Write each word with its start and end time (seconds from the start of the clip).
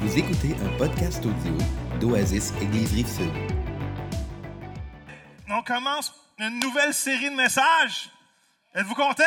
Vous 0.00 0.16
écoutez 0.18 0.56
un 0.64 0.78
podcast 0.78 1.22
audio 1.26 1.58
d'Oasis 2.00 2.54
Église. 2.62 3.20
On 5.46 5.62
commence 5.62 6.14
une 6.38 6.58
nouvelle 6.58 6.94
série 6.94 7.28
de 7.28 7.34
messages. 7.34 8.08
Êtes-vous 8.74 8.94
contents? 8.94 9.22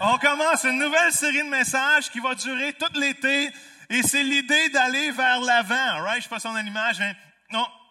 On 0.00 0.18
commence 0.18 0.62
une 0.62 0.78
nouvelle 0.78 1.10
série 1.10 1.42
de 1.42 1.48
messages 1.48 2.12
qui 2.12 2.20
va 2.20 2.36
durer 2.36 2.74
tout 2.74 2.96
l'été. 2.96 3.50
Et 3.90 4.04
c'est 4.04 4.22
l'idée 4.22 4.68
d'aller 4.68 5.10
vers 5.10 5.40
l'avant. 5.40 6.00
Right? 6.04 6.18
Je 6.18 6.22
sais 6.22 6.28
pas 6.28 6.38
si 6.38 6.46
on 6.46 6.54
a 6.54 6.62
mais 6.62 7.16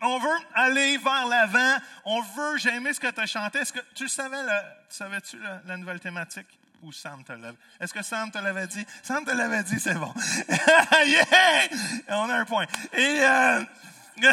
on, 0.02 0.18
veut 0.18 0.40
aller 0.56 0.98
vers 0.98 1.28
l'avant. 1.28 1.76
On 2.06 2.22
veut, 2.22 2.58
j'ai 2.58 2.70
aimé 2.70 2.94
ce 2.94 3.02
que 3.02 3.12
tu 3.12 3.20
as 3.20 3.26
chanté. 3.26 3.60
Est-ce 3.60 3.74
que 3.74 3.82
tu 3.96 4.08
savais, 4.08 4.42
le, 4.42 4.60
savais-tu 4.88 5.38
la, 5.40 5.62
la 5.66 5.76
nouvelle 5.76 6.00
thématique? 6.00 6.48
Ou 6.84 6.92
Sam 6.92 7.24
te 7.24 7.32
l'avait? 7.32 7.58
Est-ce 7.80 7.94
que 7.94 8.02
Sam 8.02 8.32
te 8.32 8.40
l'avait 8.40 8.68
dit? 8.68 8.86
Sam 9.04 9.24
te 9.24 9.32
l'avait 9.32 9.64
dit, 9.64 9.80
c'est 9.80 9.94
bon. 9.94 10.12
yeah! 11.06 11.68
On 12.10 12.30
a 12.30 12.38
un 12.38 12.46
point. 12.46 12.66
Et, 12.94 13.18
euh, 13.22 13.64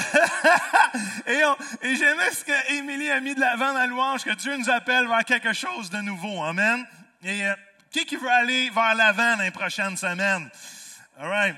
et, 1.26 1.42
et 1.82 1.96
j'aimais 1.96 2.30
ce 2.30 2.44
que 2.44 2.72
Émilie 2.72 3.10
a 3.10 3.20
mis 3.20 3.34
de 3.34 3.40
l'avant 3.40 3.72
dans 3.72 3.80
la 3.80 3.86
louange, 3.86 4.24
que 4.24 4.34
Dieu 4.34 4.56
nous 4.56 4.70
appelle 4.70 5.06
vers 5.08 5.24
quelque 5.24 5.52
chose 5.52 5.90
de 5.90 5.98
nouveau. 5.98 6.42
Amen. 6.42 6.86
Et 7.22 7.46
euh, 7.46 7.54
qui 7.90 8.06
qui 8.06 8.16
veut 8.16 8.30
aller 8.30 8.70
vers 8.70 8.94
l'avant 8.94 9.36
dans 9.36 9.42
les 9.42 9.50
prochaines 9.50 9.96
semaines? 9.96 10.50
All 11.20 11.28
right. 11.28 11.56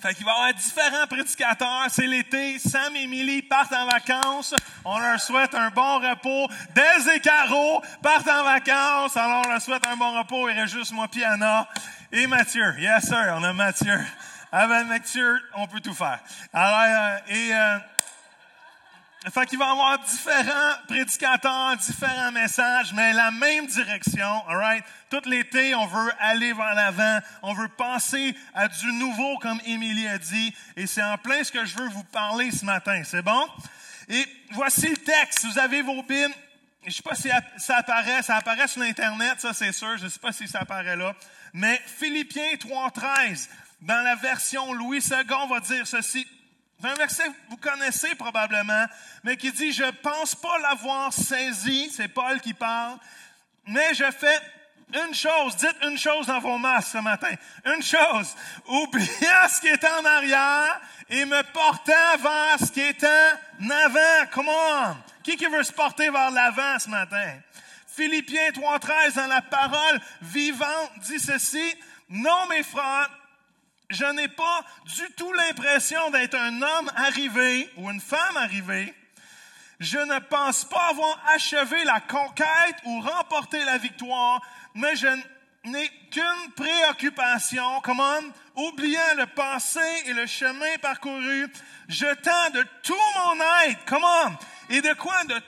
Fait 0.00 0.14
qu'il 0.14 0.24
va 0.24 0.32
y 0.32 0.34
avoir 0.34 0.54
différents 0.54 1.06
prédicateurs. 1.06 1.86
C'est 1.90 2.06
l'été. 2.06 2.58
Sam 2.58 2.96
et 2.96 3.02
Émilie 3.02 3.42
partent 3.42 3.74
en 3.74 3.86
vacances. 3.86 4.54
On 4.82 4.98
leur 4.98 5.20
souhaite 5.20 5.54
un 5.54 5.68
bon 5.68 5.98
repos. 5.98 6.48
Des 6.74 7.10
et 7.10 7.20
Caro 7.20 7.82
partent 8.02 8.28
en 8.28 8.44
vacances. 8.44 9.14
Alors, 9.18 9.42
on 9.44 9.50
leur 9.50 9.60
souhaite 9.60 9.86
un 9.86 9.96
bon 9.96 10.18
repos. 10.18 10.48
Il 10.48 10.58
reste 10.58 10.72
juste 10.74 10.92
moi, 10.92 11.06
Piana 11.06 11.68
et 12.10 12.26
Mathieu. 12.26 12.74
Yes, 12.78 13.08
sir. 13.08 13.34
On 13.36 13.44
a 13.44 13.52
Mathieu. 13.52 14.00
Avec 14.50 14.86
Mathieu, 14.86 15.38
on 15.54 15.66
peut 15.66 15.80
tout 15.80 15.94
faire. 15.94 16.18
Alors, 16.54 16.80
euh, 16.80 17.18
et, 17.28 17.54
euh, 17.54 17.78
fait 19.28 19.46
qu'il 19.46 19.58
va 19.58 19.66
y 19.66 19.70
avoir 19.70 19.98
différents 19.98 20.74
prédicateurs, 20.88 21.76
différents 21.76 22.32
messages, 22.32 22.94
mais 22.94 23.12
la 23.12 23.30
même 23.30 23.66
direction, 23.66 24.48
all 24.48 24.56
right? 24.56 24.84
Tout 25.10 25.20
l'été, 25.26 25.74
on 25.74 25.86
veut 25.86 26.12
aller 26.18 26.54
vers 26.54 26.74
l'avant, 26.74 27.18
on 27.42 27.52
veut 27.52 27.68
passer 27.68 28.34
à 28.54 28.68
du 28.68 28.92
nouveau, 28.94 29.36
comme 29.38 29.60
Émilie 29.66 30.08
a 30.08 30.16
dit, 30.16 30.54
et 30.76 30.86
c'est 30.86 31.02
en 31.02 31.18
plein 31.18 31.44
ce 31.44 31.52
que 31.52 31.66
je 31.66 31.76
veux 31.76 31.88
vous 31.88 32.04
parler 32.04 32.50
ce 32.50 32.64
matin, 32.64 33.02
c'est 33.04 33.20
bon? 33.20 33.46
Et 34.08 34.26
voici 34.52 34.88
le 34.88 34.96
texte, 34.96 35.44
vous 35.44 35.58
avez 35.58 35.82
vos 35.82 36.02
Bibles, 36.02 36.34
je 36.86 36.90
sais 36.90 37.02
pas 37.02 37.14
si 37.14 37.28
ça 37.58 37.76
apparaît, 37.76 38.22
ça 38.22 38.36
apparaît 38.36 38.68
sur 38.68 38.80
l'Internet, 38.80 39.38
ça 39.38 39.52
c'est 39.52 39.72
sûr, 39.72 39.98
je 39.98 40.08
sais 40.08 40.18
pas 40.18 40.32
si 40.32 40.48
ça 40.48 40.60
apparaît 40.60 40.96
là, 40.96 41.14
mais 41.52 41.78
Philippiens 41.98 42.54
3.13, 42.54 43.48
dans 43.82 44.02
la 44.02 44.14
version 44.14 44.72
Louis 44.72 44.98
II, 44.98 45.48
va 45.48 45.60
dire 45.60 45.86
ceci, 45.86 46.26
c'est 46.80 46.88
un 46.88 46.94
verset 46.94 47.24
que 47.24 47.50
vous 47.50 47.56
connaissez 47.56 48.14
probablement, 48.14 48.86
mais 49.22 49.36
qui 49.36 49.52
dit, 49.52 49.72
je 49.72 49.90
pense 50.02 50.34
pas 50.34 50.58
l'avoir 50.58 51.12
saisi, 51.12 51.90
c'est 51.94 52.08
Paul 52.08 52.40
qui 52.40 52.54
parle, 52.54 52.96
mais 53.66 53.92
je 53.94 54.10
fais 54.10 54.40
une 54.94 55.14
chose, 55.14 55.56
dites 55.56 55.76
une 55.82 55.98
chose 55.98 56.26
dans 56.26 56.40
vos 56.40 56.58
masques 56.58 56.92
ce 56.92 56.98
matin, 56.98 57.34
une 57.66 57.82
chose, 57.82 58.34
oubliant 58.66 59.48
ce 59.48 59.60
qui 59.60 59.68
est 59.68 59.84
en 59.84 60.04
arrière 60.04 60.80
et 61.08 61.24
me 61.24 61.42
portant 61.52 62.16
vers 62.18 62.58
ce 62.58 62.72
qui 62.72 62.80
est 62.80 63.04
en 63.04 63.70
avant. 63.70 64.26
Come 64.32 64.48
on! 64.48 64.96
Qui 65.22 65.36
qui 65.36 65.46
veut 65.46 65.62
se 65.62 65.72
porter 65.72 66.08
vers 66.10 66.30
l'avant 66.30 66.78
ce 66.78 66.88
matin? 66.88 67.34
Philippiens 67.86 68.50
3.13 68.50 69.14
dans 69.16 69.26
la 69.26 69.42
parole 69.42 70.00
vivante 70.22 70.92
dit 71.02 71.20
ceci, 71.20 71.74
non 72.08 72.46
mes 72.48 72.62
frères, 72.62 73.10
je 73.90 74.04
n'ai 74.04 74.28
pas 74.28 74.64
du 74.86 75.12
tout 75.16 75.32
l'impression 75.32 76.10
d'être 76.10 76.36
un 76.36 76.62
homme 76.62 76.90
arrivé 76.96 77.68
ou 77.76 77.90
une 77.90 78.00
femme 78.00 78.36
arrivée. 78.36 78.94
Je 79.80 79.98
ne 79.98 80.18
pense 80.20 80.64
pas 80.64 80.88
avoir 80.90 81.20
achevé 81.34 81.84
la 81.84 82.00
conquête 82.00 82.76
ou 82.84 83.00
remporté 83.00 83.62
la 83.64 83.78
victoire, 83.78 84.40
mais 84.74 84.94
je 84.94 85.08
n'ai 85.64 85.88
qu'une 86.10 86.52
préoccupation, 86.54 87.80
come 87.82 88.00
on, 88.00 88.62
oubliant 88.62 89.14
le 89.16 89.26
passé 89.26 89.80
et 90.06 90.12
le 90.12 90.26
chemin 90.26 90.76
parcouru, 90.80 91.50
jetant 91.88 92.50
de 92.54 92.64
tout 92.82 92.94
mon 93.16 93.40
être, 93.64 93.84
come 93.86 94.04
on, 94.04 94.36
et 94.68 94.80
de 94.80 94.92
quoi? 94.94 95.24
De 95.24 95.40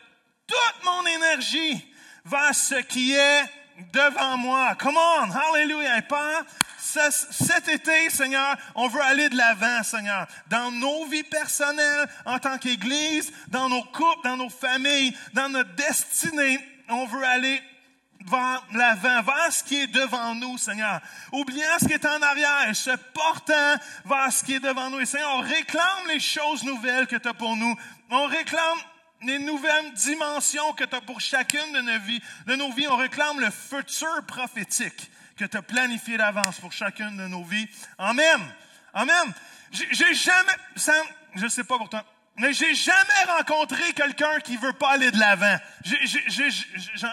toute 0.47 0.85
mon 0.85 1.07
énergie 1.07 1.95
vers 2.25 2.55
ce 2.55 2.75
qui 2.77 3.15
est 3.15 3.45
devant 3.93 4.37
moi. 4.37 4.75
Come 4.77 4.97
on, 4.97 5.31
hallelujah, 5.31 6.03
Père, 6.03 6.45
cet 6.83 7.69
été, 7.69 8.11
Seigneur, 8.11 8.57
on 8.75 8.89
veut 8.89 9.01
aller 9.01 9.29
de 9.29 9.37
l'avant, 9.37 9.83
Seigneur, 9.85 10.27
dans 10.49 10.73
nos 10.73 11.05
vies 11.07 11.23
personnelles, 11.23 12.09
en 12.27 12.41
tant 12.41 12.59
qu'Église, 12.59 13.33
dans 13.49 13.69
nos 13.69 13.85
couples, 13.85 14.25
dans 14.25 14.37
nos 14.37 14.51
familles, 14.51 15.17
dans 15.33 15.49
notre 15.49 15.75
destinée. 15.75 16.59
On 16.89 17.07
veut 17.07 17.25
aller 17.25 17.63
vers 18.27 18.65
l'avant, 18.73 19.23
vers 19.23 19.53
ce 19.53 19.63
qui 19.63 19.81
est 19.83 19.87
devant 19.87 20.35
nous, 20.35 20.59
Seigneur. 20.59 21.01
Oubliant 21.31 21.79
ce 21.81 21.87
qui 21.87 21.93
est 21.93 22.07
en 22.07 22.21
arrière, 22.21 22.75
se 22.75 22.97
portant 23.15 23.77
vers 24.05 24.33
ce 24.33 24.43
qui 24.43 24.55
est 24.55 24.61
devant 24.61 24.91
nous. 24.91 25.01
Et 25.01 25.07
Seigneur, 25.07 25.37
on 25.37 25.41
réclame 25.41 26.09
les 26.09 26.21
choses 26.21 26.65
nouvelles 26.65 27.07
que 27.07 27.17
tu 27.17 27.29
as 27.29 27.35
pour 27.35 27.57
nous. 27.57 27.77
On 28.11 28.27
réclame 28.27 28.79
les 29.23 29.39
nouvelles 29.39 29.93
dimensions 29.93 30.73
que 30.73 30.85
tu 30.85 30.97
as 30.97 31.01
pour 31.01 31.21
chacune 31.21 31.73
de 31.73 31.81
nos 31.81 32.01
vies. 32.01 32.23
De 32.47 32.57
nos 32.57 32.73
vies, 32.73 32.89
on 32.89 32.97
réclame 32.97 33.39
le 33.39 33.51
futur 33.51 34.27
prophétique 34.27 35.12
que 35.43 35.49
tu 35.49 35.57
as 35.57 35.63
planifié 35.63 36.17
d'avance 36.17 36.61
pour 36.61 36.73
chacune 36.73 37.17
de 37.17 37.27
nos 37.27 37.43
vies. 37.43 37.69
Amen. 37.99 38.41
Amen. 38.95 39.33
J'ai 39.73 40.15
jamais, 40.15 40.53
Sam, 40.77 41.05
je 41.35 41.49
sais 41.49 41.65
pas 41.65 41.79
pour 41.79 41.89
toi, 41.89 42.05
mais 42.37 42.53
j'ai 42.53 42.75
jamais 42.75 43.25
rencontré 43.27 43.93
quelqu'un 43.93 44.39
qui 44.41 44.57
veut 44.57 44.73
pas 44.73 44.91
aller 44.91 45.11
de 45.11 45.19
l'avant. 45.19 45.57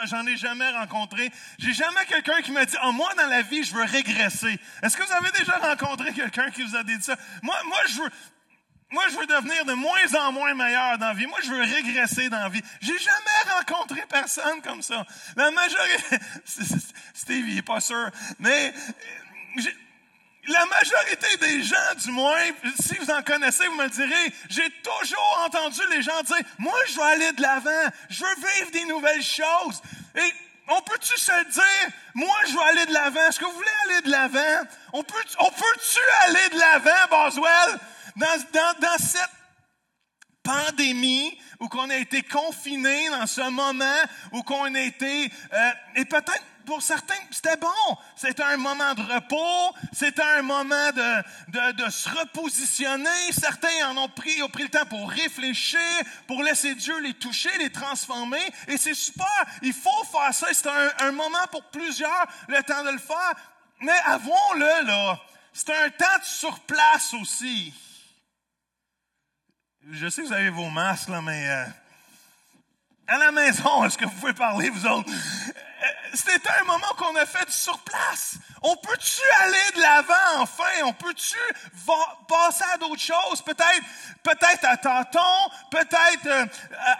J'en 0.05 0.27
ai 0.27 0.37
jamais 0.37 0.69
rencontré. 0.69 1.31
J'ai 1.57 1.73
jamais 1.73 2.05
quelqu'un 2.07 2.41
qui 2.41 2.51
m'a 2.51 2.65
dit, 2.65 2.75
oh, 2.85 2.91
moi, 2.91 3.11
dans 3.15 3.27
la 3.27 3.41
vie, 3.41 3.63
je 3.63 3.73
veux 3.73 3.83
régresser. 3.83 4.59
Est-ce 4.83 4.95
que 4.95 5.03
vous 5.03 5.13
avez 5.13 5.31
déjà 5.31 5.57
rencontré 5.57 6.13
quelqu'un 6.13 6.51
qui 6.51 6.61
vous 6.61 6.75
a 6.75 6.83
dit 6.83 7.01
ça? 7.01 7.15
Moi, 7.41 7.55
moi, 7.65 7.79
je 7.87 8.01
veux, 8.01 8.09
moi, 8.91 9.03
je 9.09 9.17
veux 9.17 9.27
devenir 9.27 9.65
de 9.65 9.73
moins 9.73 10.13
en 10.15 10.31
moins 10.31 10.53
meilleur 10.55 10.97
dans 10.97 11.07
la 11.07 11.13
vie. 11.13 11.27
Moi, 11.27 11.39
je 11.43 11.51
veux 11.51 11.61
régresser 11.61 12.29
dans 12.29 12.39
la 12.39 12.49
vie. 12.49 12.61
J'ai 12.81 12.97
jamais 12.97 13.53
rencontré 13.57 14.03
personne 14.09 14.61
comme 14.63 14.81
ça. 14.81 15.05
La 15.35 15.51
majorité, 15.51 16.17
Steve, 17.13 17.49
il 17.49 17.57
est 17.59 17.61
pas 17.61 17.81
sûr, 17.81 18.09
mais 18.39 18.73
euh, 19.57 19.61
la 20.47 20.65
majorité 20.65 21.37
des 21.37 21.61
gens, 21.61 21.75
du 22.03 22.11
moins, 22.11 22.41
si 22.79 22.95
vous 22.95 23.11
en 23.11 23.21
connaissez, 23.21 23.67
vous 23.67 23.75
me 23.75 23.89
direz, 23.89 24.33
j'ai 24.49 24.69
toujours 24.81 25.43
entendu 25.45 25.81
les 25.91 26.01
gens 26.01 26.21
dire, 26.23 26.37
moi, 26.57 26.77
je 26.87 26.95
veux 26.95 27.03
aller 27.03 27.31
de 27.33 27.41
l'avant, 27.41 27.91
je 28.09 28.23
veux 28.23 28.35
vivre 28.35 28.71
des 28.71 28.85
nouvelles 28.85 29.23
choses. 29.23 29.81
Et 30.15 30.33
on 30.67 30.81
peut-tu 30.81 31.15
se 31.15 31.43
dire, 31.51 31.93
moi, 32.15 32.35
je 32.47 32.53
veux 32.53 32.61
aller 32.61 32.85
de 32.87 32.93
l'avant, 32.93 33.21
est-ce 33.27 33.39
que 33.39 33.45
vous 33.45 33.51
voulez 33.51 33.69
aller 33.85 34.01
de 34.01 34.09
l'avant? 34.09 34.67
On 34.93 35.03
peut, 35.03 35.23
on 35.39 35.51
peut-tu 35.51 35.99
aller 36.23 36.49
de 36.49 36.57
l'avant, 36.57 37.07
Boswell, 37.11 37.79
dans, 38.15 38.43
dans, 38.53 38.79
dans 38.79 38.97
cette 38.97 39.29
pandémie, 40.43 41.37
où 41.59 41.67
qu'on 41.67 41.89
a 41.89 41.97
été 41.97 42.23
confiné 42.23 43.09
dans 43.09 43.27
ce 43.27 43.41
moment, 43.49 44.01
où 44.31 44.41
qu'on 44.43 44.73
a 44.73 44.79
été, 44.79 45.31
euh, 45.53 45.71
et 45.95 46.05
peut-être 46.05 46.43
pour 46.65 46.81
certains, 46.81 47.15
c'était 47.31 47.57
bon. 47.57 47.97
C'était 48.15 48.43
un 48.43 48.57
moment 48.57 48.93
de 48.93 49.01
repos, 49.01 49.75
c'était 49.91 50.21
un 50.21 50.43
moment 50.43 50.91
de, 50.91 51.23
de, 51.47 51.83
de 51.83 51.89
se 51.89 52.07
repositionner. 52.09 53.31
Certains 53.31 53.89
en 53.89 53.97
ont 53.97 54.09
pris, 54.09 54.41
ont 54.43 54.49
pris 54.49 54.63
le 54.63 54.69
temps 54.69 54.85
pour 54.85 55.09
réfléchir, 55.09 55.79
pour 56.27 56.43
laisser 56.43 56.75
Dieu 56.75 56.99
les 56.99 57.15
toucher, 57.15 57.49
les 57.57 57.71
transformer. 57.71 58.41
Et 58.67 58.77
c'est 58.77 58.93
super. 58.93 59.45
Il 59.63 59.73
faut 59.73 60.03
faire 60.11 60.31
ça. 60.33 60.47
C'est 60.53 60.67
un, 60.67 60.91
un 60.99 61.11
moment 61.11 61.47
pour 61.51 61.63
plusieurs, 61.65 62.27
le 62.47 62.61
temps 62.61 62.83
de 62.83 62.91
le 62.91 62.99
faire. 62.99 63.33
Mais 63.81 63.97
avouons-le, 64.05 64.85
là, 64.85 65.19
c'est 65.51 65.73
un 65.73 65.89
temps 65.89 66.19
de 66.19 66.25
surplace 66.25 67.15
aussi. 67.15 67.73
Je 69.91 70.07
sais 70.07 70.21
que 70.21 70.27
vous 70.27 70.33
avez 70.33 70.49
vos 70.49 70.69
masques, 70.69 71.09
là, 71.09 71.19
mais 71.21 71.49
euh, 71.49 71.65
à 73.07 73.17
la 73.17 73.31
maison, 73.31 73.83
est-ce 73.85 73.97
que 73.97 74.05
vous 74.05 74.11
pouvez 74.11 74.33
parler, 74.33 74.69
vous 74.69 74.85
autres? 74.85 75.09
Euh, 75.09 75.87
C'était 76.13 76.47
un 76.61 76.63
moment 76.65 76.93
qu'on 76.95 77.15
a 77.15 77.25
fait 77.25 77.45
du 77.45 77.51
surplace. 77.51 78.35
On 78.61 78.75
peut-tu 78.75 79.21
aller 79.41 79.71
de 79.75 79.81
l'avant 79.81 80.41
enfin? 80.41 80.63
On 80.83 80.93
peut-tu 80.93 81.37
passer 82.27 82.65
à 82.71 82.77
d'autres 82.77 83.01
choses? 83.01 83.41
Peut-être, 83.43 83.81
peut-être 84.21 84.65
à 84.65 84.77
tâtons, 84.77 85.49
peut-être 85.71 86.25
euh, 86.27 86.45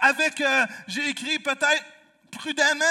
avec, 0.00 0.42
j'ai 0.88 1.10
écrit 1.10 1.38
peut-être 1.38 1.84
prudemment, 2.32 2.84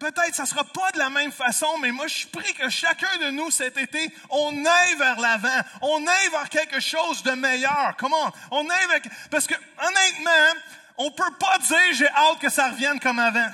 peut-être 0.00 0.34
ça 0.34 0.46
sera 0.46 0.64
pas 0.64 0.90
de 0.92 0.98
la 0.98 1.10
même 1.10 1.30
façon, 1.30 1.78
mais 1.78 1.92
moi 1.92 2.08
je 2.08 2.26
prie 2.26 2.52
que 2.54 2.68
chacun 2.68 3.16
de 3.20 3.30
nous 3.30 3.50
cet 3.50 3.76
été, 3.76 4.12
on 4.30 4.64
aille 4.64 4.96
vers 4.96 5.20
l'avant, 5.20 5.60
on 5.82 6.04
aille 6.06 6.28
vers 6.30 6.48
quelque 6.48 6.80
chose 6.80 7.22
de 7.22 7.32
meilleur. 7.32 7.94
Comment? 7.98 8.32
On 8.50 8.68
aille 8.68 8.86
vers... 8.88 9.00
Parce 9.30 9.46
que 9.46 9.54
honnêtement, 9.54 10.60
on 10.96 11.10
peut 11.12 11.32
pas 11.38 11.58
dire 11.58 11.92
j'ai 11.92 12.08
hâte 12.08 12.40
que 12.40 12.48
ça 12.48 12.70
revienne 12.70 12.98
comme 12.98 13.18
avant. 13.18 13.50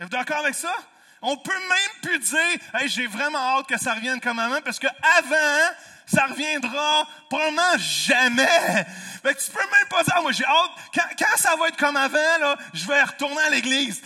Êtes-vous 0.00 0.08
d'accord 0.08 0.38
avec 0.38 0.54
ça? 0.54 0.74
On 1.20 1.36
peut 1.36 1.52
même 1.52 2.00
plus 2.02 2.18
dire, 2.18 2.58
hey, 2.74 2.88
j'ai 2.88 3.06
vraiment 3.06 3.38
hâte 3.38 3.68
que 3.68 3.78
ça 3.78 3.94
revienne 3.94 4.20
comme 4.20 4.40
avant, 4.40 4.60
parce 4.62 4.80
que 4.80 4.88
avant, 5.18 5.74
ça 6.06 6.26
reviendra 6.26 7.06
probablement 7.28 7.78
jamais. 7.78 8.86
Fait 9.22 9.34
que 9.34 9.44
tu 9.44 9.50
peux 9.52 9.60
même 9.60 9.88
pas 9.88 10.02
dire, 10.02 10.14
ah, 10.16 10.22
moi 10.22 10.32
j'ai 10.32 10.44
hâte, 10.44 10.70
quand, 10.92 11.06
quand, 11.16 11.36
ça 11.36 11.54
va 11.54 11.68
être 11.68 11.76
comme 11.76 11.96
avant, 11.96 12.38
là, 12.40 12.56
je 12.74 12.86
vais 12.86 13.02
retourner 13.02 13.40
à 13.42 13.50
l'église. 13.50 14.02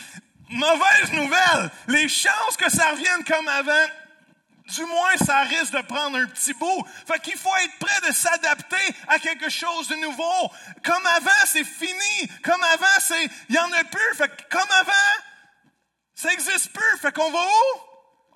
Mauvaise 0.49 1.13
nouvelle, 1.13 1.71
les 1.89 2.09
chances 2.09 2.57
que 2.57 2.71
ça 2.71 2.91
revienne 2.91 3.25
comme 3.25 3.49
avant, 3.49 3.87
du 4.75 4.85
moins, 4.85 5.17
ça 5.25 5.43
risque 5.43 5.73
de 5.73 5.83
prendre 5.83 6.19
un 6.19 6.27
petit 6.27 6.53
bout. 6.55 6.85
Fait 7.07 7.21
qu'il 7.21 7.37
faut 7.37 7.55
être 7.65 7.79
prêt 7.79 8.09
de 8.09 8.13
s'adapter 8.13 8.97
à 9.07 9.19
quelque 9.19 9.49
chose 9.49 9.89
de 9.89 9.95
nouveau. 9.97 10.53
Comme 10.85 11.07
avant, 11.07 11.47
c'est 11.47 11.65
fini. 11.65 12.29
Comme 12.43 12.63
avant, 12.65 13.01
c'est, 13.01 13.29
il 13.49 13.55
y 13.55 13.59
en 13.59 13.73
a 13.73 13.85
plus. 13.85 14.15
Fait 14.17 14.29
que 14.29 14.43
comme 14.51 14.71
avant, 14.81 14.93
ça 16.15 16.33
existe 16.33 16.73
plus. 16.73 16.99
Fait 17.01 17.13
qu'on 17.13 17.31
va 17.31 17.39
où? 17.39 17.86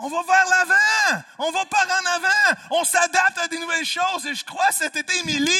On 0.02 0.08
va 0.08 0.22
vers 0.22 0.44
l'avant. 0.48 1.22
On 1.38 1.50
va 1.50 1.64
par 1.66 1.84
en 1.84 2.16
avant. 2.16 2.58
On 2.70 2.84
s'adapte 2.84 3.36
à 3.36 3.48
des 3.48 3.58
nouvelles 3.58 3.84
choses. 3.84 4.26
Et 4.26 4.34
je 4.34 4.44
crois 4.44 4.70
cet 4.70 4.96
été, 4.96 5.14
Émilie, 5.18 5.52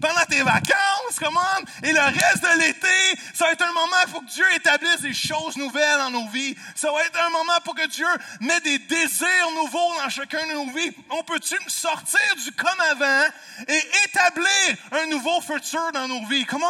pendant 0.00 0.24
tes 0.28 0.42
vacances, 0.42 1.18
comment, 1.18 1.40
et 1.82 1.92
le 1.92 2.00
reste 2.00 2.42
de 2.42 2.58
l'été, 2.58 3.20
ça 3.34 3.46
va 3.46 3.52
être 3.52 3.64
un 3.66 3.72
moment 3.72 4.04
pour 4.10 4.22
que 4.22 4.30
Dieu 4.30 4.44
établisse 4.56 5.00
des 5.00 5.14
choses 5.14 5.56
nouvelles 5.56 5.98
dans 5.98 6.10
nos 6.10 6.26
vies. 6.28 6.56
Ça 6.74 6.90
va 6.90 7.04
être 7.04 7.24
un 7.24 7.30
moment 7.30 7.60
pour 7.64 7.76
que 7.76 7.86
Dieu 7.86 8.08
mette 8.40 8.64
des 8.64 8.80
désirs 8.80 9.50
nouveaux 9.54 9.94
dans 10.02 10.10
chacun 10.10 10.44
de 10.48 10.54
nos 10.54 10.70
vies. 10.72 10.90
On 11.10 11.22
peut-tu 11.22 11.56
sortir 11.68 12.20
du 12.44 12.50
comme 12.52 12.80
avant 12.90 13.26
et 13.68 13.82
établir 14.06 14.76
un 14.90 15.06
nouveau 15.06 15.40
futur 15.40 15.92
dans 15.92 16.08
nos 16.08 16.26
vies? 16.26 16.44
Comment? 16.46 16.68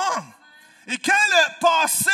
Et 0.86 0.98
quand 0.98 1.12
le 1.12 1.60
passé 1.60 2.10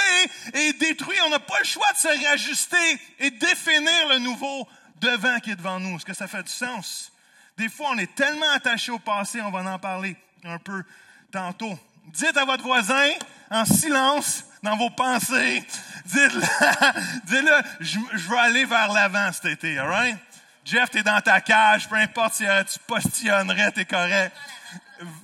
est 0.54 0.74
détruit, 0.74 1.18
on 1.26 1.30
n'a 1.30 1.40
pas 1.40 1.58
le 1.58 1.64
choix 1.64 1.90
de 1.92 1.98
se 1.98 2.06
réajuster 2.06 3.00
et 3.18 3.32
définir 3.32 4.08
le 4.08 4.18
nouveau 4.18 4.68
devant 5.00 5.38
qui 5.40 5.50
est 5.50 5.56
devant 5.56 5.80
nous. 5.80 5.96
Est-ce 5.96 6.04
que 6.04 6.14
ça 6.14 6.28
fait 6.28 6.42
du 6.42 6.52
sens? 6.52 7.12
Des 7.56 7.68
fois, 7.68 7.90
on 7.92 7.98
est 7.98 8.14
tellement 8.14 8.50
attaché 8.54 8.92
au 8.92 8.98
passé, 8.98 9.40
on 9.40 9.50
va 9.50 9.60
en 9.70 9.78
parler 9.78 10.16
un 10.44 10.58
peu 10.58 10.82
tantôt. 11.30 11.78
Dites 12.06 12.36
à 12.36 12.44
votre 12.44 12.62
voisin, 12.62 13.10
en 13.50 13.64
silence, 13.64 14.44
dans 14.62 14.76
vos 14.76 14.90
pensées, 14.90 15.64
dites-le, 16.06 16.40
dites-le, 17.24 17.62
je, 17.80 18.28
veux 18.28 18.38
aller 18.38 18.64
vers 18.64 18.92
l'avant 18.92 19.32
cet 19.32 19.46
été, 19.46 19.78
alright? 19.78 20.16
Jeff, 20.64 20.90
t'es 20.90 21.02
dans 21.02 21.20
ta 21.20 21.40
cage, 21.40 21.88
peu 21.88 21.96
importe 21.96 22.34
si 22.34 22.44
tu 22.44 22.78
postillonnerais, 22.86 23.72
t'es 23.72 23.84
correct. 23.84 24.34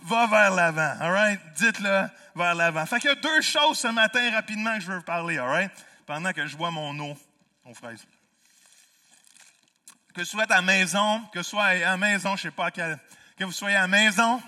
Va 0.05 0.26
vers 0.26 0.50
l'avant, 0.52 0.94
alright? 1.00 1.40
Dites-le 1.56 2.08
vers 2.34 2.55
l'avant. 2.55 2.87
Fait 2.87 2.99
qu'il 2.99 3.11
y 3.11 3.12
a 3.12 3.17
deux 3.17 3.40
choses 3.43 3.79
ce 3.79 3.88
matin 3.88 4.31
rapidement 4.32 4.75
que 4.76 4.81
je 4.81 4.93
veux 4.93 5.00
parler, 5.02 5.38
alright? 5.38 5.70
Pendant 6.06 6.32
que 6.32 6.46
je 6.46 6.56
vois 6.56 6.70
mon 6.70 6.99
eau 6.99 7.17
aux 7.64 7.75
fraises 7.75 8.06
que 10.16 10.24
ce 10.24 10.30
soit 10.30 10.50
à 10.50 10.56
la 10.56 10.62
maison, 10.62 11.20
que 11.30 11.42
soit 11.42 11.64
à 11.64 11.96
maison, 11.98 12.36
je 12.36 12.42
sais 12.44 12.50
pas, 12.50 12.70
que, 12.70 12.96
que 13.36 13.44
vous 13.44 13.52
soyez 13.52 13.76
à 13.76 13.82
la 13.82 13.86
maison, 13.86 14.42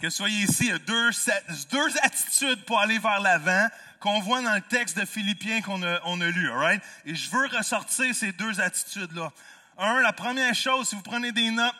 que 0.00 0.08
vous 0.08 0.10
soyez 0.10 0.42
ici, 0.42 0.64
il 0.64 0.70
y 0.70 0.72
a 0.72 0.78
deux, 0.78 1.98
attitudes 2.02 2.64
pour 2.64 2.80
aller 2.80 2.98
vers 2.98 3.20
l'avant 3.20 3.68
qu'on 4.00 4.18
voit 4.18 4.42
dans 4.42 4.54
le 4.54 4.60
texte 4.62 4.98
de 4.98 5.04
Philippiens 5.04 5.62
qu'on 5.62 5.80
a, 5.84 6.00
on 6.06 6.20
a 6.20 6.26
lu, 6.26 6.50
alright? 6.50 6.82
Et 7.04 7.14
je 7.14 7.30
veux 7.30 7.46
ressortir 7.56 8.12
ces 8.16 8.32
deux 8.32 8.60
attitudes-là. 8.60 9.30
Un, 9.78 10.00
la 10.00 10.12
première 10.12 10.56
chose, 10.56 10.88
si 10.88 10.96
vous 10.96 11.02
prenez 11.02 11.30
des 11.30 11.52
notes 11.52 11.76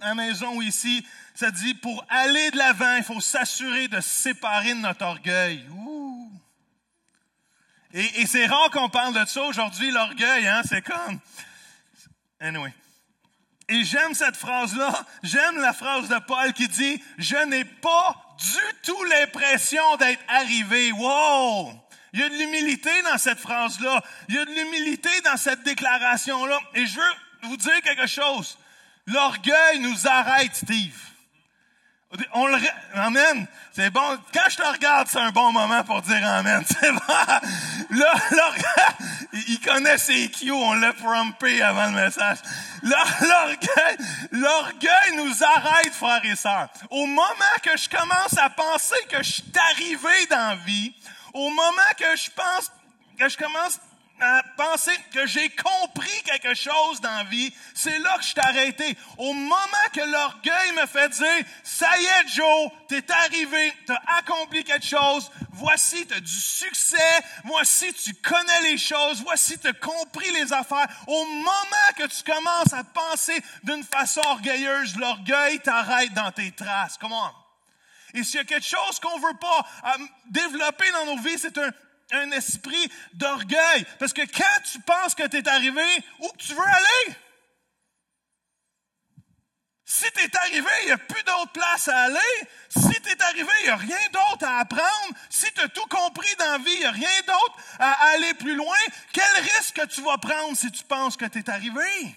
à 0.00 0.10
la 0.10 0.14
maison 0.14 0.54
ou 0.54 0.62
ici, 0.62 1.04
ça 1.34 1.50
dit, 1.50 1.74
pour 1.74 2.06
aller 2.08 2.52
de 2.52 2.58
l'avant, 2.58 2.94
il 2.94 3.02
faut 3.02 3.20
s'assurer 3.20 3.88
de 3.88 4.00
se 4.00 4.08
séparer 4.08 4.74
de 4.74 4.78
notre 4.78 5.04
orgueil. 5.04 5.66
Et, 7.92 8.20
et 8.20 8.26
c'est 8.28 8.46
rare 8.46 8.70
qu'on 8.70 8.88
parle 8.88 9.14
de 9.20 9.24
ça 9.28 9.42
aujourd'hui, 9.42 9.90
l'orgueil, 9.90 10.46
hein? 10.46 10.62
C'est 10.64 10.82
comme, 10.82 11.18
Anyway. 12.44 12.74
Et 13.70 13.82
j'aime 13.84 14.12
cette 14.12 14.36
phrase-là. 14.36 14.92
J'aime 15.22 15.58
la 15.58 15.72
phrase 15.72 16.08
de 16.08 16.18
Paul 16.18 16.52
qui 16.52 16.68
dit, 16.68 17.02
je 17.16 17.36
n'ai 17.46 17.64
pas 17.64 18.36
du 18.38 18.76
tout 18.82 19.04
l'impression 19.04 19.96
d'être 19.96 20.22
arrivé. 20.28 20.92
Wow! 20.92 21.72
Il 22.12 22.20
y 22.20 22.22
a 22.22 22.28
de 22.28 22.34
l'humilité 22.34 22.90
dans 23.04 23.16
cette 23.16 23.38
phrase-là. 23.38 24.02
Il 24.28 24.34
y 24.34 24.38
a 24.38 24.44
de 24.44 24.50
l'humilité 24.50 25.08
dans 25.24 25.38
cette 25.38 25.62
déclaration-là. 25.62 26.60
Et 26.74 26.86
je 26.86 26.96
veux 26.96 27.48
vous 27.48 27.56
dire 27.56 27.80
quelque 27.82 28.06
chose. 28.06 28.58
L'orgueil 29.06 29.80
nous 29.80 30.06
arrête, 30.06 30.54
Steve. 30.54 31.00
On 32.34 32.46
le, 32.46 32.58
amen. 32.94 33.46
C'est 33.72 33.90
bon. 33.90 34.18
Quand 34.32 34.48
je 34.48 34.56
te 34.56 34.62
regarde, 34.62 35.08
c'est 35.08 35.18
un 35.18 35.30
bon 35.30 35.50
moment 35.50 35.82
pour 35.82 36.02
dire 36.02 36.24
amen. 36.24 36.62
C'est 36.80 36.92
bon. 36.92 37.00
Là, 37.90 38.14
il 39.48 39.60
connaît 39.60 39.98
ses 39.98 40.30
on 40.50 40.74
l'a 40.74 40.92
prompé 40.92 41.62
avant 41.62 41.86
le 41.86 42.04
message. 42.04 42.38
L'orgueil, 42.82 43.96
l'orgueil 44.30 45.16
nous 45.16 45.42
arrête, 45.42 45.92
frères 45.92 46.24
et 46.24 46.36
sœurs. 46.36 46.68
Au 46.90 47.06
moment 47.06 47.56
que 47.62 47.76
je 47.76 47.88
commence 47.88 48.38
à 48.38 48.50
penser 48.50 48.96
que 49.08 49.18
je 49.18 49.32
suis 49.32 49.52
arrivé 49.72 50.26
dans 50.30 50.50
la 50.50 50.56
vie, 50.56 50.94
au 51.32 51.50
moment 51.50 51.92
que 51.98 52.16
je 52.16 52.30
pense, 52.30 52.70
que 53.18 53.28
je 53.28 53.36
commence 53.36 53.80
à 54.24 54.42
penser 54.56 54.92
que 55.12 55.26
j'ai 55.26 55.48
compris 55.50 56.22
quelque 56.24 56.54
chose 56.54 57.00
dans 57.00 57.16
la 57.16 57.24
vie, 57.24 57.52
c'est 57.74 57.98
là 57.98 58.16
que 58.18 58.24
je 58.24 58.34
t'ai 58.34 58.40
arrêté. 58.40 58.96
Au 59.18 59.32
moment 59.32 59.88
que 59.92 60.00
l'orgueil 60.00 60.72
me 60.72 60.86
fait 60.86 61.08
dire, 61.10 61.46
ça 61.62 61.88
y 61.98 62.04
est, 62.04 62.28
Joe, 62.28 62.70
t'es 62.88 63.04
arrivé, 63.10 63.72
t'as 63.86 64.00
accompli 64.18 64.64
quelque 64.64 64.86
chose, 64.86 65.30
voici, 65.52 66.06
t'as 66.06 66.20
du 66.20 66.26
succès, 66.40 67.20
voici, 67.44 67.92
tu 67.94 68.14
connais 68.14 68.62
les 68.62 68.78
choses, 68.78 69.22
voici, 69.22 69.58
t'as 69.58 69.72
compris 69.72 70.30
les 70.32 70.52
affaires. 70.52 70.88
Au 71.06 71.24
moment 71.26 71.92
que 71.96 72.06
tu 72.06 72.22
commences 72.24 72.72
à 72.72 72.84
penser 72.84 73.40
d'une 73.62 73.84
façon 73.84 74.20
orgueilleuse, 74.24 74.96
l'orgueil 74.96 75.60
t'arrête 75.60 76.12
dans 76.14 76.32
tes 76.32 76.52
traces. 76.52 76.96
Comment? 76.98 77.32
Et 78.14 78.22
s'il 78.22 78.36
y 78.36 78.38
a 78.38 78.44
quelque 78.44 78.66
chose 78.66 79.00
qu'on 79.00 79.18
veut 79.18 79.36
pas 79.40 79.66
euh, 79.86 80.04
développer 80.30 80.90
dans 80.92 81.06
nos 81.06 81.20
vies, 81.20 81.36
c'est 81.36 81.58
un, 81.58 81.70
un 82.12 82.30
esprit 82.32 82.90
d'orgueil. 83.14 83.86
Parce 83.98 84.12
que 84.12 84.22
quand 84.22 84.60
tu 84.70 84.80
penses 84.80 85.14
que 85.14 85.26
tu 85.26 85.38
es 85.38 85.48
arrivé, 85.48 85.84
où 86.20 86.30
tu 86.38 86.54
veux 86.54 86.60
aller? 86.60 87.16
Si 89.86 90.10
tu 90.12 90.20
es 90.20 90.36
arrivé, 90.36 90.70
il 90.82 90.86
n'y 90.86 90.92
a 90.92 90.98
plus 90.98 91.22
d'autre 91.22 91.52
place 91.52 91.88
à 91.88 92.04
aller. 92.04 92.48
Si 92.68 93.00
tu 93.00 93.10
es 93.10 93.22
arrivé, 93.22 93.52
il 93.60 93.64
n'y 93.66 93.70
a 93.70 93.76
rien 93.76 94.08
d'autre 94.12 94.44
à 94.44 94.58
apprendre. 94.58 95.14
Si 95.28 95.46
tu 95.52 95.60
as 95.60 95.68
tout 95.68 95.86
compris 95.86 96.34
dans 96.38 96.52
la 96.52 96.58
vie, 96.58 96.72
il 96.72 96.80
n'y 96.80 96.84
a 96.84 96.90
rien 96.90 97.20
d'autre 97.26 97.56
à 97.78 97.92
aller 98.10 98.34
plus 98.34 98.54
loin. 98.54 98.76
Quel 99.12 99.42
risque 99.42 99.86
tu 99.88 100.02
vas 100.02 100.18
prendre 100.18 100.56
si 100.56 100.70
tu 100.72 100.82
penses 100.84 101.16
que 101.16 101.26
tu 101.26 101.38
es 101.38 101.50
arrivé? 101.50 102.16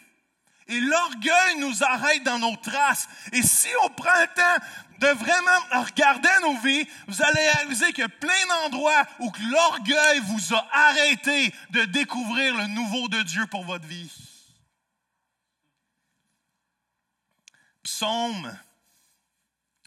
Et 0.70 0.80
l'orgueil 0.80 1.58
nous 1.60 1.84
arrête 1.84 2.24
dans 2.24 2.40
nos 2.40 2.56
traces. 2.58 3.08
Et 3.32 3.42
si 3.42 3.70
on 3.84 3.90
prend 3.90 4.20
le 4.20 4.28
temps 4.28 4.66
de 5.00 5.08
vraiment 5.08 5.84
regarder 5.84 6.30
nos 6.42 6.58
vies, 6.60 6.88
vous 7.08 7.22
allez 7.22 7.50
réaliser 7.50 7.94
qu'il 7.94 8.00
y 8.00 8.04
a 8.04 8.10
plein 8.10 8.48
d'endroits 8.50 9.06
où 9.20 9.32
l'orgueil 9.50 10.20
vous 10.26 10.54
a 10.54 10.68
arrêté 10.72 11.54
de 11.72 11.86
découvrir 11.86 12.56
le 12.56 12.68
nouveau 12.68 13.08
de 13.08 13.22
Dieu 13.22 13.46
pour 13.48 13.64
votre 13.64 13.86
vie. 13.86 14.12
Psaume 17.84 18.58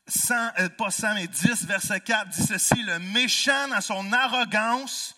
100, 0.06 0.34
euh, 0.58 0.68
pas 0.70 0.90
100, 0.90 1.14
mais 1.14 1.26
10, 1.28 1.66
verset 1.66 2.00
4 2.00 2.28
dit 2.28 2.42
ceci, 2.42 2.82
le 2.82 2.98
méchant 2.98 3.68
dans 3.68 3.80
son 3.80 4.12
arrogance, 4.12 5.16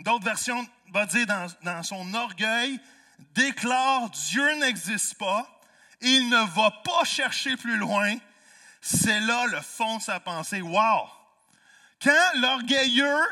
d'autres 0.00 0.24
versions 0.24 0.66
va 0.92 1.06
dire 1.06 1.26
dans, 1.26 1.46
dans 1.62 1.82
son 1.82 2.14
orgueil, 2.14 2.78
déclare 3.34 4.10
Dieu 4.10 4.54
n'existe 4.58 5.14
pas, 5.14 5.60
il 6.00 6.28
ne 6.28 6.54
va 6.54 6.70
pas 6.84 7.04
chercher 7.04 7.56
plus 7.56 7.76
loin, 7.76 8.16
c'est 8.90 9.20
là 9.20 9.46
le 9.46 9.60
fond 9.60 9.98
de 9.98 10.02
sa 10.02 10.18
pensée. 10.18 10.62
Wow! 10.62 11.08
Quand 12.02 12.30
l'orgueilleux 12.36 13.22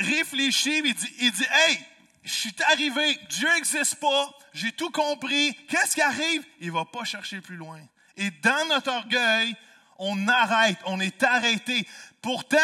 réfléchit, 0.00 0.82
il 1.20 1.32
dit, 1.32 1.46
Hey, 1.50 1.78
je 2.24 2.32
suis 2.32 2.54
arrivé, 2.72 3.18
Dieu 3.28 3.48
n'existe 3.54 3.96
pas, 3.96 4.30
j'ai 4.52 4.72
tout 4.72 4.90
compris. 4.90 5.54
Qu'est-ce 5.68 5.94
qui 5.94 6.02
arrive? 6.02 6.44
Il 6.60 6.72
va 6.72 6.84
pas 6.84 7.04
chercher 7.04 7.40
plus 7.40 7.56
loin. 7.56 7.80
Et 8.16 8.30
dans 8.42 8.68
notre 8.68 8.90
orgueil, 8.90 9.54
on 9.98 10.26
arrête, 10.26 10.78
on 10.86 10.98
est 10.98 11.22
arrêté. 11.22 11.86
Pourtant, 12.20 12.58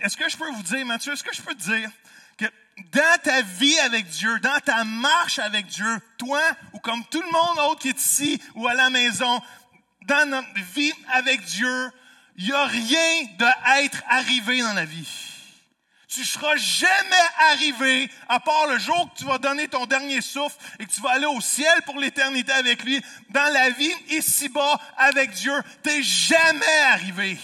est-ce 0.00 0.16
que 0.16 0.28
je 0.28 0.36
peux 0.36 0.50
vous 0.50 0.62
dire, 0.62 0.84
Mathieu, 0.84 1.12
est-ce 1.12 1.22
que 1.22 1.34
je 1.34 1.42
peux 1.42 1.54
te 1.54 1.62
dire 1.62 1.90
que 2.36 2.46
dans 2.92 3.20
ta 3.22 3.42
vie 3.42 3.78
avec 3.80 4.08
Dieu, 4.08 4.40
dans 4.40 4.58
ta 4.60 4.82
marche 4.82 5.38
avec 5.38 5.66
Dieu, 5.66 6.00
toi 6.18 6.42
ou 6.72 6.80
comme 6.80 7.04
tout 7.06 7.22
le 7.22 7.30
monde 7.30 7.70
autre 7.70 7.82
qui 7.82 7.90
est 7.90 8.00
ici 8.00 8.42
ou 8.54 8.66
à 8.66 8.74
la 8.74 8.90
maison, 8.90 9.40
dans 10.06 10.28
notre 10.28 10.60
vie 10.74 10.92
avec 11.12 11.42
Dieu, 11.44 11.90
il 12.36 12.46
n'y 12.46 12.52
a 12.52 12.64
rien 12.64 13.24
d'être 13.38 14.02
arrivé 14.08 14.60
dans 14.60 14.72
la 14.72 14.84
vie. 14.84 15.08
Tu 16.08 16.24
seras 16.24 16.56
jamais 16.56 17.16
arrivé, 17.52 18.10
à 18.28 18.38
part 18.38 18.66
le 18.66 18.78
jour 18.78 19.08
que 19.12 19.20
tu 19.20 19.24
vas 19.24 19.38
donner 19.38 19.66
ton 19.66 19.86
dernier 19.86 20.20
souffle 20.20 20.58
et 20.78 20.84
que 20.84 20.90
tu 20.90 21.00
vas 21.00 21.12
aller 21.12 21.26
au 21.26 21.40
ciel 21.40 21.80
pour 21.86 21.98
l'éternité 21.98 22.52
avec 22.52 22.84
lui, 22.84 23.02
dans 23.30 23.50
la 23.52 23.70
vie 23.70 23.94
ici-bas 24.10 24.78
avec 24.98 25.30
Dieu, 25.30 25.54
t'es 25.82 26.02
jamais 26.02 26.80
arrivé. 26.90 27.38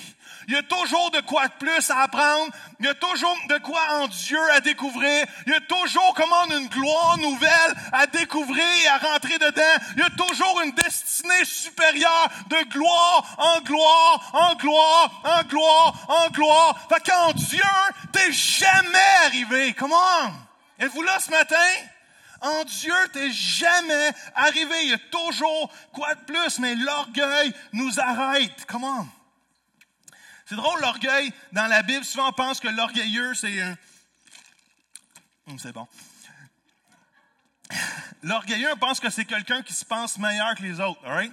Il 0.49 0.55
y 0.55 0.57
a 0.57 0.63
toujours 0.63 1.11
de 1.11 1.21
quoi 1.21 1.47
de 1.47 1.53
plus 1.59 1.91
à 1.91 2.01
apprendre. 2.01 2.51
Il 2.81 2.87
y 2.87 2.89
a 2.89 2.95
toujours 2.95 3.37
de 3.51 3.59
quoi 3.59 3.83
en 4.01 4.09
Dieu 4.09 4.41
à 4.53 4.61
découvrir. 4.61 5.27
Il 5.47 5.53
y 5.53 5.55
a 5.55 5.61
toujours 5.61 6.15
comment 6.15 6.47
une 6.47 6.69
gloire 6.69 7.19
nouvelle 7.19 7.75
à 7.93 8.07
découvrir 8.07 8.65
et 8.83 8.89
à 8.89 8.97
rentrer 8.97 9.39
dedans. 9.39 9.85
Il 9.95 10.01
y 10.01 10.07
a 10.07 10.11
toujours 10.11 10.63
une 10.63 10.73
destinée 10.73 11.45
supérieure 11.45 12.31
de 12.49 12.57
gloire 12.71 13.35
en 13.37 13.61
gloire, 13.61 14.31
en 14.33 14.55
gloire, 14.55 15.21
en 15.25 15.43
gloire, 15.43 15.95
en 16.09 16.31
gloire. 16.31 16.81
Fait 16.89 17.11
qu'en 17.11 17.33
Dieu, 17.33 17.61
t'es 18.11 18.33
jamais 18.33 18.99
arrivé. 19.27 19.75
Comment? 19.75 20.33
Êtes-vous 20.79 21.03
là 21.03 21.19
ce 21.21 21.31
matin? 21.31 21.57
En 22.41 22.65
Dieu, 22.65 22.95
t'es 23.13 23.31
jamais 23.33 24.13
arrivé. 24.35 24.75
Il 24.85 24.91
y 24.91 24.95
a 24.95 24.99
toujours 25.11 25.71
quoi 25.93 26.15
de 26.15 26.21
plus, 26.21 26.59
mais 26.59 26.75
l'orgueil 26.75 27.53
nous 27.75 28.01
arrête. 28.01 28.65
Comment? 28.67 29.07
C'est 30.49 30.57
drôle, 30.57 30.81
l'orgueil. 30.81 31.31
Dans 31.53 31.67
la 31.67 31.83
Bible, 31.83 32.05
souvent 32.07 32.31
on 32.31 32.33
pense 32.33 32.59
que 32.59 32.69
l'orgueilleux, 32.69 33.35
c'est 33.35 33.61
un... 33.61 33.77
Hum, 35.47 35.59
c'est 35.59 35.73
bon. 35.73 35.87
L'orgueilleux, 38.23 38.73
on 38.73 38.79
pense 38.79 38.99
que 38.99 39.11
c'est 39.11 39.27
quelqu'un 39.27 39.63
qui 39.63 39.75
se 39.75 39.85
pense 39.85 40.17
meilleur 40.17 40.55
que 40.55 40.63
les 40.63 40.81
autres, 40.81 41.03
right? 41.05 41.33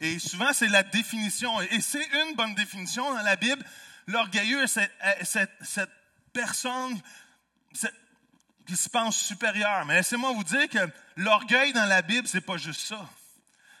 Et 0.00 0.18
souvent, 0.18 0.52
c'est 0.52 0.68
la 0.68 0.82
définition. 0.82 1.58
Et 1.62 1.80
c'est 1.80 2.04
une 2.04 2.36
bonne 2.36 2.54
définition 2.54 3.14
dans 3.14 3.22
la 3.22 3.36
Bible. 3.36 3.64
L'orgueilleux, 4.08 4.66
c'est 4.66 4.92
cette, 5.22 5.52
cette 5.62 5.90
personne, 6.34 7.00
qui 8.66 8.76
se 8.76 8.90
pense 8.90 9.16
supérieur. 9.16 9.86
Mais 9.86 9.96
laissez-moi 9.96 10.32
vous 10.32 10.44
dire 10.44 10.68
que 10.68 10.86
l'orgueil 11.16 11.72
dans 11.72 11.86
la 11.86 12.02
Bible, 12.02 12.28
c'est 12.28 12.42
pas 12.42 12.58
juste 12.58 12.80
ça. 12.80 13.08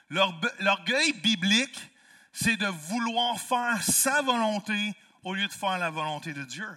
L'orgueil 0.08 1.12
biblique, 1.14 1.78
c'est 2.34 2.56
de 2.56 2.66
vouloir 2.66 3.38
faire 3.38 3.80
sa 3.82 4.20
volonté 4.20 4.92
au 5.22 5.34
lieu 5.34 5.46
de 5.46 5.52
faire 5.52 5.78
la 5.78 5.88
volonté 5.88 6.34
de 6.34 6.42
Dieu. 6.42 6.68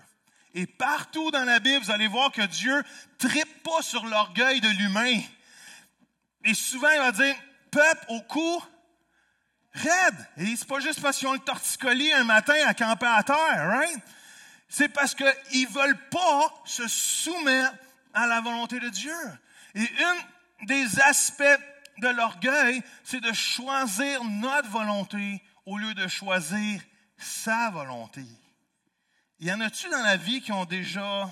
Et 0.54 0.68
partout 0.68 1.32
dans 1.32 1.44
la 1.44 1.60
Bible, 1.60 1.84
vous 1.84 1.92
allez 1.92 2.08
voir 2.08 2.32
que 2.32 2.44
Dieu 2.44 2.84
tripe 3.18 3.64
pas 3.64 3.82
sur 3.82 4.06
l'orgueil 4.06 4.62
de 4.62 4.70
l'humain. 4.70 5.20
Et 6.46 6.54
souvent, 6.54 6.90
il 6.92 7.00
va 7.00 7.12
dire, 7.12 7.36
peuple 7.72 8.06
au 8.10 8.22
cou, 8.22 8.64
raide. 9.74 10.28
Et 10.38 10.56
c'est 10.56 10.68
pas 10.68 10.80
juste 10.80 11.02
parce 11.02 11.18
qu'ils 11.18 11.28
ont 11.28 11.34
le 11.34 11.40
torticolis 11.40 12.14
un 12.14 12.24
matin 12.24 12.56
à 12.68 12.76
camper 12.76 13.08
à 13.08 13.24
terre, 13.24 13.68
right? 13.68 14.00
C'est 14.70 14.90
parce 14.90 15.16
qu'ils 15.16 15.68
veulent 15.70 16.10
pas 16.10 16.54
se 16.66 16.88
soumettre 16.88 17.74
à 18.14 18.28
la 18.28 18.42
volonté 18.42 18.80
de 18.80 18.90
Dieu. 18.90 19.18
Et 19.74 19.90
un 20.04 20.66
des 20.66 21.00
aspects 21.02 21.44
de 21.98 22.08
l'orgueil, 22.10 22.84
c'est 23.04 23.22
de 23.22 23.34
choisir 23.34 24.24
notre 24.24 24.70
volonté 24.70 25.42
au 25.68 25.78
lieu 25.78 25.94
de 25.94 26.08
choisir 26.08 26.82
sa 27.18 27.70
volonté? 27.70 28.24
Y 29.40 29.52
en 29.52 29.62
a-tu 29.62 29.90
dans 29.90 30.02
la 30.02 30.18
vie 30.18 30.42
qui 30.42 30.52
ont 30.52 30.66
déjà 30.66 31.30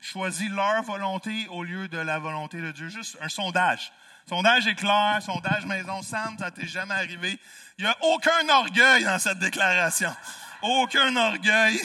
choisi 0.00 0.48
leur 0.48 0.82
volonté 0.82 1.48
au 1.48 1.64
lieu 1.64 1.88
de 1.88 1.98
la 1.98 2.18
volonté 2.18 2.60
de 2.60 2.70
Dieu? 2.70 2.88
Juste 2.88 3.16
un 3.20 3.28
sondage. 3.28 3.90
Sondage 4.28 4.68
est 4.68 4.76
clair, 4.76 5.18
sondage 5.22 5.66
maison 5.66 6.02
Sam, 6.02 6.36
ça 6.38 6.50
t'est 6.52 6.68
jamais 6.68 6.94
arrivé. 6.94 7.40
Il 7.78 7.84
n'y 7.84 7.90
a 7.90 7.96
aucun 8.02 8.48
orgueil 8.50 9.02
dans 9.02 9.18
cette 9.18 9.38
déclaration. 9.38 10.14
Aucun 10.62 11.16
orgueil 11.16 11.80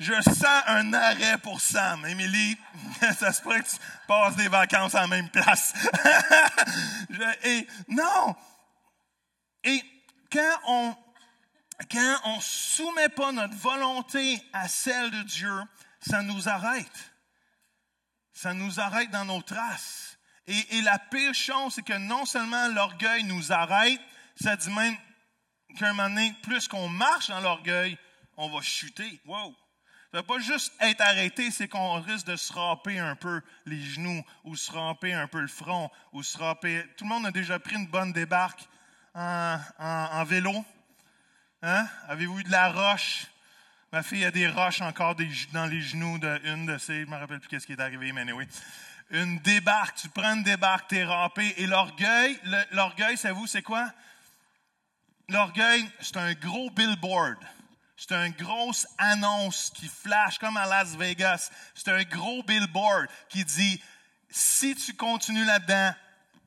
je 0.00 0.14
sens 0.22 0.62
un 0.66 0.92
arrêt 0.92 1.38
pour 1.38 1.60
Sam. 1.60 2.06
Émilie, 2.06 2.56
ça 3.18 3.32
se 3.32 3.42
pourrait 3.42 3.62
que 3.62 3.68
tu 3.68 3.76
passes 4.06 4.36
des 4.36 4.48
vacances 4.48 4.92
la 4.92 5.06
même 5.06 5.28
place. 5.28 5.74
et 7.44 7.66
non. 7.88 8.36
Et 9.64 9.82
quand 10.30 10.58
on 10.68 10.96
quand 11.90 12.20
on 12.24 12.40
soumet 12.40 13.08
pas 13.08 13.32
notre 13.32 13.54
volonté 13.54 14.42
à 14.52 14.68
celle 14.68 15.10
de 15.10 15.22
Dieu, 15.22 15.62
ça 16.00 16.22
nous 16.22 16.48
arrête. 16.48 17.12
Ça 18.32 18.54
nous 18.54 18.80
arrête 18.80 19.10
dans 19.10 19.24
nos 19.24 19.42
traces. 19.42 20.18
Et, 20.46 20.78
et 20.78 20.82
la 20.82 20.98
pire 20.98 21.34
chose, 21.34 21.74
c'est 21.74 21.82
que 21.82 21.96
non 21.96 22.24
seulement 22.24 22.68
l'orgueil 22.68 23.24
nous 23.24 23.52
arrête, 23.52 24.00
ça 24.40 24.56
dit 24.56 24.70
même 24.70 24.96
qu'un 25.76 25.92
moment 25.92 26.08
donné, 26.08 26.34
plus 26.42 26.68
qu'on 26.68 26.88
marche 26.88 27.28
dans 27.28 27.40
l'orgueil, 27.40 27.98
on 28.36 28.48
va 28.48 28.60
chuter. 28.62 29.20
Wow! 29.26 29.54
Ça 30.10 30.18
ne 30.18 30.22
pas 30.22 30.38
juste 30.38 30.72
être 30.80 31.02
arrêté, 31.02 31.50
c'est 31.50 31.68
qu'on 31.68 32.00
risque 32.00 32.26
de 32.26 32.36
se 32.36 32.50
ramper 32.50 32.98
un 32.98 33.14
peu 33.14 33.42
les 33.66 33.80
genoux, 33.80 34.24
ou 34.44 34.56
se 34.56 34.72
ramper 34.72 35.12
un 35.12 35.26
peu 35.26 35.40
le 35.40 35.48
front, 35.48 35.90
ou 36.12 36.22
se 36.22 36.38
ramper. 36.38 36.82
Tout 36.96 37.04
le 37.04 37.10
monde 37.10 37.26
a 37.26 37.30
déjà 37.30 37.58
pris 37.58 37.76
une 37.76 37.86
bonne 37.86 38.14
débarque 38.14 38.66
en, 39.14 40.24
vélo. 40.24 40.64
Hein? 41.62 41.88
Avez-vous 42.08 42.40
eu 42.40 42.44
de 42.44 42.50
la 42.50 42.70
roche? 42.70 43.26
Ma 43.92 44.02
fille 44.02 44.24
a 44.24 44.30
des 44.30 44.48
roches 44.48 44.80
encore 44.80 45.16
dans 45.52 45.66
les 45.66 45.80
genoux 45.80 46.18
d'une 46.18 46.66
de, 46.66 46.78
ces. 46.78 47.00
Je 47.00 47.06
ne 47.06 47.10
me 47.10 47.16
rappelle 47.16 47.40
plus 47.40 47.60
ce 47.60 47.66
qui 47.66 47.72
est 47.72 47.80
arrivé, 47.80 48.12
mais 48.12 48.30
oui. 48.32 48.46
Une 49.10 49.38
débarque, 49.40 49.96
tu 49.96 50.08
prends 50.10 50.34
une 50.34 50.42
débarque, 50.42 50.92
es 50.92 51.04
rampé. 51.04 51.54
Et 51.56 51.66
l'orgueil, 51.66 52.38
l'orgueil, 52.72 53.16
c'est 53.16 53.30
vous, 53.30 53.46
c'est 53.46 53.62
quoi? 53.62 53.90
L'orgueil, 55.30 55.88
c'est 56.00 56.18
un 56.18 56.32
gros 56.34 56.70
billboard. 56.70 57.38
C'est 57.96 58.12
une 58.12 58.32
grosse 58.34 58.86
annonce 58.98 59.72
qui 59.74 59.88
flash 59.88 60.38
comme 60.38 60.56
à 60.56 60.66
Las 60.66 60.94
Vegas. 60.94 61.50
C'est 61.74 61.88
un 61.90 62.04
gros 62.04 62.42
billboard 62.44 63.08
qui 63.28 63.44
dit, 63.44 63.82
si 64.30 64.76
tu 64.76 64.94
continues 64.94 65.44
là-dedans, 65.44 65.94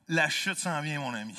la 0.08 0.30
chute 0.30 0.58
s'en 0.58 0.80
vient, 0.80 1.00
mon 1.00 1.12
ami. 1.12 1.36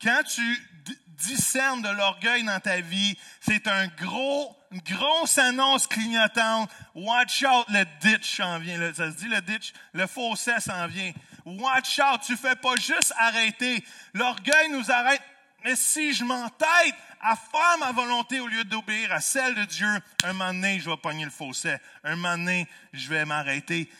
Quand 0.00 0.22
tu 0.22 0.79
discernes 1.08 1.82
de 1.82 1.88
l'orgueil 1.88 2.44
dans 2.44 2.60
ta 2.60 2.80
vie, 2.80 3.16
c'est 3.40 3.66
un 3.66 3.86
gros, 3.88 4.56
une 4.70 4.80
grosse 4.80 5.38
annonce 5.38 5.86
clignotante. 5.86 6.70
Watch 6.94 7.44
out, 7.44 7.66
le 7.68 7.84
ditch 8.00 8.36
s'en 8.36 8.58
vient. 8.58 8.78
Ça 8.94 9.10
se 9.10 9.16
dit 9.16 9.28
le 9.28 9.40
ditch, 9.40 9.72
le 9.92 10.06
fossé 10.06 10.52
s'en 10.60 10.86
vient. 10.86 11.12
Watch 11.44 11.98
out, 11.98 12.20
tu 12.24 12.36
fais 12.36 12.56
pas 12.56 12.76
juste 12.76 13.12
arrêter. 13.18 13.84
L'orgueil 14.14 14.70
nous 14.70 14.90
arrête. 14.90 15.22
Mais 15.64 15.76
si 15.76 16.14
je 16.14 16.24
m'entête 16.24 16.94
à 17.20 17.36
faire 17.36 17.78
ma 17.78 17.92
volonté 17.92 18.40
au 18.40 18.46
lieu 18.46 18.64
d'obéir 18.64 19.12
à 19.12 19.20
celle 19.20 19.54
de 19.54 19.64
Dieu, 19.64 19.88
un 20.24 20.32
moment 20.32 20.54
donné, 20.54 20.80
je 20.80 20.88
vais 20.88 20.96
pogner 20.96 21.24
le 21.24 21.30
fossé. 21.30 21.76
Un 22.02 22.16
moment 22.16 22.38
donné, 22.38 22.66
je 22.94 23.08
vais 23.08 23.26
m'arrêter. 23.26 23.90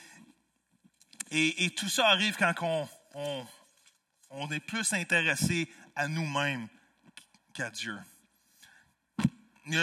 Et, 1.30 1.70
tout 1.70 1.88
ça 1.88 2.08
arrive 2.08 2.36
quand 2.36 2.54
on, 3.14 4.50
est 4.50 4.60
plus 4.60 4.92
intéressé 4.92 5.70
à 5.94 6.08
nous-mêmes 6.08 6.66
qu'à 7.54 7.70
Dieu. 7.70 7.98
Il 9.66 9.74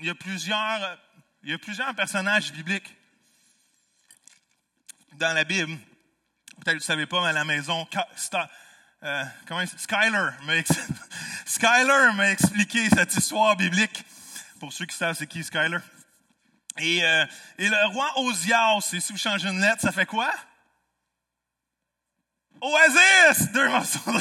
y, 0.00 0.10
a, 0.10 0.14
plusieurs, 0.14 0.98
il 1.42 1.50
y 1.50 1.54
a 1.54 1.58
plusieurs 1.58 1.94
personnages 1.94 2.52
bibliques 2.52 2.94
dans 5.14 5.32
la 5.32 5.44
Bible. 5.44 5.76
Peut-être 6.56 6.64
que 6.64 6.70
vous 6.70 6.76
ne 6.76 6.80
savez 6.80 7.06
pas, 7.06 7.22
mais 7.22 7.28
à 7.28 7.32
la 7.32 7.44
maison, 7.44 7.86
euh, 9.02 9.24
Skyler 11.46 12.12
m'a 12.14 12.30
expliqué 12.30 12.88
cette 12.90 13.14
histoire 13.14 13.56
biblique. 13.56 14.04
Pour 14.60 14.72
ceux 14.72 14.86
qui 14.86 14.96
savent 14.96 15.16
c'est 15.16 15.26
qui 15.26 15.42
Skyler. 15.42 15.78
Et, 16.78 17.04
euh, 17.04 17.24
le 17.58 17.92
roi 17.92 18.20
Osias, 18.20 18.90
et 18.92 19.00
si 19.00 19.12
vous 19.12 19.18
changez 19.18 19.48
une 19.48 19.60
lettre, 19.60 19.82
ça 19.82 19.92
fait 19.92 20.06
quoi? 20.06 20.32
Oasis! 22.60 23.52
Deux 23.52 23.68
morceaux 23.68 24.12
de 24.12 24.18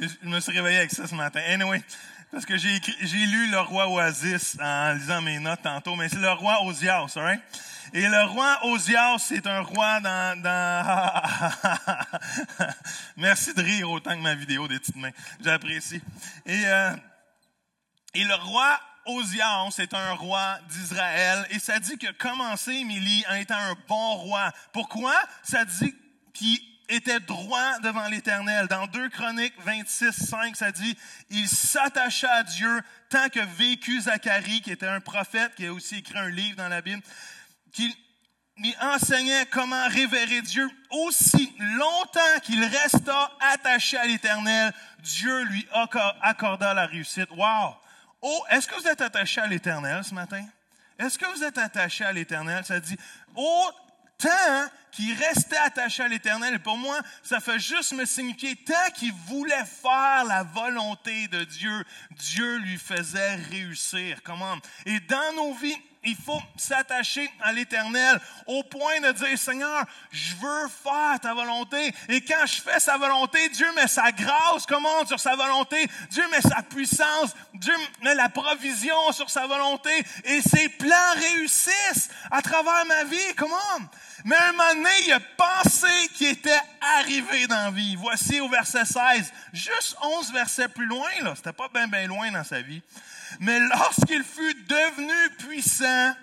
Je 0.22 0.28
me 0.28 0.40
suis 0.40 0.52
réveillé 0.52 0.78
avec 0.78 0.90
ça 0.90 1.06
ce 1.06 1.14
matin. 1.14 1.40
Anyway, 1.48 1.82
parce 2.30 2.46
que 2.46 2.56
j'ai 2.56 2.80
j'ai 3.00 3.26
lu 3.26 3.50
le 3.50 3.60
roi 3.60 3.88
Oasis 3.88 4.56
en 4.60 4.92
lisant 4.92 5.20
mes 5.22 5.38
notes 5.38 5.62
tantôt, 5.62 5.96
mais 5.96 6.08
c'est 6.08 6.16
le 6.16 6.32
roi 6.32 6.62
Osias, 6.64 7.12
alright? 7.16 7.40
Et 7.92 8.06
le 8.06 8.24
roi 8.24 8.58
Osias, 8.64 9.18
c'est 9.18 9.46
un 9.46 9.60
roi 9.60 10.00
dans... 10.00 10.40
dans... 10.42 11.22
Merci 13.16 13.54
de 13.54 13.62
rire 13.62 13.90
autant 13.90 14.10
que 14.10 14.22
ma 14.22 14.34
vidéo 14.34 14.68
des 14.68 14.78
petites 14.78 14.96
mains. 14.96 15.12
J'apprécie. 15.42 16.02
Et, 16.44 16.66
euh, 16.66 16.92
et 18.12 18.24
le 18.24 18.34
roi 18.34 18.78
Osias 19.06 19.74
est 19.78 19.94
un 19.94 20.12
roi 20.12 20.58
d'Israël. 20.68 21.46
Et 21.50 21.58
ça 21.58 21.78
dit 21.78 21.96
que 21.96 22.12
commencé, 22.12 22.72
Émilie, 22.72 23.24
en 23.30 23.34
étant 23.36 23.56
un 23.56 23.74
bon 23.88 24.16
roi. 24.16 24.52
Pourquoi? 24.72 25.14
Ça 25.42 25.64
dit 25.64 25.94
qu'il 26.34 26.58
était 26.88 27.20
droit 27.20 27.78
devant 27.80 28.08
l'Éternel. 28.08 28.66
Dans 28.68 28.86
2 28.86 29.08
Chroniques 29.10 29.54
26, 29.60 30.12
5, 30.12 30.56
ça 30.56 30.72
dit, 30.72 30.96
il 31.30 31.48
s'attacha 31.48 32.32
à 32.32 32.42
Dieu 32.42 32.80
tant 33.10 33.28
que 33.28 33.40
vécut 33.56 34.00
Zacharie, 34.02 34.60
qui 34.62 34.70
était 34.70 34.86
un 34.86 35.00
prophète, 35.00 35.54
qui 35.54 35.66
a 35.66 35.72
aussi 35.72 35.96
écrit 35.96 36.18
un 36.18 36.30
livre 36.30 36.56
dans 36.56 36.68
la 36.68 36.80
Bible 36.80 37.02
qu'il 37.72 37.92
lui 38.56 38.74
enseignait 38.80 39.46
comment 39.46 39.86
révérer 39.88 40.42
Dieu 40.42 40.68
aussi 40.90 41.54
longtemps 41.58 42.40
qu'il 42.42 42.64
resta 42.64 43.30
attaché 43.52 43.96
à 43.96 44.06
l'Éternel, 44.06 44.72
Dieu 45.00 45.44
lui 45.44 45.66
accorda 46.22 46.74
la 46.74 46.86
réussite. 46.86 47.30
Wow! 47.30 47.76
Oh, 48.20 48.44
est-ce 48.50 48.66
que 48.66 48.74
vous 48.74 48.88
êtes 48.88 49.00
attaché 49.00 49.40
à 49.40 49.46
l'Éternel 49.46 50.02
ce 50.02 50.12
matin? 50.12 50.44
Est-ce 50.98 51.18
que 51.18 51.26
vous 51.26 51.44
êtes 51.44 51.58
attaché 51.58 52.04
à 52.04 52.12
l'Éternel? 52.12 52.64
Ça 52.64 52.80
dit, 52.80 52.96
oh, 53.36 53.70
tant 54.18 54.68
qu'il 54.92 55.14
restait 55.14 55.56
attaché 55.56 56.02
à 56.02 56.08
l'Éternel. 56.08 56.60
Pour 56.60 56.76
moi, 56.76 57.00
ça 57.22 57.40
fait 57.40 57.58
juste 57.58 57.92
me 57.92 58.04
signifier, 58.04 58.56
tant 58.56 58.90
qu'il 58.94 59.12
voulait 59.26 59.64
faire 59.64 60.24
la 60.24 60.42
volonté 60.42 61.28
de 61.28 61.44
Dieu, 61.44 61.84
Dieu 62.10 62.56
lui 62.58 62.78
faisait 62.78 63.36
réussir. 63.36 64.20
Comment? 64.24 64.56
Et 64.86 64.98
dans 65.00 65.34
nos 65.36 65.54
vies, 65.54 65.80
il 66.08 66.16
faut 66.16 66.40
s'attacher 66.56 67.30
à 67.40 67.52
l'Éternel 67.52 68.20
au 68.46 68.62
point 68.62 69.00
de 69.00 69.12
dire, 69.12 69.38
Seigneur, 69.38 69.84
je 70.10 70.34
veux 70.36 70.68
faire 70.68 71.20
ta 71.20 71.34
volonté. 71.34 71.94
Et 72.08 72.20
quand 72.20 72.46
je 72.46 72.60
fais 72.60 72.80
sa 72.80 72.96
volonté, 72.96 73.48
Dieu 73.50 73.66
met 73.74 73.88
sa 73.88 74.10
grâce, 74.12 74.66
comment, 74.66 75.06
sur 75.06 75.20
sa 75.20 75.36
volonté. 75.36 75.88
Dieu 76.10 76.24
met 76.30 76.40
sa 76.40 76.62
puissance. 76.62 77.34
Dieu 77.54 77.74
met 78.02 78.14
la 78.14 78.28
provision 78.28 79.12
sur 79.12 79.28
sa 79.30 79.46
volonté. 79.46 79.90
Et 80.24 80.40
ses 80.42 80.68
plans 80.70 81.14
réussissent 81.16 82.08
à 82.30 82.42
travers 82.42 82.86
ma 82.86 83.04
vie. 83.04 83.34
Comment? 83.36 83.56
Mais 84.24 84.36
un 84.36 84.52
moment 84.52 84.74
donné, 84.74 84.90
il 85.06 85.12
a 85.12 85.20
pensé 85.20 86.08
qu'il 86.14 86.28
était 86.28 86.60
arrivé 86.98 87.46
dans 87.46 87.64
la 87.64 87.70
vie. 87.70 87.96
Voici 87.96 88.40
au 88.40 88.48
verset 88.48 88.84
16, 88.84 89.32
juste 89.52 89.96
11 90.02 90.32
versets 90.32 90.68
plus 90.68 90.86
loin, 90.86 91.10
là. 91.22 91.34
C'était 91.36 91.52
pas 91.52 91.68
bien, 91.72 91.86
bien 91.86 92.06
loin 92.06 92.30
dans 92.32 92.44
sa 92.44 92.60
vie. 92.60 92.82
Mais 93.40 93.58
lorsqu'il 93.60 94.22
fut 94.24 94.54
devenu 94.64 95.36
puissant, 95.38 96.14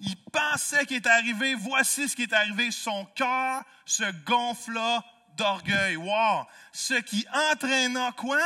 il 0.00 0.16
pensait 0.32 0.86
qu'il 0.86 0.98
était 0.98 1.08
arrivé. 1.08 1.54
Voici 1.54 2.08
ce 2.08 2.16
qui 2.16 2.24
est 2.24 2.32
arrivé. 2.32 2.70
Son 2.70 3.04
cœur 3.14 3.62
se 3.84 4.04
gonfla 4.24 5.02
d'orgueil. 5.36 5.96
Wow! 5.96 6.46
Ce 6.72 6.94
qui 6.94 7.26
entraîna 7.50 8.12
quoi? 8.12 8.38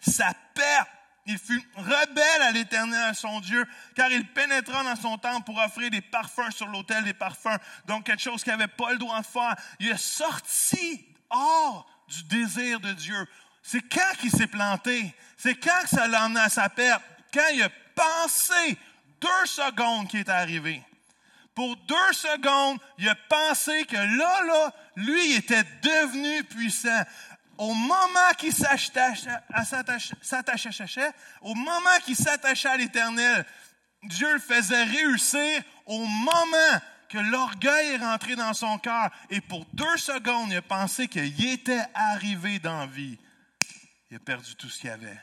Sa 0.00 0.32
perte. 0.54 0.88
Il 1.28 1.38
fut 1.38 1.60
rebelle 1.74 2.42
à 2.42 2.52
l'Éternel, 2.52 3.12
son 3.16 3.40
Dieu, 3.40 3.66
car 3.96 4.08
il 4.12 4.24
pénétra 4.28 4.84
dans 4.84 4.94
son 4.94 5.18
temple 5.18 5.44
pour 5.44 5.58
offrir 5.58 5.90
des 5.90 6.00
parfums 6.00 6.52
sur 6.52 6.68
l'autel 6.68 7.02
des 7.02 7.14
parfums. 7.14 7.58
Donc, 7.86 8.06
quelque 8.06 8.22
chose 8.22 8.44
qu'il 8.44 8.52
n'avait 8.52 8.68
pas 8.68 8.92
le 8.92 8.98
droit 8.98 9.20
de 9.20 9.26
faire. 9.26 9.56
Il 9.80 9.88
est 9.88 9.96
sorti 9.96 11.04
hors 11.30 11.84
du 12.06 12.22
désir 12.24 12.78
de 12.78 12.92
Dieu. 12.92 13.26
C'est 13.60 13.80
quand 13.80 14.16
qu'il 14.20 14.30
s'est 14.30 14.46
planté? 14.46 15.12
C'est 15.36 15.56
quand 15.56 15.82
que 15.82 15.88
ça 15.88 16.06
l'a 16.06 16.26
emmené 16.26 16.40
à 16.40 16.48
sa 16.48 16.68
perte? 16.68 17.02
Quand 17.32 17.48
il 17.52 17.62
a 17.62 17.70
pensé 17.94 18.78
deux 19.20 19.46
secondes 19.46 20.08
qu'il 20.08 20.20
est 20.20 20.28
arrivé. 20.28 20.82
Pour 21.54 21.74
deux 21.76 22.12
secondes, 22.12 22.78
il 22.98 23.08
a 23.08 23.14
pensé 23.14 23.86
que 23.86 23.96
là, 23.96 24.42
là, 24.42 24.72
lui, 24.96 25.32
était 25.34 25.64
devenu 25.82 26.44
puissant 26.44 27.02
au 27.58 27.72
moment 27.72 28.32
qu'il 28.36 28.52
s'attachait, 28.52 29.30
au 31.40 31.54
moment 31.54 31.98
qu'il 32.04 32.16
à 32.28 32.76
l'éternel, 32.76 33.46
Dieu 34.02 34.32
le 34.34 34.38
faisait 34.38 34.84
réussir 34.84 35.62
au 35.86 36.04
moment 36.04 36.80
que 37.08 37.18
l'orgueil 37.18 37.94
est 37.94 37.98
rentré 37.98 38.36
dans 38.36 38.52
son 38.52 38.78
cœur. 38.78 39.10
Et 39.30 39.40
pour 39.40 39.64
deux 39.72 39.96
secondes, 39.96 40.50
il 40.50 40.56
a 40.56 40.62
pensé 40.62 41.08
qu'il 41.08 41.46
était 41.46 41.84
arrivé 41.94 42.58
dans 42.58 42.80
la 42.80 42.86
vie. 42.86 43.18
Il 44.10 44.16
a 44.16 44.20
perdu 44.20 44.54
tout 44.56 44.68
ce 44.68 44.80
qu'il 44.80 44.90
avait. 44.90 45.18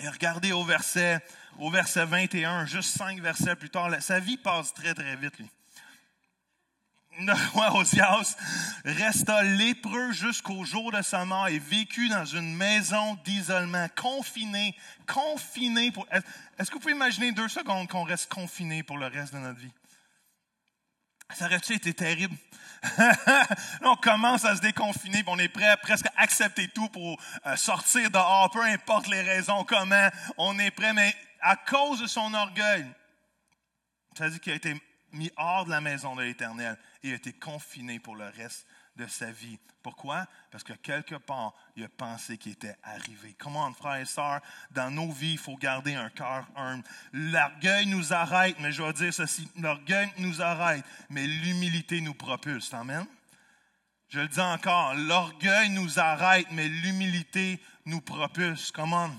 Et 0.00 0.08
regardez 0.08 0.52
au 0.52 0.64
verset, 0.64 1.20
au 1.58 1.70
verset 1.70 2.04
21, 2.04 2.66
juste 2.66 2.96
cinq 2.96 3.20
versets 3.20 3.56
plus 3.56 3.70
tard, 3.70 3.90
sa 4.00 4.20
vie 4.20 4.36
passe 4.36 4.72
très, 4.74 4.94
très 4.94 5.16
vite, 5.16 5.38
lui 5.38 5.50
le 7.18 7.32
roi 7.52 7.74
Osias 7.76 8.36
resta 8.84 9.42
lépreux 9.42 10.12
jusqu'au 10.12 10.64
jour 10.64 10.92
de 10.92 11.02
sa 11.02 11.24
mort 11.24 11.48
et 11.48 11.58
vécut 11.58 12.08
dans 12.08 12.24
une 12.24 12.54
maison 12.54 13.18
d'isolement, 13.24 13.86
confiné, 13.96 14.74
confiné 15.06 15.90
pour. 15.90 16.06
Est-ce 16.58 16.70
que 16.70 16.74
vous 16.74 16.80
pouvez 16.80 16.94
imaginer 16.94 17.32
deux 17.32 17.48
secondes 17.48 17.88
qu'on 17.88 18.04
reste 18.04 18.32
confiné 18.32 18.82
pour 18.82 18.98
le 18.98 19.06
reste 19.06 19.34
de 19.34 19.38
notre 19.38 19.58
vie? 19.58 19.72
Ça 21.34 21.44
aurait-tu 21.44 21.74
été 21.74 21.92
terrible? 21.92 22.36
on 23.82 23.96
commence 23.96 24.44
à 24.44 24.56
se 24.56 24.60
déconfiner, 24.60 25.22
on 25.26 25.38
est 25.38 25.48
prêt 25.48 25.68
à 25.68 25.76
presque 25.76 26.06
accepter 26.16 26.68
tout 26.68 26.88
pour 26.88 27.20
euh, 27.46 27.56
sortir 27.56 28.10
dehors, 28.10 28.50
peu 28.50 28.62
importe 28.62 29.08
les 29.08 29.20
raisons, 29.20 29.64
comment, 29.64 30.08
on 30.36 30.58
est 30.58 30.70
prêt, 30.70 30.92
mais 30.92 31.14
à 31.40 31.56
cause 31.56 32.00
de 32.00 32.06
son 32.06 32.32
orgueil, 32.34 32.86
ça 34.16 34.30
dit 34.30 34.40
qu'il 34.40 34.52
a 34.52 34.56
été 34.56 34.80
mis 35.12 35.30
hors 35.36 35.64
de 35.64 35.70
la 35.70 35.80
maison 35.80 36.14
de 36.16 36.22
l'Éternel 36.22 36.78
et 37.02 37.12
a 37.12 37.16
été 37.16 37.32
confiné 37.32 37.98
pour 37.98 38.16
le 38.16 38.28
reste 38.28 38.66
de 38.98 39.06
sa 39.06 39.30
vie. 39.30 39.58
Pourquoi? 39.82 40.26
Parce 40.50 40.64
que 40.64 40.72
quelque 40.72 41.14
part, 41.14 41.54
il 41.76 41.84
a 41.84 41.88
pensé 41.88 42.36
qu'il 42.36 42.52
était 42.52 42.76
arrivé. 42.82 43.34
Comment, 43.38 43.72
frères 43.72 44.00
et 44.00 44.04
sœurs, 44.04 44.40
dans 44.72 44.90
nos 44.90 45.10
vies, 45.10 45.32
il 45.32 45.38
faut 45.38 45.56
garder 45.56 45.94
un 45.94 46.10
cœur 46.10 46.46
humble. 46.56 46.84
L'orgueil 47.12 47.86
nous 47.86 48.12
arrête, 48.12 48.56
mais 48.58 48.72
je 48.72 48.82
vais 48.82 48.92
dire 48.92 49.14
ceci, 49.14 49.48
l'orgueil 49.56 50.12
nous 50.18 50.42
arrête, 50.42 50.84
mais 51.08 51.26
l'humilité 51.26 52.00
nous 52.00 52.14
propulse. 52.14 52.74
Amen? 52.74 53.06
Je 54.08 54.20
le 54.20 54.28
dis 54.28 54.40
encore, 54.40 54.94
l'orgueil 54.94 55.70
nous 55.70 55.98
arrête, 55.98 56.48
mais 56.50 56.68
l'humilité 56.68 57.62
nous 57.84 58.00
propulse. 58.00 58.72
Comment? 58.72 59.10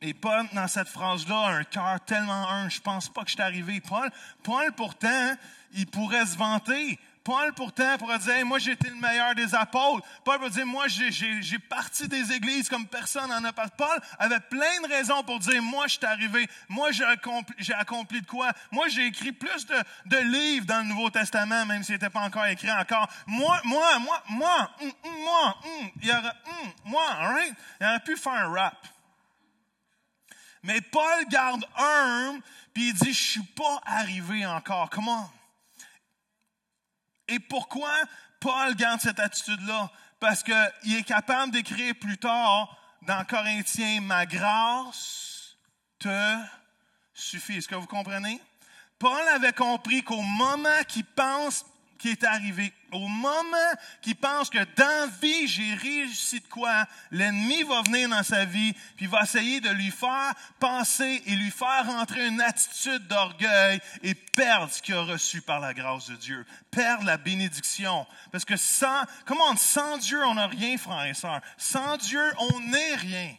Et 0.00 0.14
Paul, 0.14 0.48
dans 0.52 0.68
cette 0.68 0.88
phrase-là, 0.88 1.46
un 1.46 1.64
cœur 1.64 2.00
tellement 2.04 2.48
humble, 2.48 2.70
je 2.70 2.80
pense 2.80 3.08
pas 3.08 3.22
que 3.22 3.28
je 3.28 3.34
suis 3.34 3.42
arrivé. 3.42 3.80
Paul, 3.80 4.10
Paul, 4.42 4.72
pourtant, 4.72 5.34
il 5.72 5.86
pourrait 5.86 6.26
se 6.26 6.36
vanter. 6.36 6.98
Paul, 7.24 7.52
pourtant, 7.54 7.98
pourrait 7.98 8.18
dire, 8.18 8.44
moi, 8.44 8.58
j'ai 8.58 8.72
été 8.72 8.88
le 8.88 8.96
meilleur 8.96 9.34
des 9.34 9.54
apôtres. 9.54 10.04
Paul 10.24 10.38
pourrait 10.38 10.50
dire, 10.50 10.66
moi, 10.66 10.86
j'ai 10.88 11.58
parti 11.58 12.08
des 12.08 12.32
églises 12.32 12.68
comme 12.68 12.86
personne 12.86 13.30
n'en 13.30 13.44
a 13.44 13.52
pas. 13.52 13.68
Paul 13.68 14.00
avait 14.18 14.40
plein 14.40 14.80
de 14.82 14.88
raisons 14.88 15.22
pour 15.22 15.38
dire, 15.38 15.62
moi, 15.62 15.86
je 15.86 15.98
suis 15.98 16.06
arrivé. 16.06 16.48
Moi, 16.68 16.90
j'ai 16.90 17.04
accompli, 17.04 17.72
accompli, 17.74 18.20
de 18.22 18.26
quoi? 18.26 18.52
Moi, 18.72 18.88
j'ai 18.88 19.06
écrit 19.06 19.32
plus 19.32 19.66
de, 19.66 19.76
de, 20.06 20.16
livres 20.18 20.66
dans 20.66 20.78
le 20.78 20.88
Nouveau 20.88 21.10
Testament, 21.10 21.64
même 21.66 21.84
s'il 21.84 21.94
n'était 21.94 22.10
pas 22.10 22.20
encore 22.20 22.46
écrit 22.46 22.72
encore. 22.72 23.08
Moi, 23.26 23.60
moi, 23.64 23.98
moi, 24.00 24.22
moi, 24.28 24.70
mm, 24.80 24.86
mm, 24.86 25.22
moi, 25.22 25.56
mm, 25.64 25.86
il 26.02 26.10
aurait, 26.10 26.32
moi, 26.84 27.06
right? 27.14 27.54
Il 27.80 27.86
aurait 27.86 28.00
pu 28.00 28.16
faire 28.16 28.32
un 28.32 28.52
rap. 28.52 28.86
Mais 30.64 30.80
Paul 30.80 31.24
garde 31.28 31.64
un, 31.76 32.38
puis 32.74 32.88
il 32.88 32.94
dit, 32.94 33.12
je 33.12 33.22
suis 33.22 33.42
pas 33.42 33.80
arrivé 33.84 34.44
encore. 34.46 34.90
Comment? 34.90 35.30
Et 37.32 37.38
pourquoi 37.38 37.90
Paul 38.40 38.74
garde 38.74 39.00
cette 39.00 39.18
attitude-là? 39.18 39.90
Parce 40.20 40.42
qu'il 40.42 40.96
est 40.96 41.02
capable 41.02 41.50
d'écrire 41.50 41.94
plus 41.98 42.18
tard 42.18 42.76
dans 43.06 43.24
Corinthiens, 43.24 44.02
ma 44.02 44.26
grâce 44.26 45.56
te 45.98 46.36
suffit. 47.14 47.56
Est-ce 47.56 47.68
que 47.68 47.74
vous 47.74 47.86
comprenez? 47.86 48.38
Paul 48.98 49.26
avait 49.28 49.54
compris 49.54 50.02
qu'au 50.02 50.20
moment 50.20 50.84
qu'il 50.86 51.06
pense 51.06 51.64
qui 52.02 52.08
est 52.08 52.24
arrivé. 52.24 52.72
Au 52.90 53.06
moment 53.06 53.46
qu'il 54.02 54.16
pense 54.16 54.50
que 54.50 54.58
dans 54.76 55.10
vie, 55.20 55.46
j'ai 55.46 55.72
réussi 55.74 56.40
de 56.40 56.48
quoi, 56.48 56.84
l'ennemi 57.12 57.62
va 57.62 57.80
venir 57.82 58.08
dans 58.08 58.24
sa 58.24 58.44
vie, 58.44 58.74
puis 58.96 59.06
va 59.06 59.22
essayer 59.22 59.60
de 59.60 59.70
lui 59.70 59.92
faire 59.92 60.34
penser 60.58 61.22
et 61.26 61.36
lui 61.36 61.52
faire 61.52 61.86
rentrer 61.86 62.26
une 62.26 62.40
attitude 62.40 63.06
d'orgueil 63.06 63.80
et 64.02 64.14
perdre 64.14 64.72
ce 64.72 64.82
qu'il 64.82 64.96
a 64.96 65.02
reçu 65.02 65.42
par 65.42 65.60
la 65.60 65.74
grâce 65.74 66.10
de 66.10 66.16
Dieu. 66.16 66.44
Perdre 66.72 67.04
la 67.04 67.18
bénédiction. 67.18 68.04
Parce 68.32 68.44
que 68.44 68.56
sans, 68.56 69.04
comment, 69.24 69.54
sans 69.54 69.96
Dieu, 69.98 70.20
on 70.24 70.34
n'a 70.34 70.48
rien, 70.48 70.76
frères 70.76 71.06
et 71.06 71.14
sœurs. 71.14 71.40
Sans 71.56 71.96
Dieu, 71.98 72.32
on 72.38 72.60
n'est 72.60 72.96
rien. 72.96 73.36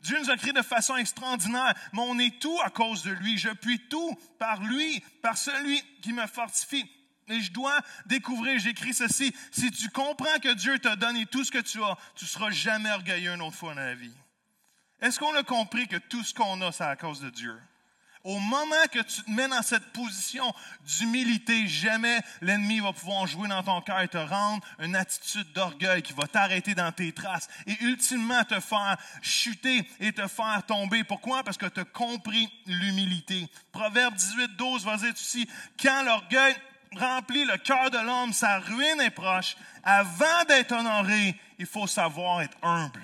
Dieu 0.00 0.18
nous 0.18 0.30
a 0.30 0.36
créés 0.38 0.54
de 0.54 0.62
façon 0.62 0.96
extraordinaire, 0.96 1.74
mais 1.92 2.00
on 2.00 2.18
est 2.18 2.40
tout 2.40 2.58
à 2.64 2.70
cause 2.70 3.02
de 3.02 3.10
lui. 3.10 3.36
Je 3.36 3.50
puis 3.50 3.86
tout 3.90 4.18
par 4.38 4.62
lui, 4.62 5.00
par 5.20 5.36
celui 5.36 5.82
qui 6.00 6.14
me 6.14 6.26
fortifie. 6.26 6.90
Et 7.28 7.40
je 7.40 7.52
dois 7.52 7.78
découvrir, 8.06 8.58
j'écris 8.58 8.94
ceci, 8.94 9.34
si 9.50 9.70
tu 9.70 9.88
comprends 9.90 10.38
que 10.42 10.52
Dieu 10.54 10.78
t'a 10.78 10.96
donné 10.96 11.26
tout 11.26 11.44
ce 11.44 11.52
que 11.52 11.58
tu 11.58 11.82
as, 11.82 11.96
tu 12.16 12.24
ne 12.24 12.28
seras 12.28 12.50
jamais 12.50 12.90
orgueilleux 12.90 13.32
une 13.32 13.42
autre 13.42 13.56
fois 13.56 13.74
dans 13.74 13.80
la 13.80 13.94
vie. 13.94 14.14
Est-ce 15.00 15.18
qu'on 15.18 15.34
a 15.34 15.42
compris 15.42 15.88
que 15.88 15.96
tout 15.96 16.22
ce 16.22 16.34
qu'on 16.34 16.60
a, 16.62 16.72
c'est 16.72 16.84
à 16.84 16.96
cause 16.96 17.20
de 17.20 17.30
Dieu? 17.30 17.58
Au 18.24 18.38
moment 18.38 18.86
que 18.92 19.00
tu 19.00 19.22
te 19.22 19.30
mets 19.30 19.48
dans 19.48 19.62
cette 19.62 19.92
position 19.92 20.44
d'humilité, 20.86 21.66
jamais 21.66 22.20
l'ennemi 22.40 22.78
va 22.78 22.92
pouvoir 22.92 23.26
jouer 23.26 23.48
dans 23.48 23.64
ton 23.64 23.80
cœur 23.80 24.00
et 24.00 24.06
te 24.06 24.16
rendre 24.16 24.64
une 24.78 24.94
attitude 24.94 25.52
d'orgueil 25.52 26.02
qui 26.02 26.12
va 26.12 26.28
t'arrêter 26.28 26.76
dans 26.76 26.92
tes 26.92 27.10
traces 27.10 27.48
et 27.66 27.76
ultimement 27.82 28.44
te 28.44 28.60
faire 28.60 28.96
chuter 29.22 29.88
et 29.98 30.12
te 30.12 30.28
faire 30.28 30.62
tomber. 30.68 31.02
Pourquoi? 31.02 31.42
Parce 31.42 31.56
que 31.56 31.66
tu 31.66 31.80
as 31.80 31.84
compris 31.84 32.48
l'humilité. 32.66 33.48
Proverbe 33.72 34.14
18, 34.14 34.56
12 34.56 34.84
va 34.84 34.96
dire 34.98 35.12
aussi, 35.12 35.48
quand 35.82 36.04
l'orgueil 36.04 36.54
remplit 36.96 37.44
le 37.44 37.56
cœur 37.58 37.90
de 37.90 37.98
l'homme, 37.98 38.32
sa 38.32 38.58
ruine 38.58 39.00
est 39.00 39.10
proche. 39.10 39.56
Avant 39.82 40.44
d'être 40.48 40.72
honoré, 40.72 41.38
il 41.58 41.66
faut 41.66 41.86
savoir 41.86 42.42
être 42.42 42.56
humble. 42.62 43.02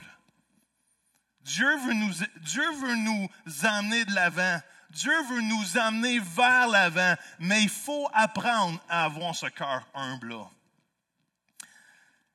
Dieu 1.42 1.76
veut 1.78 1.94
nous, 1.94 2.12
Dieu 2.40 2.72
veut 2.72 2.96
nous 2.96 3.28
amener 3.62 4.04
de 4.04 4.14
l'avant. 4.14 4.60
Dieu 4.90 5.22
veut 5.30 5.40
nous 5.40 5.78
amener 5.78 6.18
vers 6.18 6.68
l'avant, 6.68 7.14
mais 7.38 7.62
il 7.62 7.68
faut 7.68 8.08
apprendre 8.12 8.80
à 8.88 9.04
avoir 9.04 9.34
ce 9.34 9.46
cœur 9.46 9.86
humble-là. 9.94 10.48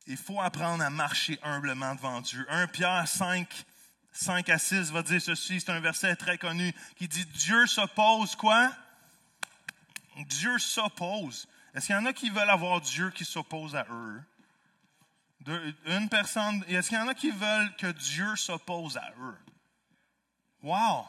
Il 0.05 0.17
faut 0.17 0.41
apprendre 0.41 0.83
à 0.83 0.89
marcher 0.89 1.39
humblement 1.43 1.95
devant 1.95 2.21
Dieu. 2.21 2.45
1 2.49 2.67
Pierre 2.67 3.07
5, 3.07 3.47
5 4.11 4.49
à 4.49 4.57
6 4.57 4.91
va 4.91 5.01
dire 5.01 5.21
ceci, 5.21 5.61
c'est 5.61 5.71
un 5.71 5.79
verset 5.79 6.15
très 6.15 6.37
connu 6.37 6.73
qui 6.95 7.07
dit 7.07 7.25
Dieu 7.25 7.65
s'oppose 7.67 8.35
quoi? 8.35 8.71
Dieu 10.27 10.59
s'oppose. 10.59 11.47
Est-ce 11.73 11.87
qu'il 11.87 11.95
y 11.95 11.97
en 11.97 12.05
a 12.05 12.13
qui 12.13 12.29
veulent 12.29 12.49
avoir 12.49 12.81
Dieu 12.81 13.09
qui 13.11 13.25
s'oppose 13.25 13.75
à 13.75 13.85
eux? 13.89 14.21
une 15.87 16.07
personne, 16.07 16.63
est-ce 16.69 16.87
qu'il 16.87 16.97
y 16.97 17.01
en 17.01 17.07
a 17.09 17.13
qui 17.13 17.29
veulent 17.29 17.75
que 17.75 17.87
Dieu 17.87 18.33
s'oppose 18.37 18.95
à 18.95 19.11
eux? 19.19 19.37
Wow! 20.61 21.05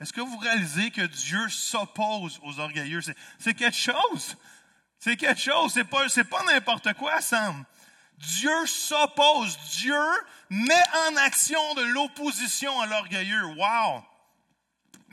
Est-ce 0.00 0.12
que 0.12 0.20
vous 0.20 0.38
réalisez 0.38 0.90
que 0.90 1.02
Dieu 1.02 1.48
s'oppose 1.48 2.40
aux 2.42 2.58
orgueilleux? 2.58 3.00
C'est 3.38 3.54
quelque 3.54 3.76
chose. 3.76 4.36
C'est 4.98 5.16
quelque 5.16 5.40
chose. 5.40 5.72
C'est 5.72 5.84
pas, 5.84 6.06
pas 6.30 6.44
n'importe 6.44 6.92
quoi, 6.94 7.20
Sam. 7.20 7.64
Dieu 8.18 8.66
s'oppose. 8.66 9.58
Dieu 9.78 10.02
met 10.48 10.82
en 11.08 11.16
action 11.16 11.74
de 11.74 11.82
l'opposition 11.82 12.80
à 12.80 12.86
l'orgueilleux. 12.86 13.44
Wow! 13.44 14.02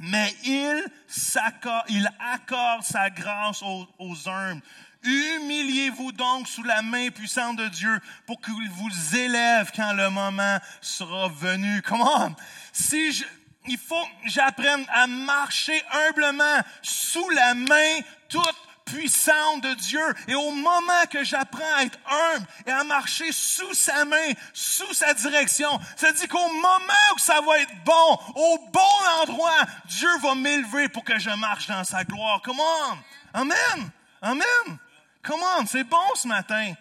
Mais 0.06 0.36
il, 0.44 0.84
s'accorde, 1.08 1.86
il 1.88 2.10
accorde 2.20 2.84
sa 2.84 3.10
grâce 3.10 3.62
aux, 3.63 3.88
aux 4.00 4.28
humbles. 4.28 4.62
Humiliez-vous 5.02 6.12
donc 6.12 6.48
sous 6.48 6.63
la 6.63 6.82
main 6.82 7.10
puissante 7.10 7.56
de 7.56 7.70
Dieu 7.70 8.02
pour 8.26 8.42
qu'il 8.42 8.70
vous 8.70 9.16
élève 9.18 9.72
quand 9.74 9.94
le 9.94 10.10
moment 10.10 10.60
sera 10.82 11.30
venu. 11.30 11.82
Comment? 11.84 12.36
Si 12.74 13.13
je, 13.13 13.24
il 13.68 13.78
faut 13.78 14.04
que 14.24 14.30
j'apprenne 14.30 14.86
à 14.89 15.08
marcher 15.08 15.82
humblement 15.92 16.60
sous 16.82 17.30
la 17.30 17.54
main 17.54 18.00
toute 18.28 18.56
puissante 18.86 19.63
de 19.63 19.74
Dieu. 19.76 20.13
Et 20.28 20.36
au 20.36 20.52
moment 20.52 21.06
que 21.10 21.24
j'apprends 21.24 21.76
à 21.78 21.84
être 21.84 22.00
humble 22.10 22.48
et 22.65 22.72
à 22.72 22.84
marcher 22.84 23.32
sous 23.32 23.74
sa 23.74 24.06
main, 24.06 24.34
sous 24.54 24.93
sa 24.93 25.13
direction, 25.13 25.80
ça 25.96 26.12
dit 26.12 26.28
qu'au 26.28 26.54
moment 26.54 27.12
où 27.15 27.19
ça 27.19 27.41
va 27.41 27.60
être 27.60 27.84
bon, 27.84 28.19
au 28.36 28.58
bon 28.72 29.22
endroit, 29.22 29.65
Dieu 29.86 30.10
va 30.22 30.36
m'élever 30.36 30.89
pour 30.89 31.04
que 31.04 31.19
je 31.19 31.30
marche 31.32 31.67
dans 31.67 31.84
sa 31.84 32.04
gloire. 32.04 32.41
Comment? 32.43 32.98
Amen. 33.34 33.91
Amen. 34.22 34.78
Comment? 35.22 35.65
C'est 35.67 35.84
bon 35.84 36.15
ce 36.15 36.28
matin. 36.28 36.74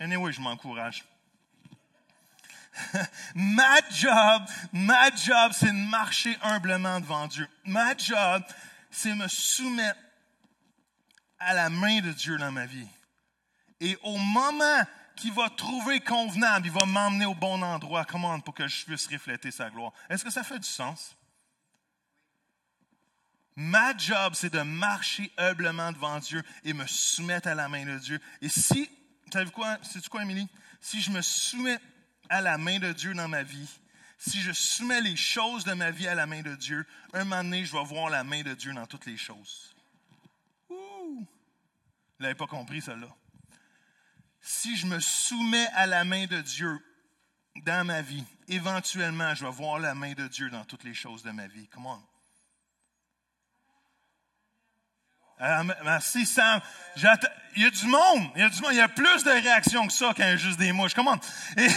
Anyway, 0.00 0.32
je 0.32 0.40
m'encourage. 0.40 1.04
ma 3.34 3.76
job, 3.90 4.42
ma 4.72 5.10
job, 5.14 5.52
c'est 5.52 5.66
de 5.66 5.88
marcher 5.90 6.36
humblement 6.42 7.00
devant 7.00 7.26
Dieu. 7.26 7.48
Ma 7.64 7.96
job, 7.96 8.42
c'est 8.90 9.14
me 9.14 9.28
soumettre 9.28 9.98
à 11.38 11.54
la 11.54 11.70
main 11.70 12.00
de 12.00 12.12
Dieu 12.12 12.38
dans 12.38 12.52
ma 12.52 12.66
vie. 12.66 12.88
Et 13.80 13.98
au 14.02 14.16
moment 14.16 14.82
qu'il 15.16 15.32
va 15.32 15.48
trouver 15.50 16.00
convenable, 16.00 16.66
il 16.66 16.72
va 16.72 16.86
m'emmener 16.86 17.26
au 17.26 17.34
bon 17.34 17.62
endroit, 17.62 18.04
comment, 18.04 18.38
pour 18.40 18.54
que 18.54 18.68
je 18.68 18.84
puisse 18.84 19.06
refléter 19.06 19.50
sa 19.50 19.70
gloire. 19.70 19.92
Est-ce 20.08 20.24
que 20.24 20.30
ça 20.30 20.42
fait 20.42 20.58
du 20.58 20.68
sens? 20.68 21.16
Ma 23.56 23.96
job, 23.96 24.34
c'est 24.34 24.52
de 24.52 24.60
marcher 24.60 25.32
humblement 25.38 25.90
devant 25.92 26.18
Dieu 26.18 26.42
et 26.64 26.74
me 26.74 26.86
soumettre 26.86 27.48
à 27.48 27.54
la 27.54 27.68
main 27.68 27.86
de 27.86 27.98
Dieu. 27.98 28.20
Et 28.42 28.50
si, 28.50 28.90
savez-vous 29.32 29.52
quoi, 29.52 29.78
c'est 29.82 30.06
quoi, 30.08 30.22
Émilie? 30.22 30.48
Si 30.82 31.00
je 31.00 31.10
me 31.10 31.22
soumets 31.22 31.78
à 32.28 32.42
la 32.42 32.58
main 32.58 32.78
de 32.78 32.92
Dieu 32.92 33.14
dans 33.14 33.28
ma 33.28 33.42
vie, 33.42 33.68
si 34.18 34.42
je 34.42 34.52
soumets 34.52 35.00
les 35.00 35.16
choses 35.16 35.64
de 35.64 35.72
ma 35.72 35.90
vie 35.90 36.08
à 36.08 36.14
la 36.14 36.26
main 36.26 36.42
de 36.42 36.54
Dieu, 36.54 36.86
un 37.14 37.24
moment 37.24 37.44
donné, 37.44 37.64
je 37.64 37.72
vais 37.72 37.84
voir 37.84 38.10
la 38.10 38.24
main 38.24 38.42
de 38.42 38.54
Dieu 38.54 38.72
dans 38.74 38.86
toutes 38.86 39.06
les 39.06 39.16
choses. 39.16 39.75
Vous 42.18 42.22
n'avez 42.22 42.34
pas 42.34 42.46
compris 42.46 42.80
cela. 42.80 43.08
Si 44.40 44.76
je 44.76 44.86
me 44.86 45.00
soumets 45.00 45.66
à 45.74 45.86
la 45.86 46.04
main 46.04 46.26
de 46.26 46.40
Dieu 46.40 46.78
dans 47.64 47.84
ma 47.84 48.00
vie, 48.00 48.24
éventuellement, 48.48 49.34
je 49.34 49.44
vais 49.44 49.50
voir 49.50 49.78
la 49.78 49.94
main 49.94 50.12
de 50.12 50.26
Dieu 50.28 50.50
dans 50.50 50.64
toutes 50.64 50.84
les 50.84 50.94
choses 50.94 51.22
de 51.22 51.30
ma 51.30 51.46
vie. 51.46 51.68
Come 51.68 51.86
merci 55.38 56.26
Sam. 56.26 56.60
Il 56.96 57.62
y 57.62 57.66
a 57.66 57.70
du 57.70 57.86
monde. 57.86 58.30
Il 58.34 58.40
y 58.40 58.44
a 58.44 58.48
du 58.48 58.60
monde. 58.60 58.72
Il 58.72 58.78
y 58.78 58.80
a 58.80 58.88
plus 58.88 59.24
de 59.24 59.30
réactions 59.30 59.86
que 59.86 59.92
ça 59.92 60.12
qu'un 60.14 60.36
juste 60.36 60.58
des 60.58 60.72
mouches. 60.72 60.94
Comment? 60.94 61.18
Et, 61.56 61.68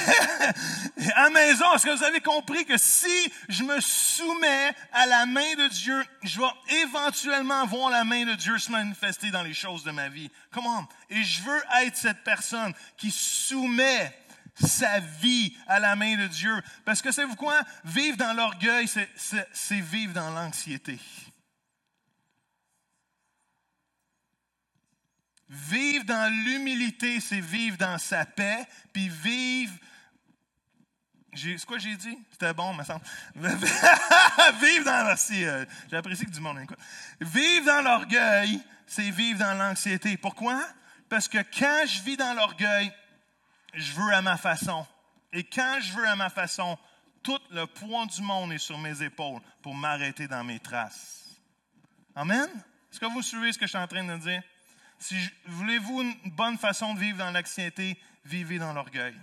à 1.15 1.24
la 1.24 1.30
maison, 1.30 1.65
est-ce 1.74 1.86
que 1.86 1.98
vous 1.98 2.04
avez 2.04 2.22
compris 2.22 2.65
que 2.65 2.78
si 2.78 3.32
je 3.48 3.63
me 3.63 3.80
soumets 3.80 4.74
à 4.91 5.06
la 5.06 5.26
main 5.26 5.56
de 5.56 5.67
Dieu, 5.69 6.04
je 6.24 6.39
vais 6.39 6.82
éventuellement 6.84 7.65
voir 7.65 7.89
la 7.89 8.04
main 8.04 8.26
de 8.26 8.36
Dieu 8.36 8.58
se 8.58 8.72
manifester 8.72 9.32
dans 9.32 9.43
les 9.43 9.54
choses 9.54 9.84
de 9.84 9.91
ma 9.91 10.10
vie? 10.10 10.30
Comment? 10.52 10.88
Et 11.10 11.24
je 11.24 11.41
veux 11.43 11.62
être 11.84 11.95
cette 11.95 12.24
personne 12.24 12.74
qui 12.98 13.12
soumet 13.12 14.13
sa 14.56 15.00
vie 15.00 15.56
à 15.67 15.80
la 15.80 15.95
main 15.95 16.17
de 16.17 16.28
Dieu. 16.28 16.62
Parce 16.86 17.02
que 17.02 17.12
savez-vous 17.12 17.36
quoi? 17.36 17.62
Vivre 17.86 18.17
dans 18.17 18.34
l'orgueil, 18.34 18.88
c'est 18.88 19.80
vivre 19.80 20.13
dans 20.13 20.30
l'anxiété. 20.32 21.00
Vivre 25.50 26.06
dans 26.06 26.32
l'humilité, 26.46 27.20
c'est 27.20 27.40
vivre 27.40 27.78
dans 27.78 27.98
sa 27.98 28.26
paix, 28.26 28.68
puis 28.94 29.10
vivre. 29.10 29.74
C'est 31.36 31.66
quoi 31.66 31.80
j'ai 31.80 31.96
dit? 31.96 32.18
C'était 32.32 32.54
bon, 32.54 32.74
me 32.74 32.84
semble. 32.84 33.04
vivre 33.36 34.86
dans. 34.86 35.06
Merci, 35.06 35.44
euh, 35.46 35.66
j'apprécie 35.90 36.26
que 36.26 36.32
du 36.32 36.40
monde. 36.40 36.60
Vivre 37.20 37.66
dans 37.66 37.82
l'orgueil, 37.82 38.62
c'est 38.86 39.10
vivre 39.10 39.40
dans 39.40 39.58
l'anxiété. 39.58 40.18
Pourquoi? 40.18 40.62
Parce 41.10 41.28
que 41.28 41.40
quand 41.58 41.84
je 41.88 42.02
vis 42.04 42.18
dans 42.18 42.34
l'orgueil, 42.36 42.92
je 43.74 43.92
veux 43.94 44.14
à 44.14 44.22
ma 44.22 44.38
façon. 44.38 44.86
Et 45.34 45.44
quand 45.44 45.80
je 45.82 45.94
veux 45.94 46.08
à 46.08 46.16
ma 46.16 46.30
façon, 46.30 46.78
tout 47.24 47.40
le 47.52 47.66
poids 47.66 48.06
du 48.06 48.22
monde 48.22 48.54
est 48.54 48.60
sur 48.60 48.78
mes 48.78 49.02
épaules 49.02 49.42
pour 49.62 49.74
m'arrêter 49.74 50.28
dans 50.28 50.44
mes 50.44 50.60
traces. 50.60 51.26
Amen? 52.16 52.48
Est-ce 52.92 53.00
que 53.00 53.06
vous 53.06 53.22
suivez 53.22 53.52
ce 53.52 53.58
que 53.58 53.66
je 53.66 53.70
suis 53.70 53.78
en 53.78 53.88
train 53.88 54.04
de 54.04 54.18
dire? 54.18 54.42
Si 55.00 55.16
voulez-vous 55.46 56.02
une 56.02 56.32
bonne 56.32 56.58
façon 56.58 56.94
de 56.94 57.00
vivre 57.00 57.18
dans 57.18 57.32
l'anxiété, 57.32 57.98
vivez 58.26 58.60
dans 58.60 58.74
l'orgueil. 58.74 59.16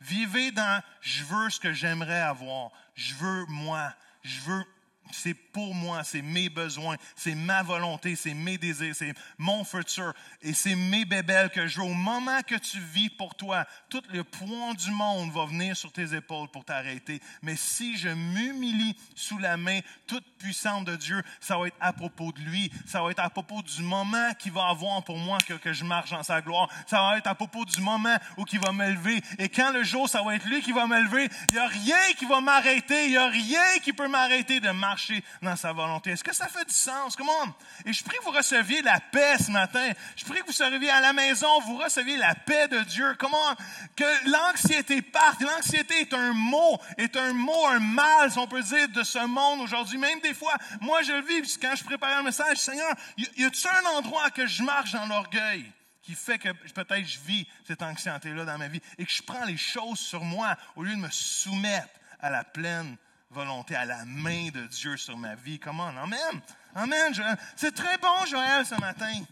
Vivez 0.00 0.50
dans 0.50 0.82
je 1.00 1.24
veux 1.24 1.50
ce 1.50 1.60
que 1.60 1.72
j'aimerais 1.72 2.20
avoir, 2.20 2.70
je 2.94 3.14
veux 3.14 3.46
moi, 3.46 3.94
je 4.22 4.40
veux 4.40 4.64
c'est 5.12 5.34
pour 5.34 5.74
moi, 5.74 6.02
c'est 6.02 6.22
mes 6.22 6.48
besoins, 6.48 6.96
c'est 7.14 7.34
ma 7.34 7.62
volonté, 7.62 8.16
c'est 8.16 8.34
mes 8.34 8.58
désirs, 8.58 8.94
c'est 8.96 9.14
mon 9.38 9.64
futur 9.64 10.12
et 10.42 10.54
c'est 10.54 10.74
mes 10.74 11.04
bébelles 11.04 11.50
que 11.50 11.66
je 11.66 11.80
veux. 11.80 11.86
Au 11.86 11.94
moment 11.94 12.40
que 12.42 12.54
tu 12.54 12.78
vis 12.80 13.10
pour 13.10 13.34
toi, 13.34 13.66
tout 13.90 14.02
le 14.12 14.24
poids 14.24 14.74
du 14.74 14.90
monde 14.90 15.30
va 15.32 15.44
venir 15.44 15.76
sur 15.76 15.92
tes 15.92 16.14
épaules 16.14 16.48
pour 16.48 16.64
t'arrêter. 16.64 17.20
Mais 17.42 17.56
si 17.56 17.96
je 17.96 18.08
m'humilie 18.08 18.96
sous 19.14 19.38
la 19.38 19.56
main 19.56 19.80
toute 20.06 20.24
puissante 20.38 20.86
de 20.86 20.96
Dieu, 20.96 21.22
ça 21.40 21.58
va 21.58 21.68
être 21.68 21.76
à 21.80 21.92
propos 21.92 22.32
de 22.32 22.40
lui, 22.40 22.70
ça 22.86 23.02
va 23.02 23.10
être 23.10 23.20
à 23.20 23.30
propos 23.30 23.62
du 23.62 23.82
moment 23.82 24.32
qu'il 24.38 24.52
va 24.52 24.68
avoir 24.68 25.04
pour 25.04 25.18
moi 25.18 25.38
que, 25.38 25.72
je 25.72 25.84
marche 25.84 26.10
dans 26.10 26.22
sa 26.22 26.40
gloire, 26.40 26.68
ça 26.86 27.00
va 27.00 27.18
être 27.18 27.26
à 27.26 27.34
propos 27.34 27.64
du 27.64 27.80
moment 27.80 28.16
où 28.36 28.44
il 28.52 28.60
va 28.60 28.72
m'élever. 28.72 29.22
Et 29.38 29.48
quand 29.48 29.72
le 29.72 29.84
jour, 29.84 30.08
ça 30.08 30.22
va 30.22 30.34
être 30.34 30.46
lui 30.46 30.62
qui 30.62 30.72
va 30.72 30.86
m'élever, 30.86 31.28
il 31.50 31.54
n'y 31.54 31.60
a 31.60 31.66
rien 31.66 32.12
qui 32.18 32.26
va 32.26 32.40
m'arrêter, 32.40 33.06
il 33.06 33.10
n'y 33.10 33.16
a 33.16 33.28
rien 33.28 33.78
qui 33.82 33.92
peut 33.92 34.08
m'arrêter 34.08 34.60
de 34.60 34.70
marcher 34.70 34.93
dans 35.42 35.56
sa 35.56 35.72
volonté. 35.72 36.10
Est-ce 36.10 36.24
que 36.24 36.34
ça 36.34 36.48
fait 36.48 36.64
du 36.64 36.74
sens? 36.74 37.16
Comment? 37.16 37.54
Et 37.84 37.92
je 37.92 38.04
prie 38.04 38.16
que 38.18 38.24
vous 38.24 38.30
receviez 38.30 38.82
la 38.82 39.00
paix 39.00 39.36
ce 39.38 39.50
matin. 39.50 39.90
Je 40.16 40.24
prie 40.24 40.40
que 40.40 40.46
vous 40.46 40.52
seriez 40.52 40.90
à 40.90 41.00
la 41.00 41.12
maison, 41.12 41.48
vous 41.60 41.76
receviez 41.76 42.16
la 42.16 42.34
paix 42.34 42.68
de 42.68 42.80
Dieu. 42.80 43.14
Comment? 43.18 43.54
Que 43.96 44.30
l'anxiété 44.30 45.02
parte. 45.02 45.40
L'anxiété 45.40 46.00
est 46.00 46.14
un 46.14 46.32
mot, 46.32 46.78
est 46.98 47.16
un 47.16 47.32
mot, 47.32 47.66
un 47.66 47.80
mal, 47.80 48.30
si 48.30 48.38
on 48.38 48.46
peut 48.46 48.62
dire, 48.62 48.88
de 48.88 49.02
ce 49.02 49.24
monde 49.26 49.60
aujourd'hui. 49.60 49.98
Même 49.98 50.20
des 50.20 50.34
fois, 50.34 50.54
moi 50.80 51.02
je 51.02 51.12
le 51.12 51.22
vis, 51.22 51.58
quand 51.58 51.74
je 51.76 51.84
préparais 51.84 52.18
le 52.18 52.24
message, 52.24 52.58
Seigneur, 52.58 52.94
y 53.16 53.44
a-t-il 53.44 53.68
un 53.68 53.98
endroit 53.98 54.30
que 54.30 54.46
je 54.46 54.62
marche 54.62 54.92
dans 54.92 55.06
l'orgueil? 55.06 55.72
qui 56.04 56.14
fait 56.14 56.38
que 56.38 56.50
peut-être 56.50 57.06
je 57.06 57.18
vis 57.20 57.46
cette 57.66 57.82
anxiété-là 57.82 58.44
dans 58.44 58.58
ma 58.58 58.68
vie 58.68 58.80
et 58.98 59.06
que 59.06 59.10
je 59.10 59.22
prends 59.22 59.44
les 59.46 59.56
choses 59.56 59.98
sur 59.98 60.22
moi 60.22 60.54
au 60.76 60.82
lieu 60.82 60.94
de 60.94 61.00
me 61.00 61.10
soumettre 61.10 61.88
à 62.20 62.28
la 62.28 62.44
pleine 62.44 62.96
volonté, 63.34 63.74
à 63.74 63.84
la 63.84 64.04
main 64.04 64.48
de 64.48 64.66
Dieu 64.68 64.96
sur 64.96 65.18
ma 65.18 65.34
vie. 65.34 65.58
Comment? 65.58 65.88
Amen. 65.88 66.40
Amen. 66.74 67.12
C'est 67.56 67.74
très 67.74 67.98
bon, 67.98 68.24
Joël, 68.26 68.64
ce 68.64 68.76
matin. 68.76 69.22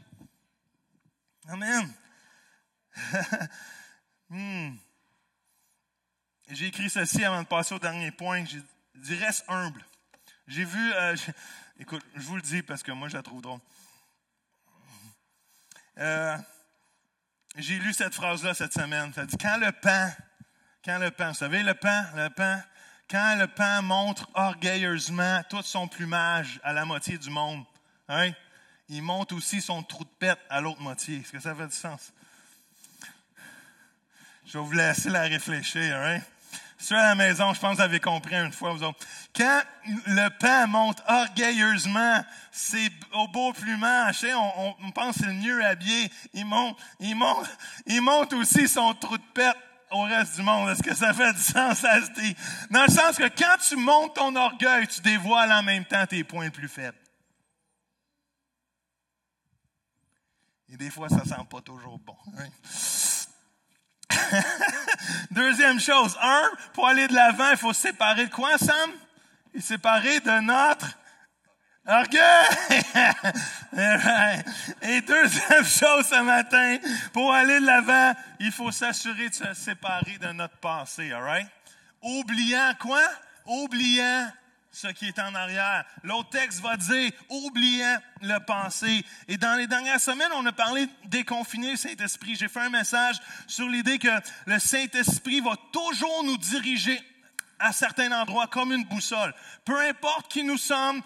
Amen. 1.48 1.90
Hmm. 4.34 4.76
J'ai 6.48 6.68
écrit 6.68 6.88
ceci 6.88 7.22
avant 7.22 7.42
de 7.42 7.46
passer 7.46 7.74
au 7.74 7.78
dernier 7.78 8.10
point. 8.10 8.46
J'ai 8.46 8.62
dit 8.94 9.14
reste 9.14 9.44
humble. 9.46 9.84
J'ai 10.46 10.64
vu, 10.64 10.92
euh, 10.94 11.14
écoute, 11.78 12.02
je 12.14 12.22
vous 12.22 12.36
le 12.36 12.40
dis 12.40 12.62
parce 12.62 12.82
que 12.82 12.92
moi 12.92 13.08
je 13.08 13.16
la 13.18 13.22
trouve 13.22 13.42
drôle. 13.42 13.60
Euh, 15.98 16.38
j'ai 17.56 17.78
lu 17.78 17.92
cette 17.92 18.14
phrase-là 18.14 18.54
cette 18.54 18.72
semaine. 18.72 19.12
Ça 19.12 19.26
dit 19.26 19.36
quand 19.36 19.58
le 19.58 19.70
pain, 19.70 20.14
quand 20.82 20.98
le 20.98 21.10
pain, 21.10 21.28
vous 21.28 21.34
savez 21.34 21.62
le 21.62 21.74
pain, 21.74 22.06
le 22.16 22.30
pain, 22.30 22.64
quand 23.12 23.36
le 23.38 23.46
pain 23.46 23.82
montre 23.82 24.26
orgueilleusement 24.32 25.42
tout 25.50 25.62
son 25.62 25.86
plumage 25.86 26.58
à 26.64 26.72
la 26.72 26.86
moitié 26.86 27.18
du 27.18 27.28
monde, 27.28 27.62
hein, 28.08 28.30
il 28.88 29.02
montre 29.02 29.36
aussi 29.36 29.60
son 29.60 29.82
trou 29.82 30.04
de 30.04 30.08
pète 30.18 30.38
à 30.48 30.62
l'autre 30.62 30.80
moitié. 30.80 31.18
Est-ce 31.18 31.30
que 31.30 31.38
ça 31.38 31.54
fait 31.54 31.66
du 31.66 31.74
sens? 31.74 32.10
Je 34.46 34.56
vais 34.56 34.64
vous 34.64 34.72
laisser 34.72 35.10
la 35.10 35.22
réfléchir. 35.22 35.94
Hein? 35.94 36.20
Ceux 36.78 36.96
à 36.96 37.08
la 37.08 37.14
maison, 37.14 37.52
je 37.52 37.60
pense 37.60 37.72
que 37.72 37.76
vous 37.76 37.82
avez 37.82 38.00
compris 38.00 38.34
une 38.34 38.50
fois, 38.50 38.72
vous 38.72 38.82
autres. 38.82 39.06
Quand 39.36 39.60
le 40.06 40.28
pain 40.30 40.66
monte 40.66 41.02
orgueilleusement, 41.06 42.24
c'est 42.50 42.90
au 43.12 43.28
beau 43.28 43.52
plumage, 43.52 44.24
on, 44.34 44.74
on, 44.82 44.90
pense 44.90 45.16
que 45.16 45.20
c'est 45.20 45.26
le 45.26 45.34
mieux 45.34 45.62
habillé. 45.62 46.10
Il 46.32 46.46
monte, 46.46 46.78
il 46.98 47.14
monte, 47.14 47.46
il 47.84 48.00
monte 48.00 48.32
aussi 48.32 48.68
son 48.68 48.94
trou 48.94 49.18
de 49.18 49.22
pète 49.34 49.56
au 49.92 50.02
reste 50.02 50.36
du 50.36 50.42
monde. 50.42 50.70
Est-ce 50.70 50.82
que 50.82 50.94
ça 50.94 51.12
fait 51.12 51.32
du 51.32 51.40
sens 51.40 51.84
à 51.84 52.00
se 52.02 52.10
dire? 52.12 52.34
Dans 52.70 52.84
le 52.84 52.90
sens 52.90 53.16
que 53.16 53.28
quand 53.28 53.56
tu 53.66 53.76
montes 53.76 54.14
ton 54.14 54.34
orgueil, 54.34 54.86
tu 54.88 55.00
dévoiles 55.00 55.52
en 55.52 55.62
même 55.62 55.84
temps 55.84 56.06
tes 56.06 56.24
points 56.24 56.50
plus 56.50 56.68
faibles. 56.68 56.98
Et 60.68 60.76
des 60.76 60.90
fois, 60.90 61.08
ça 61.08 61.24
sent 61.24 61.46
pas 61.50 61.60
toujours 61.60 61.98
bon. 61.98 62.16
Hein? 62.38 62.48
Deuxième 65.30 65.78
chose, 65.78 66.16
un, 66.20 66.50
pour 66.72 66.88
aller 66.88 67.06
de 67.08 67.14
l'avant, 67.14 67.50
il 67.50 67.58
faut 67.58 67.72
se 67.72 67.82
séparer 67.82 68.26
de 68.26 68.32
quoi, 68.32 68.56
Sam? 68.58 68.90
Il 69.54 69.62
séparer 69.62 70.20
de 70.20 70.40
notre 70.40 70.86
orgueil. 71.86 72.46
Et 74.82 75.00
deuxième 75.00 75.64
chose 75.64 76.06
ce 76.06 76.22
matin, 76.22 76.78
pour 77.12 77.32
aller 77.32 77.60
de 77.60 77.66
l'avant, 77.66 78.12
il 78.40 78.52
faut 78.52 78.70
s'assurer 78.70 79.28
de 79.28 79.34
se 79.34 79.54
séparer 79.54 80.18
de 80.18 80.28
notre 80.32 80.56
passé, 80.58 81.12
alright? 81.12 81.48
Oubliant 82.02 82.72
quoi? 82.78 83.02
Oubliant 83.46 84.30
ce 84.72 84.88
qui 84.88 85.08
est 85.08 85.18
en 85.18 85.34
arrière. 85.34 85.84
L'autre 86.02 86.30
texte 86.30 86.60
va 86.60 86.76
dire, 86.76 87.12
oubliant 87.28 87.98
le 88.22 88.38
passé. 88.38 89.04
Et 89.28 89.36
dans 89.36 89.54
les 89.56 89.66
dernières 89.66 90.00
semaines, 90.00 90.32
on 90.34 90.46
a 90.46 90.52
parlé 90.52 90.88
déconfiner 91.04 91.72
le 91.72 91.76
Saint-Esprit. 91.76 92.36
J'ai 92.36 92.48
fait 92.48 92.60
un 92.60 92.70
message 92.70 93.20
sur 93.46 93.68
l'idée 93.68 93.98
que 93.98 94.08
le 94.46 94.58
Saint-Esprit 94.58 95.40
va 95.40 95.56
toujours 95.72 96.24
nous 96.24 96.38
diriger 96.38 96.98
à 97.58 97.72
certains 97.72 98.10
endroits 98.12 98.48
comme 98.48 98.72
une 98.72 98.84
boussole. 98.84 99.34
Peu 99.64 99.78
importe 99.80 100.30
qui 100.32 100.42
nous 100.42 100.58
sommes, 100.58 101.02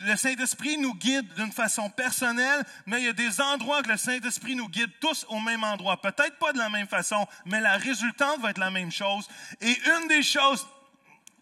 le 0.00 0.16
Saint-Esprit 0.16 0.78
nous 0.78 0.94
guide 0.94 1.32
d'une 1.34 1.52
façon 1.52 1.90
personnelle, 1.90 2.64
mais 2.86 3.00
il 3.00 3.04
y 3.06 3.08
a 3.08 3.12
des 3.12 3.40
endroits 3.40 3.82
que 3.82 3.88
le 3.88 3.96
Saint-Esprit 3.96 4.54
nous 4.54 4.68
guide 4.68 4.90
tous 5.00 5.26
au 5.28 5.40
même 5.40 5.64
endroit. 5.64 6.00
Peut-être 6.00 6.38
pas 6.38 6.52
de 6.52 6.58
la 6.58 6.68
même 6.68 6.86
façon, 6.86 7.26
mais 7.46 7.60
la 7.60 7.76
résultante 7.76 8.40
va 8.40 8.50
être 8.50 8.58
la 8.58 8.70
même 8.70 8.92
chose. 8.92 9.28
Et 9.60 9.76
une 10.00 10.08
des 10.08 10.22
choses 10.22 10.66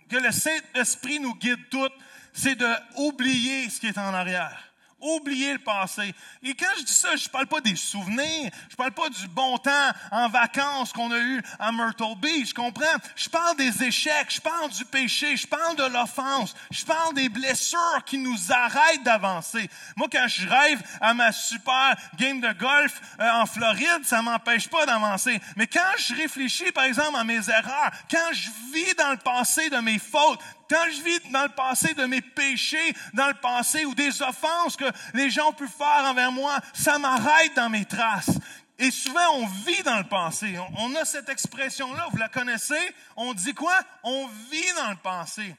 que 0.08 0.16
le 0.16 0.32
Saint-Esprit 0.32 1.20
nous 1.20 1.34
guide 1.34 1.68
toutes, 1.70 1.92
c'est 2.32 2.54
de 2.54 2.68
oublier 2.96 3.68
ce 3.68 3.80
qui 3.80 3.88
est 3.88 3.98
en 3.98 4.14
arrière. 4.14 4.69
Oublier 5.00 5.54
le 5.54 5.58
passé. 5.58 6.14
Et 6.42 6.54
quand 6.54 6.66
je 6.78 6.84
dis 6.84 6.92
ça, 6.92 7.16
je 7.16 7.28
parle 7.28 7.46
pas 7.46 7.60
des 7.60 7.76
souvenirs, 7.76 8.50
je 8.68 8.76
parle 8.76 8.92
pas 8.92 9.08
du 9.08 9.28
bon 9.28 9.56
temps 9.58 9.90
en 10.10 10.28
vacances 10.28 10.92
qu'on 10.92 11.10
a 11.10 11.18
eu 11.18 11.42
à 11.58 11.72
Myrtle 11.72 12.16
Beach, 12.18 12.52
comprends? 12.52 12.84
Je 13.16 13.28
parle 13.28 13.56
des 13.56 13.82
échecs, 13.82 14.28
je 14.28 14.40
parle 14.40 14.70
du 14.70 14.84
péché, 14.84 15.36
je 15.36 15.46
parle 15.46 15.76
de 15.76 15.84
l'offense, 15.84 16.54
je 16.70 16.84
parle 16.84 17.14
des 17.14 17.28
blessures 17.28 18.02
qui 18.04 18.18
nous 18.18 18.52
arrêtent 18.52 19.02
d'avancer. 19.02 19.70
Moi, 19.96 20.08
quand 20.10 20.26
je 20.28 20.46
rêve 20.46 20.82
à 21.00 21.14
ma 21.14 21.32
super 21.32 21.96
game 22.16 22.40
de 22.40 22.52
golf 22.52 23.00
euh, 23.20 23.30
en 23.32 23.46
Floride, 23.46 24.04
ça 24.04 24.22
m'empêche 24.22 24.68
pas 24.68 24.86
d'avancer. 24.86 25.40
Mais 25.56 25.66
quand 25.66 25.80
je 25.98 26.14
réfléchis, 26.14 26.72
par 26.72 26.84
exemple, 26.84 27.16
à 27.16 27.24
mes 27.24 27.48
erreurs, 27.48 27.90
quand 28.10 28.32
je 28.32 28.50
vis 28.72 28.94
dans 28.94 29.10
le 29.10 29.16
passé 29.16 29.70
de 29.70 29.78
mes 29.78 29.98
fautes, 29.98 30.40
quand 30.70 30.84
je 30.90 31.02
vis 31.02 31.20
dans 31.30 31.42
le 31.42 31.48
passé 31.48 31.94
de 31.94 32.04
mes 32.04 32.20
péchés, 32.20 32.94
dans 33.12 33.26
le 33.26 33.34
passé 33.34 33.84
ou 33.84 33.94
des 33.94 34.22
offenses 34.22 34.76
que 34.76 34.90
les 35.14 35.28
gens 35.28 35.48
ont 35.48 35.52
pu 35.52 35.66
faire 35.66 36.04
envers 36.04 36.30
moi, 36.30 36.58
ça 36.72 36.98
m'arrête 36.98 37.54
dans 37.56 37.68
mes 37.68 37.84
traces. 37.84 38.38
Et 38.78 38.90
souvent, 38.90 39.34
on 39.34 39.46
vit 39.46 39.82
dans 39.82 39.98
le 39.98 40.04
passé. 40.04 40.56
On 40.78 40.94
a 40.94 41.04
cette 41.04 41.28
expression-là, 41.28 42.06
vous 42.10 42.16
la 42.16 42.28
connaissez? 42.28 42.94
On 43.16 43.34
dit 43.34 43.52
quoi? 43.52 43.78
On 44.04 44.26
vit 44.50 44.72
dans 44.76 44.90
le 44.90 44.96
passé. 44.96 45.54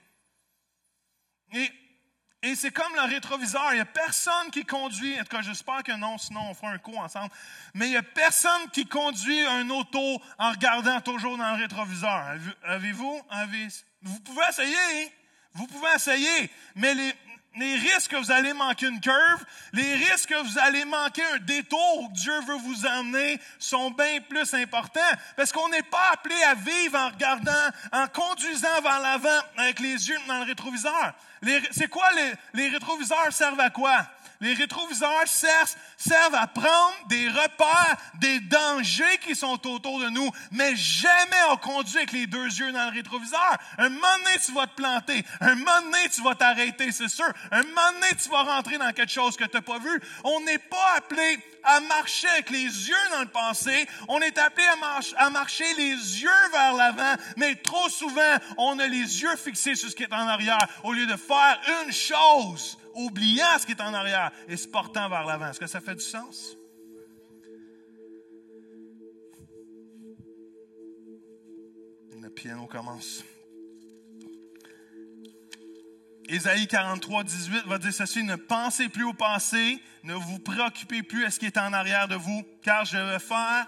Et, 1.54 1.70
et 2.42 2.56
c'est 2.56 2.72
comme 2.72 2.96
le 2.96 3.02
rétroviseur. 3.02 3.68
Il 3.72 3.76
n'y 3.76 3.82
a 3.82 3.86
personne 3.86 4.50
qui 4.52 4.66
conduit, 4.66 5.20
en 5.20 5.24
tout 5.24 5.36
cas, 5.36 5.42
j'espère 5.44 5.84
que 5.84 5.92
non, 5.92 6.18
sinon 6.18 6.50
on 6.50 6.54
fera 6.56 6.72
un 6.72 6.80
coup 6.80 6.96
ensemble. 6.96 7.32
Mais 7.76 7.88
il 7.88 7.92
n'y 7.92 7.98
a 7.98 8.02
personne 8.02 8.70
qui 8.72 8.88
conduit 8.88 9.46
un 9.46 9.70
auto 9.70 10.22
en 10.40 10.52
regardant 10.52 11.00
toujours 11.02 11.38
dans 11.38 11.56
le 11.56 11.62
rétroviseur. 11.62 12.38
Avez-vous? 12.64 13.22
Avez 13.30 13.68
vous 14.04 14.20
pouvez 14.20 14.44
essayer, 14.50 14.76
hein? 14.76 15.08
vous 15.54 15.68
pouvez 15.68 15.90
essayer, 15.96 16.50
mais 16.76 16.94
les, 16.94 17.76
risques 17.76 18.12
que 18.12 18.16
vous 18.16 18.32
allez 18.32 18.54
manquer 18.54 18.88
une 18.88 19.02
curve, 19.02 19.44
les 19.74 19.96
risques 19.96 20.30
que 20.30 20.42
vous 20.42 20.58
allez 20.60 20.86
manquer 20.86 21.24
un 21.34 21.38
détour 21.40 22.10
que 22.10 22.18
Dieu 22.18 22.40
veut 22.48 22.58
vous 22.58 22.86
emmener 22.86 23.40
sont 23.60 23.92
bien 23.92 24.22
plus 24.22 24.54
importants. 24.54 25.02
Parce 25.36 25.52
qu'on 25.52 25.68
n'est 25.70 25.84
pas 25.84 26.12
appelé 26.14 26.42
à 26.44 26.56
vivre 26.56 26.98
en 26.98 27.10
regardant, 27.10 27.70
en 27.92 28.08
conduisant 28.08 28.82
vers 28.82 29.02
l'avant 29.02 29.42
avec 29.58 29.82
les 29.82 30.10
yeux 30.10 30.18
dans 30.28 30.40
le 30.40 30.46
rétroviseur. 30.46 31.14
C'est 31.72 31.90
quoi 31.90 32.10
les, 32.14 32.32
les 32.54 32.70
rétroviseurs 32.70 33.34
servent 33.34 33.60
à 33.60 33.70
quoi? 33.70 34.08
Les 34.42 34.54
rétroviseurs 34.54 35.28
servent, 35.28 36.34
à 36.34 36.48
prendre 36.48 36.96
des 37.08 37.30
repères, 37.30 37.96
des 38.16 38.40
dangers 38.40 39.20
qui 39.24 39.36
sont 39.36 39.60
autour 39.68 40.00
de 40.00 40.10
nous, 40.10 40.32
mais 40.52 40.76
jamais 40.76 41.44
on 41.52 41.58
conduit 41.58 41.98
avec 41.98 42.12
les 42.12 42.26
deux 42.26 42.46
yeux 42.46 42.72
dans 42.72 42.86
le 42.90 42.92
rétroviseur. 42.92 43.58
Un 43.78 43.90
moment 43.90 44.18
donné, 44.18 44.40
tu 44.44 44.52
vas 44.52 44.66
te 44.66 44.74
planter. 44.74 45.24
Un 45.42 45.54
moment 45.54 45.82
donné, 45.84 46.10
tu 46.12 46.24
vas 46.24 46.34
t'arrêter, 46.34 46.92
c'est 46.92 47.08
sûr. 47.08 47.32
Un 47.52 47.62
moment 47.62 47.92
donné, 47.94 48.08
tu 48.20 48.30
vas 48.30 48.42
rentrer 48.42 48.80
dans 48.80 48.92
quelque 48.94 49.12
chose 49.12 49.38
que 49.38 49.44
tu 49.44 49.56
n'as 49.56 49.62
pas 49.62 49.78
vu. 49.78 50.02
On 50.24 50.40
n'est 50.42 50.58
pas 50.58 50.96
appelé 50.98 51.38
à 51.64 51.80
marcher 51.82 52.28
avec 52.30 52.50
les 52.50 52.64
yeux 52.64 53.10
dans 53.12 53.22
le 53.22 53.28
passé. 53.28 53.88
On 54.08 54.20
est 54.22 54.40
appelé 54.40 54.66
à, 54.66 55.24
à 55.24 55.30
marcher 55.30 55.72
les 55.76 55.92
yeux 55.94 56.50
vers 56.52 56.74
l'avant, 56.74 57.14
mais 57.38 57.54
trop 57.56 57.90
souvent, 57.90 58.38
on 58.58 58.80
a 58.80 58.88
les 58.88 59.22
yeux 59.22 59.36
fixés 59.36 59.76
sur 59.76 59.92
ce 59.92 59.96
qui 59.96 60.02
est 60.02 60.14
en 60.14 60.28
arrière 60.28 60.68
au 60.84 60.94
lieu 60.94 61.06
de 61.06 61.16
faire 61.16 61.62
une 61.86 61.94
chose 61.94 62.80
oubliant 62.96 63.58
ce 63.60 63.66
qui 63.66 63.72
est 63.72 63.82
en 63.82 63.94
arrière 63.94 64.32
et 64.48 64.58
se 64.58 64.68
portant 64.68 65.10
vers 65.10 65.26
l'avant. 65.26 65.48
Est-ce 65.48 65.60
que 65.60 65.68
ça 65.68 65.82
fait 65.82 65.96
du 65.96 66.04
sens? 66.04 66.58
Le 72.22 72.30
piano 72.30 72.68
commence. 72.68 73.24
Ésaïe 76.30 76.68
43, 76.68 77.24
18 77.26 77.66
va 77.66 77.78
dire 77.78 77.94
ceci, 77.94 78.24
ne 78.24 78.36
pensez 78.36 78.88
plus 78.88 79.04
au 79.04 79.14
passé, 79.14 79.82
ne 80.04 80.14
vous 80.14 80.40
préoccupez 80.40 81.04
plus 81.04 81.26
à 81.26 81.30
ce 81.30 81.40
qui 81.40 81.48
est 81.48 81.58
en 81.58 81.74
arrière 81.74 82.08
de 82.08 82.16
vous, 82.16 82.44
car 82.64 82.86
je 82.86 82.98
vais 82.98 83.20
faire 83.20 83.68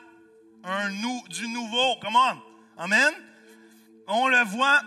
un 0.63 0.89
du 1.29 1.47
nouveau. 1.49 1.95
Come 2.01 2.15
on. 2.15 2.37
Amen. 2.77 3.13
On 4.07 4.27
le 4.27 4.43
voit 4.45 4.81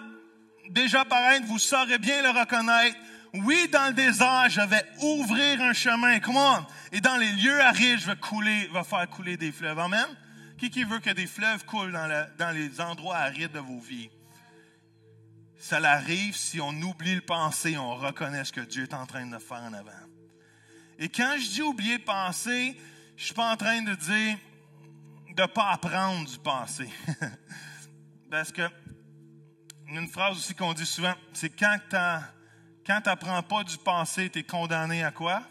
déjà 0.71 1.05
paraître, 1.05 1.47
vous 1.47 1.59
saurez 1.59 1.99
bien 1.99 2.23
le 2.23 2.31
reconnaître. 2.39 2.97
Oui, 3.45 3.69
dans 3.71 3.89
le 3.89 3.95
désert, 3.95 4.49
je 4.49 4.61
vais 4.63 4.85
ouvrir 5.03 5.61
un 5.61 5.73
chemin. 5.73 6.21
Comment? 6.21 6.67
Et 6.93 7.01
dans 7.01 7.17
les 7.17 7.33
lieux 7.33 7.61
arides, 7.61 7.99
je 7.99 8.07
vais 8.07 8.17
couler, 8.17 8.67
va 8.69 8.83
faire 8.85 9.09
couler 9.09 9.37
des 9.37 9.53
fleuves. 9.53 9.79
Amen? 9.79 10.07
Qui 10.59 10.71
qui 10.71 10.85
veut 10.85 11.01
que 11.01 11.11
des 11.11 11.27
fleuves 11.27 11.65
coulent 11.67 11.93
dans, 11.93 12.51
les 12.53 12.81
endroits 12.81 13.17
arides 13.17 13.53
de 13.53 13.59
vos 13.59 13.79
vies? 13.79 14.11
Ça 15.59 15.77
arrive 15.79 16.35
si 16.35 16.61
on 16.61 16.71
oublie 16.83 17.15
le 17.15 17.21
passé, 17.21 17.77
on 17.77 17.95
reconnaît 17.95 18.45
ce 18.45 18.53
que 18.53 18.61
Dieu 18.61 18.85
est 18.85 18.95
en 18.95 19.07
train 19.07 19.27
de 19.27 19.39
faire 19.39 19.63
en 19.63 19.73
avant. 19.73 19.91
Et 20.99 21.09
quand 21.09 21.37
je 21.39 21.51
dis 21.51 21.63
oublier 21.63 21.99
le 21.99 22.05
passé, 22.05 22.79
je 23.17 23.25
suis 23.25 23.35
pas 23.35 23.53
en 23.53 23.57
train 23.57 23.83
de 23.83 23.95
dire 23.95 24.39
de 25.35 25.43
ne 25.43 25.47
pas 25.47 25.73
apprendre 25.73 26.27
du 26.29 26.39
passé. 26.39 26.89
Parce 28.31 28.51
que 28.51 28.63
une 29.89 30.09
phrase 30.09 30.39
aussi 30.39 30.55
qu'on 30.55 30.73
dit 30.73 30.87
souvent, 30.87 31.15
c'est 31.33 31.51
quand 31.51 31.77
tu 31.91 31.97
as 31.97 32.23
quand 32.87 33.01
tu 33.01 33.09
n'apprends 33.09 33.43
pas 33.43 33.65
du 33.65 33.77
passé, 33.79 34.31
tu 34.31 34.39
es 34.39 34.43
condamné 34.45 35.03
à 35.03 35.11
quoi? 35.11 35.43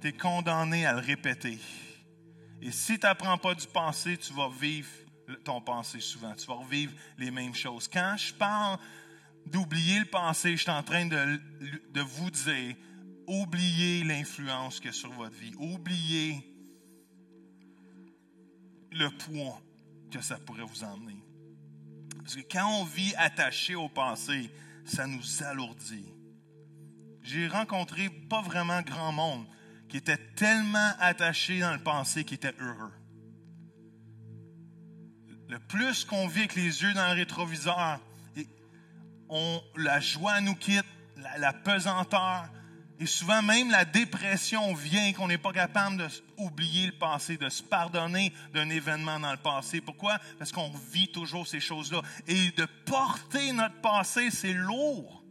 Tu 0.00 0.08
es 0.08 0.12
condamné 0.12 0.84
à 0.84 0.92
le 0.92 1.00
répéter. 1.00 1.58
Et 2.60 2.70
si 2.70 2.98
tu 2.98 3.06
n'apprends 3.06 3.38
pas 3.38 3.54
du 3.54 3.66
passé, 3.66 4.18
tu 4.18 4.34
vas 4.34 4.50
vivre 4.50 4.88
ton 5.44 5.62
passé 5.62 6.00
souvent. 6.00 6.34
Tu 6.34 6.46
vas 6.46 6.54
revivre 6.54 6.92
les 7.16 7.30
mêmes 7.30 7.54
choses. 7.54 7.88
Quand 7.88 8.16
je 8.18 8.34
parle 8.34 8.78
d'oublier 9.46 10.00
le 10.00 10.04
passé, 10.04 10.56
je 10.56 10.62
suis 10.62 10.70
en 10.70 10.82
train 10.82 11.06
de, 11.06 12.00
vous 12.00 12.30
dire, 12.30 12.76
oubliez 13.26 14.04
l'influence 14.04 14.78
que 14.78 14.92
sur 14.92 15.10
votre 15.12 15.34
vie. 15.34 15.54
Oubliez 15.56 16.46
le 18.90 19.08
poids 19.08 19.58
que 20.10 20.20
ça 20.20 20.36
pourrait 20.36 20.64
vous 20.64 20.84
emmener. 20.84 21.24
Parce 22.18 22.36
que 22.36 22.42
quand 22.42 22.68
on 22.80 22.84
vit 22.84 23.14
attaché 23.16 23.74
au 23.74 23.88
passé, 23.88 24.50
ça 24.84 25.06
nous 25.06 25.42
alourdit 25.42 26.12
j'ai 27.22 27.48
rencontré 27.48 28.08
pas 28.08 28.42
vraiment 28.42 28.82
grand 28.82 29.12
monde 29.12 29.46
qui 29.88 29.96
était 29.98 30.16
tellement 30.16 30.92
attaché 31.00 31.60
dans 31.60 31.72
le 31.72 31.78
passé 31.78 32.24
qui 32.24 32.34
était 32.34 32.54
heureux. 32.58 32.92
Le 35.48 35.58
plus 35.58 36.04
qu'on 36.04 36.26
vit 36.28 36.40
avec 36.40 36.54
les 36.54 36.82
yeux 36.82 36.94
dans 36.94 37.08
le 37.08 37.14
rétroviseur, 37.14 38.00
on, 39.28 39.62
la 39.76 40.00
joie 40.00 40.40
nous 40.40 40.54
quitte, 40.54 40.86
la, 41.38 41.52
pesanteur, 41.52 42.48
Et 42.98 43.06
souvent, 43.06 43.42
même 43.42 43.70
la 43.70 43.84
dépression 43.84 44.72
vient 44.74 45.12
qu'on 45.12 45.28
n'est 45.28 45.38
pas 45.38 45.52
capable 45.52 46.08
d'oublier 46.38 46.86
le 46.86 46.92
passé, 46.92 47.36
de 47.36 47.50
se 47.50 47.62
pardonner 47.62 48.32
d'un 48.54 48.70
événement 48.70 49.20
dans 49.20 49.30
le 49.30 49.36
passé. 49.36 49.80
Pourquoi? 49.82 50.18
Parce 50.38 50.52
qu'on 50.52 50.72
vit 50.90 51.08
toujours 51.08 51.46
ces 51.46 51.60
choses-là. 51.60 52.00
Et 52.26 52.50
de 52.52 52.64
porter 52.86 53.52
notre 53.52 53.80
passé, 53.82 54.30
c'est 54.30 54.54
lourd 54.54 55.21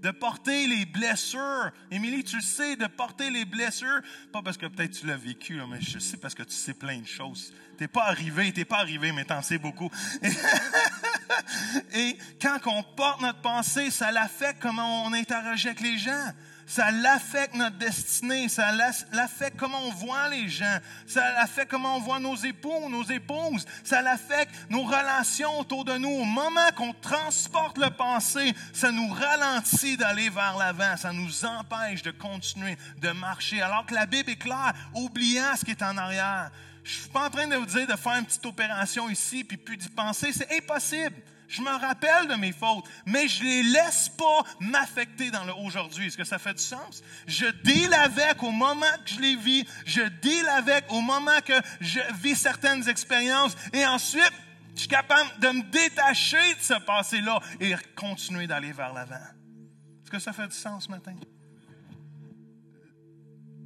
de 0.00 0.10
porter 0.10 0.66
les 0.66 0.86
blessures. 0.86 1.70
Émilie, 1.90 2.24
tu 2.24 2.40
sais, 2.40 2.76
de 2.76 2.86
porter 2.86 3.30
les 3.30 3.44
blessures, 3.44 4.00
pas 4.32 4.42
parce 4.42 4.56
que 4.56 4.66
peut-être 4.66 4.98
tu 4.98 5.06
l'as 5.06 5.16
vécu, 5.16 5.60
mais 5.70 5.80
je 5.80 5.98
sais 5.98 6.16
parce 6.16 6.34
que 6.34 6.42
tu 6.42 6.52
sais 6.52 6.74
plein 6.74 6.98
de 6.98 7.06
choses. 7.06 7.52
T'es 7.76 7.88
pas 7.88 8.04
arrivé, 8.04 8.52
t'es 8.52 8.64
pas 8.64 8.78
arrivé, 8.78 9.12
mais 9.12 9.24
t'en 9.24 9.42
sais 9.42 9.58
beaucoup. 9.58 9.90
Et 11.94 12.16
quand 12.40 12.58
on 12.66 12.82
porte 12.82 13.20
notre 13.20 13.40
pensée, 13.40 13.90
ça 13.90 14.12
l'affecte 14.12 14.60
comment 14.60 15.04
on 15.04 15.12
interagit 15.12 15.68
avec 15.68 15.80
les 15.80 15.98
gens. 15.98 16.32
Ça 16.70 16.92
l'affecte 16.92 17.56
notre 17.56 17.78
destinée, 17.78 18.48
ça 18.48 18.70
l'affecte 18.70 19.56
comment 19.58 19.88
on 19.88 19.90
voit 19.90 20.28
les 20.28 20.48
gens, 20.48 20.78
ça 21.04 21.32
l'affecte 21.32 21.68
comment 21.68 21.96
on 21.96 22.00
voit 22.00 22.20
nos 22.20 22.36
époux, 22.36 22.88
nos 22.88 23.02
épouses, 23.02 23.66
ça 23.82 24.02
l'affecte 24.02 24.54
nos 24.68 24.84
relations 24.84 25.58
autour 25.58 25.84
de 25.84 25.98
nous. 25.98 26.08
Au 26.08 26.24
moment 26.24 26.70
qu'on 26.76 26.92
transporte 26.92 27.76
le 27.76 27.90
passé, 27.90 28.54
ça 28.72 28.92
nous 28.92 29.08
ralentit 29.08 29.96
d'aller 29.96 30.30
vers 30.30 30.56
l'avant, 30.56 30.96
ça 30.96 31.12
nous 31.12 31.44
empêche 31.44 32.02
de 32.04 32.12
continuer 32.12 32.78
de 32.98 33.10
marcher. 33.10 33.60
Alors 33.62 33.84
que 33.84 33.94
la 33.94 34.06
Bible 34.06 34.30
est 34.30 34.36
claire, 34.36 34.72
oubliant 34.94 35.56
ce 35.56 35.64
qui 35.64 35.72
est 35.72 35.82
en 35.82 35.98
arrière. 35.98 36.52
Je 36.84 36.92
suis 36.92 37.08
pas 37.08 37.26
en 37.26 37.30
train 37.30 37.48
de 37.48 37.56
vous 37.56 37.66
dire 37.66 37.88
de 37.88 37.96
faire 37.96 38.14
une 38.14 38.26
petite 38.26 38.46
opération 38.46 39.10
ici 39.10 39.42
puis 39.42 39.56
plus 39.56 39.76
d'y 39.76 39.88
penser, 39.88 40.32
c'est 40.32 40.56
impossible. 40.56 41.16
Je 41.50 41.62
me 41.62 41.70
rappelle 41.70 42.28
de 42.28 42.36
mes 42.36 42.52
fautes, 42.52 42.84
mais 43.06 43.26
je 43.26 43.42
les 43.42 43.64
laisse 43.64 44.08
pas 44.08 44.44
m'affecter 44.60 45.32
dans 45.32 45.42
le 45.42 45.52
aujourd'hui. 45.52 46.06
Est-ce 46.06 46.16
que 46.16 46.22
ça 46.22 46.38
fait 46.38 46.54
du 46.54 46.62
sens? 46.62 47.02
Je 47.26 47.46
deal 47.64 47.92
avec 47.92 48.40
au 48.44 48.52
moment 48.52 48.86
que 49.04 49.10
je 49.10 49.20
les 49.20 49.34
vis. 49.34 49.66
Je 49.84 50.02
deal 50.02 50.48
avec 50.48 50.84
au 50.90 51.00
moment 51.00 51.40
que 51.44 51.60
je 51.80 51.98
vis 52.22 52.36
certaines 52.36 52.88
expériences. 52.88 53.56
Et 53.72 53.84
ensuite, 53.84 54.32
je 54.76 54.82
suis 54.82 54.88
capable 54.88 55.28
de 55.40 55.48
me 55.48 55.62
détacher 55.64 56.54
de 56.54 56.60
ce 56.60 56.74
passé-là 56.84 57.40
et 57.58 57.74
continuer 57.96 58.46
d'aller 58.46 58.70
vers 58.70 58.92
l'avant. 58.92 59.16
Est-ce 59.16 60.10
que 60.10 60.20
ça 60.20 60.32
fait 60.32 60.46
du 60.46 60.56
sens 60.56 60.84
ce 60.84 60.90
matin? 60.90 61.16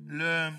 Le, 0.06 0.50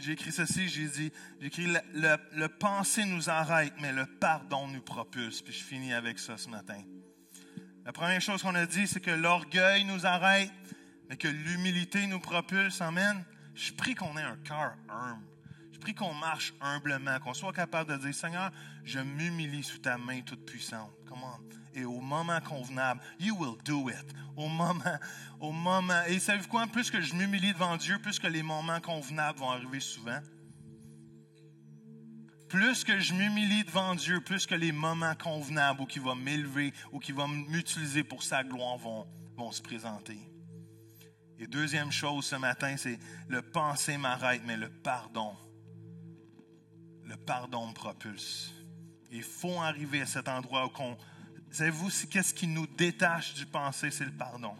j'ai 0.00 0.12
écrit 0.12 0.32
ceci, 0.32 0.68
j'ai 0.68 0.86
dit, 0.86 1.12
j'ai 1.40 1.46
écrit 1.46 1.66
le, 1.66 2.16
le, 2.34 2.48
pensée 2.48 3.04
nous 3.04 3.30
arrête, 3.30 3.72
mais 3.80 3.92
le 3.92 4.06
pardon 4.06 4.68
nous 4.68 4.82
propulse. 4.82 5.42
Puis 5.42 5.52
je 5.52 5.62
finis 5.62 5.92
avec 5.92 6.18
ça 6.18 6.36
ce 6.36 6.48
matin. 6.48 6.82
La 7.84 7.92
première 7.92 8.20
chose 8.20 8.42
qu'on 8.42 8.54
a 8.54 8.66
dit, 8.66 8.86
c'est 8.86 9.00
que 9.00 9.10
l'orgueil 9.10 9.84
nous 9.84 10.06
arrête, 10.06 10.50
mais 11.08 11.16
que 11.16 11.28
l'humilité 11.28 12.06
nous 12.06 12.20
propulse. 12.20 12.80
Amen. 12.80 13.24
Je 13.54 13.72
prie 13.72 13.94
qu'on 13.94 14.16
ait 14.16 14.22
un 14.22 14.36
cœur 14.36 14.76
humble. 14.88 15.29
Prie 15.80 15.94
qu'on 15.94 16.14
marche 16.14 16.54
humblement, 16.60 17.18
qu'on 17.20 17.34
soit 17.34 17.52
capable 17.52 17.92
de 17.92 17.96
dire, 17.96 18.14
Seigneur, 18.14 18.50
je 18.84 19.00
m'humilie 19.00 19.64
sous 19.64 19.78
ta 19.78 19.98
main 19.98 20.20
toute 20.20 20.44
puissante. 20.44 20.92
Comment? 21.08 21.38
et 21.74 21.84
au 21.84 22.00
moment 22.00 22.40
convenable, 22.40 23.00
you 23.18 23.34
will 23.36 23.56
do 23.64 23.88
it. 23.88 24.14
Au 24.36 24.48
moment, 24.48 24.98
au 25.40 25.52
moment. 25.52 26.02
Et 26.08 26.18
savez-vous 26.18 26.48
quoi? 26.48 26.66
Plus 26.66 26.90
que 26.90 27.00
je 27.00 27.14
m'humilie 27.14 27.52
devant 27.52 27.76
Dieu, 27.76 27.98
plus 27.98 28.18
que 28.18 28.26
les 28.26 28.42
moments 28.42 28.80
convenables 28.80 29.38
vont 29.38 29.50
arriver 29.50 29.80
souvent. 29.80 30.20
Plus 32.48 32.82
que 32.82 32.98
je 32.98 33.14
m'humilie 33.14 33.62
devant 33.64 33.94
Dieu, 33.94 34.20
plus 34.20 34.46
que 34.46 34.56
les 34.56 34.72
moments 34.72 35.14
convenables 35.14 35.82
ou 35.82 35.86
qui 35.86 36.00
vont 36.00 36.16
m'élever 36.16 36.72
ou 36.90 36.98
qui 36.98 37.12
vont 37.12 37.28
m'utiliser 37.28 38.02
pour 38.02 38.24
sa 38.24 38.42
gloire 38.42 38.76
vont, 38.76 39.06
vont 39.36 39.52
se 39.52 39.62
présenter. 39.62 40.18
Et 41.38 41.46
deuxième 41.46 41.92
chose 41.92 42.26
ce 42.26 42.36
matin, 42.36 42.76
c'est 42.76 42.98
le 43.28 43.40
penser 43.40 43.96
m'arrête, 43.96 44.42
mais 44.46 44.56
le 44.56 44.68
pardon. 44.68 45.36
Le 47.10 47.16
pardon 47.16 47.66
me 47.66 47.74
propulse. 47.74 48.54
Il 49.10 49.24
faut 49.24 49.60
arriver 49.60 50.02
à 50.02 50.06
cet 50.06 50.28
endroit 50.28 50.66
où 50.66 50.70
on, 50.78 50.96
Savez-vous, 51.50 51.90
qu'est-ce 52.08 52.32
qui 52.32 52.46
nous 52.46 52.68
détache 52.68 53.34
du 53.34 53.46
pensée, 53.46 53.90
c'est 53.90 54.04
le 54.04 54.12
pardon? 54.12 54.54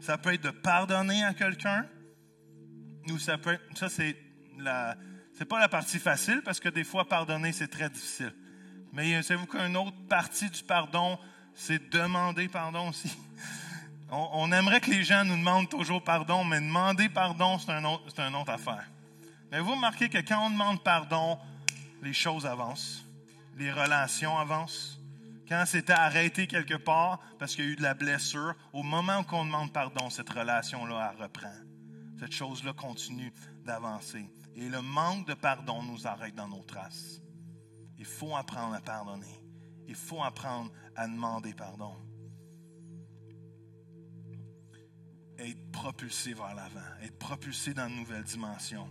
Ça 0.00 0.16
peut 0.16 0.32
être 0.32 0.44
de 0.44 0.50
pardonner 0.50 1.22
à 1.22 1.34
quelqu'un, 1.34 1.86
ou 3.10 3.18
ça 3.18 3.36
peut 3.36 3.52
être, 3.52 3.76
ça 3.76 3.90
c'est 3.90 4.16
la, 4.56 4.96
c'est 5.34 5.44
pas 5.44 5.60
la 5.60 5.68
partie 5.68 5.98
facile 5.98 6.40
parce 6.42 6.58
que 6.58 6.70
des 6.70 6.84
fois 6.84 7.06
pardonner 7.06 7.52
c'est 7.52 7.68
très 7.68 7.90
difficile. 7.90 8.32
Mais 8.94 9.22
savez-vous 9.22 9.46
qu'une 9.46 9.76
autre 9.76 10.06
partie 10.08 10.48
du 10.48 10.62
pardon, 10.62 11.18
c'est 11.54 11.90
demander 11.90 12.48
pardon 12.48 12.88
aussi? 12.88 13.14
On, 14.10 14.50
aimerait 14.52 14.80
que 14.80 14.90
les 14.90 15.04
gens 15.04 15.22
nous 15.22 15.36
demandent 15.36 15.68
toujours 15.68 16.02
pardon, 16.02 16.42
mais 16.42 16.62
demander 16.62 17.10
pardon, 17.10 17.58
c'est 17.58 17.70
un 17.70 17.84
une 17.84 18.34
autre 18.36 18.50
affaire. 18.52 18.88
Mais 19.52 19.60
vous 19.60 19.72
remarquez 19.72 20.08
que 20.08 20.16
quand 20.18 20.46
on 20.46 20.50
demande 20.50 20.82
pardon, 20.82 21.38
les 22.02 22.12
choses 22.12 22.46
avancent, 22.46 23.04
les 23.56 23.72
relations 23.72 24.38
avancent 24.38 24.98
quand 25.48 25.64
c'était 25.66 25.94
arrêté 25.94 26.46
quelque 26.46 26.74
part 26.74 27.20
parce 27.38 27.54
qu'il 27.54 27.64
y 27.64 27.68
a 27.68 27.70
eu 27.70 27.76
de 27.76 27.82
la 27.82 27.94
blessure, 27.94 28.54
au 28.72 28.82
moment 28.82 29.20
où 29.20 29.34
on 29.34 29.46
demande 29.46 29.72
pardon, 29.72 30.10
cette 30.10 30.28
relation-là 30.28 31.14
reprend. 31.18 31.54
Cette 32.18 32.32
chose-là 32.32 32.74
continue 32.74 33.32
d'avancer. 33.64 34.28
Et 34.54 34.68
le 34.68 34.82
manque 34.82 35.26
de 35.26 35.34
pardon 35.34 35.82
nous 35.82 36.06
arrête 36.06 36.34
dans 36.34 36.48
nos 36.48 36.62
traces. 36.62 37.22
Il 37.96 38.04
faut 38.04 38.36
apprendre 38.36 38.74
à 38.74 38.80
pardonner. 38.80 39.42
Il 39.86 39.94
faut 39.94 40.22
apprendre 40.22 40.70
à 40.94 41.06
demander 41.06 41.54
pardon. 41.54 41.96
Être 45.38 45.70
propulsé 45.70 46.34
vers 46.34 46.54
l'avant, 46.54 46.80
être 47.00 47.18
propulsé 47.18 47.72
dans 47.72 47.88
une 47.88 47.96
nouvelle 47.96 48.24
dimension 48.24 48.90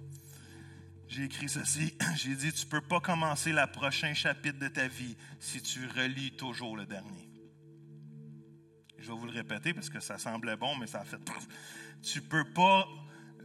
j'ai 1.07 1.23
écrit 1.23 1.49
ceci. 1.49 1.95
J'ai 2.15 2.35
dit, 2.35 2.51
tu 2.51 2.65
ne 2.65 2.69
peux 2.69 2.81
pas 2.81 2.99
commencer 2.99 3.53
le 3.53 3.65
prochain 3.71 4.13
chapitre 4.13 4.59
de 4.59 4.67
ta 4.67 4.87
vie 4.87 5.15
si 5.39 5.61
tu 5.61 5.87
relis 5.87 6.35
toujours 6.35 6.75
le 6.75 6.85
dernier. 6.85 7.29
Je 8.97 9.07
vais 9.07 9.17
vous 9.17 9.25
le 9.25 9.31
répéter 9.31 9.73
parce 9.73 9.89
que 9.89 9.99
ça 9.99 10.17
semblait 10.17 10.57
bon, 10.57 10.75
mais 10.75 10.87
ça 10.87 11.01
a 11.01 11.05
fait... 11.05 11.19
Tu 12.01 12.19
ne 12.19 12.25
peux 12.25 12.43
pas 12.53 12.87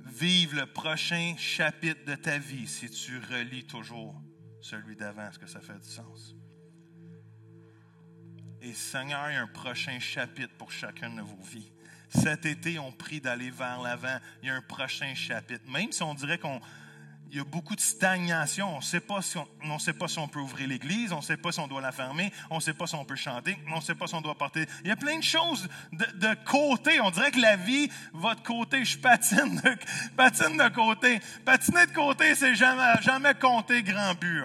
vivre 0.04 0.56
le 0.56 0.66
prochain 0.66 1.34
chapitre 1.38 2.04
de 2.04 2.14
ta 2.16 2.38
vie 2.38 2.66
si 2.66 2.90
tu 2.90 3.18
relis 3.18 3.64
toujours 3.64 4.20
celui 4.60 4.96
d'avant. 4.96 5.28
Est-ce 5.28 5.38
que 5.38 5.46
ça 5.46 5.60
fait 5.60 5.78
du 5.78 5.88
sens? 5.88 6.34
Et 8.60 8.72
Seigneur, 8.72 9.30
il 9.30 9.34
y 9.34 9.36
a 9.36 9.42
un 9.42 9.46
prochain 9.46 9.98
chapitre 10.00 10.54
pour 10.56 10.72
chacune 10.72 11.16
de 11.16 11.22
vos 11.22 11.42
vies. 11.42 11.72
Cet 12.08 12.44
été, 12.44 12.78
on 12.78 12.92
prie 12.92 13.20
d'aller 13.20 13.50
vers 13.50 13.80
l'avant. 13.80 14.18
Il 14.42 14.48
y 14.48 14.50
a 14.50 14.54
un 14.54 14.62
prochain 14.62 15.14
chapitre. 15.14 15.68
Même 15.70 15.92
si 15.92 16.02
on 16.02 16.14
dirait 16.14 16.38
qu'on 16.38 16.60
il 17.32 17.38
y 17.38 17.40
a 17.40 17.44
beaucoup 17.44 17.74
de 17.74 17.80
stagnation. 17.80 18.74
On 18.74 18.76
ne 18.76 18.82
sait 18.82 19.00
pas 19.00 19.22
si 19.22 19.38
on, 19.38 19.78
sait 19.78 19.94
pas 19.94 20.06
si 20.06 20.18
on 20.18 20.28
peut 20.28 20.38
ouvrir 20.38 20.68
l'église, 20.68 21.12
on 21.12 21.16
ne 21.16 21.22
sait 21.22 21.38
pas 21.38 21.50
si 21.50 21.60
on 21.60 21.66
doit 21.66 21.80
la 21.80 21.90
fermer, 21.90 22.30
on 22.50 22.56
ne 22.56 22.60
sait 22.60 22.74
pas 22.74 22.86
si 22.86 22.94
on 22.94 23.06
peut 23.06 23.16
chanter, 23.16 23.56
on 23.72 23.76
ne 23.76 23.80
sait 23.80 23.94
pas 23.94 24.06
si 24.06 24.14
on 24.14 24.20
doit 24.20 24.34
porter. 24.34 24.66
Il 24.82 24.88
y 24.88 24.90
a 24.90 24.96
plein 24.96 25.16
de 25.16 25.24
choses 25.24 25.66
de, 25.92 26.34
côté. 26.44 27.00
On 27.00 27.10
dirait 27.10 27.30
que 27.30 27.40
la 27.40 27.56
vie 27.56 27.88
va 28.12 28.34
de 28.34 28.42
côté. 28.42 28.84
Je 28.84 28.98
patine 28.98 29.56
de, 29.64 29.78
patine 30.16 30.58
de 30.58 30.68
côté. 30.68 31.20
Patiner 31.42 31.86
de 31.86 31.92
côté, 31.92 32.34
c'est 32.34 32.54
jamais, 32.54 33.00
jamais 33.00 33.34
compter 33.34 33.82
grand 33.82 34.12
but. 34.12 34.44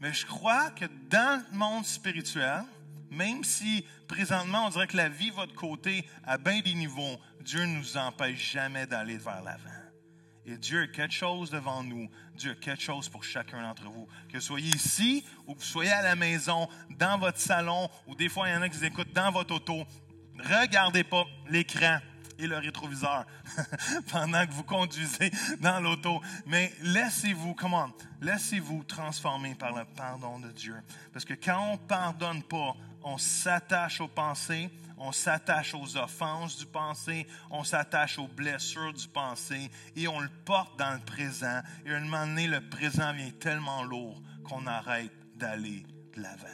Mais 0.00 0.12
je 0.12 0.26
crois 0.26 0.70
que 0.70 0.84
dans 1.08 1.42
le 1.50 1.56
monde 1.56 1.86
spirituel, 1.86 2.62
même 3.10 3.42
si 3.42 3.86
présentement 4.06 4.66
on 4.66 4.68
dirait 4.68 4.86
que 4.86 4.98
la 4.98 5.08
vie 5.08 5.30
va 5.30 5.46
de 5.46 5.52
côté 5.52 6.06
à 6.24 6.36
bien 6.36 6.60
des 6.60 6.74
niveaux, 6.74 7.18
Dieu 7.40 7.64
ne 7.64 7.78
nous 7.78 7.96
empêche 7.96 8.52
jamais 8.52 8.86
d'aller 8.86 9.16
vers 9.16 9.42
l'avant. 9.42 9.79
Et 10.50 10.56
Dieu 10.56 10.82
a 10.82 10.86
quelque 10.88 11.14
chose 11.14 11.50
devant 11.50 11.84
nous. 11.84 12.10
Dieu 12.34 12.50
a 12.50 12.54
quelque 12.54 12.82
chose 12.82 13.08
pour 13.08 13.22
chacun 13.22 13.62
d'entre 13.62 13.84
vous. 13.84 14.08
Que 14.28 14.38
vous 14.38 14.42
soyez 14.42 14.74
ici 14.74 15.24
ou 15.46 15.54
que 15.54 15.60
vous 15.60 15.64
soyez 15.64 15.92
à 15.92 16.02
la 16.02 16.16
maison, 16.16 16.68
dans 16.98 17.18
votre 17.18 17.38
salon, 17.38 17.88
ou 18.08 18.16
des 18.16 18.28
fois 18.28 18.48
il 18.48 18.54
y 18.54 18.56
en 18.56 18.62
a 18.62 18.68
qui 18.68 18.76
vous 18.76 18.84
écoutent 18.84 19.12
dans 19.12 19.30
votre 19.30 19.54
auto. 19.54 19.84
Regardez 20.38 21.04
pas 21.04 21.24
l'écran 21.48 21.98
et 22.36 22.48
le 22.48 22.56
rétroviseur 22.56 23.26
pendant 24.10 24.44
que 24.44 24.52
vous 24.52 24.64
conduisez 24.64 25.30
dans 25.60 25.78
l'auto. 25.78 26.20
Mais 26.46 26.72
laissez-vous, 26.82 27.54
comment, 27.54 27.90
laissez-vous 28.20 28.82
transformer 28.84 29.54
par 29.54 29.72
le 29.72 29.84
pardon 29.84 30.40
de 30.40 30.50
Dieu. 30.50 30.74
Parce 31.12 31.24
que 31.24 31.34
quand 31.34 31.60
on 31.60 31.72
ne 31.74 31.88
pardonne 31.88 32.42
pas, 32.42 32.74
on 33.04 33.18
s'attache 33.18 34.00
aux 34.00 34.08
pensées, 34.08 34.68
on 35.00 35.12
s'attache 35.12 35.74
aux 35.74 35.96
offenses 35.96 36.58
du 36.58 36.66
passé, 36.66 37.26
on 37.50 37.64
s'attache 37.64 38.18
aux 38.18 38.28
blessures 38.28 38.92
du 38.92 39.08
passé 39.08 39.70
et 39.96 40.06
on 40.06 40.20
le 40.20 40.28
porte 40.44 40.78
dans 40.78 40.92
le 40.92 41.00
présent. 41.00 41.62
Et 41.86 41.92
à 41.92 41.96
un 41.96 42.00
moment 42.00 42.26
donné, 42.26 42.46
le 42.46 42.60
présent 42.68 43.12
vient 43.14 43.30
tellement 43.40 43.82
lourd 43.82 44.22
qu'on 44.44 44.66
arrête 44.66 45.10
d'aller 45.34 45.86
de 46.14 46.22
l'avant. 46.22 46.46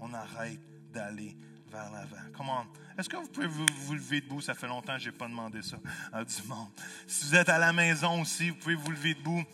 On 0.00 0.12
arrête 0.12 0.60
d'aller 0.92 1.36
vers 1.70 1.90
l'avant. 1.92 2.16
Comment? 2.36 2.66
Est-ce 2.98 3.08
que 3.08 3.16
vous 3.16 3.28
pouvez 3.28 3.46
vous, 3.46 3.94
lever 3.94 4.20
debout? 4.20 4.40
Ça 4.40 4.54
fait 4.54 4.66
longtemps 4.66 4.96
que 4.96 5.02
je 5.02 5.10
n'ai 5.10 5.16
pas 5.16 5.28
demandé 5.28 5.62
ça 5.62 5.76
à 6.12 6.24
du 6.24 6.42
monde. 6.48 6.68
Si 7.06 7.24
vous 7.26 7.36
êtes 7.36 7.48
à 7.48 7.58
la 7.58 7.72
maison 7.72 8.20
aussi, 8.20 8.50
vous 8.50 8.56
pouvez 8.56 8.74
vous 8.74 8.90
lever 8.90 9.14
debout. 9.14 9.44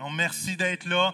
On 0.00 0.10
merci 0.10 0.56
d'être 0.56 0.86
là. 0.86 1.12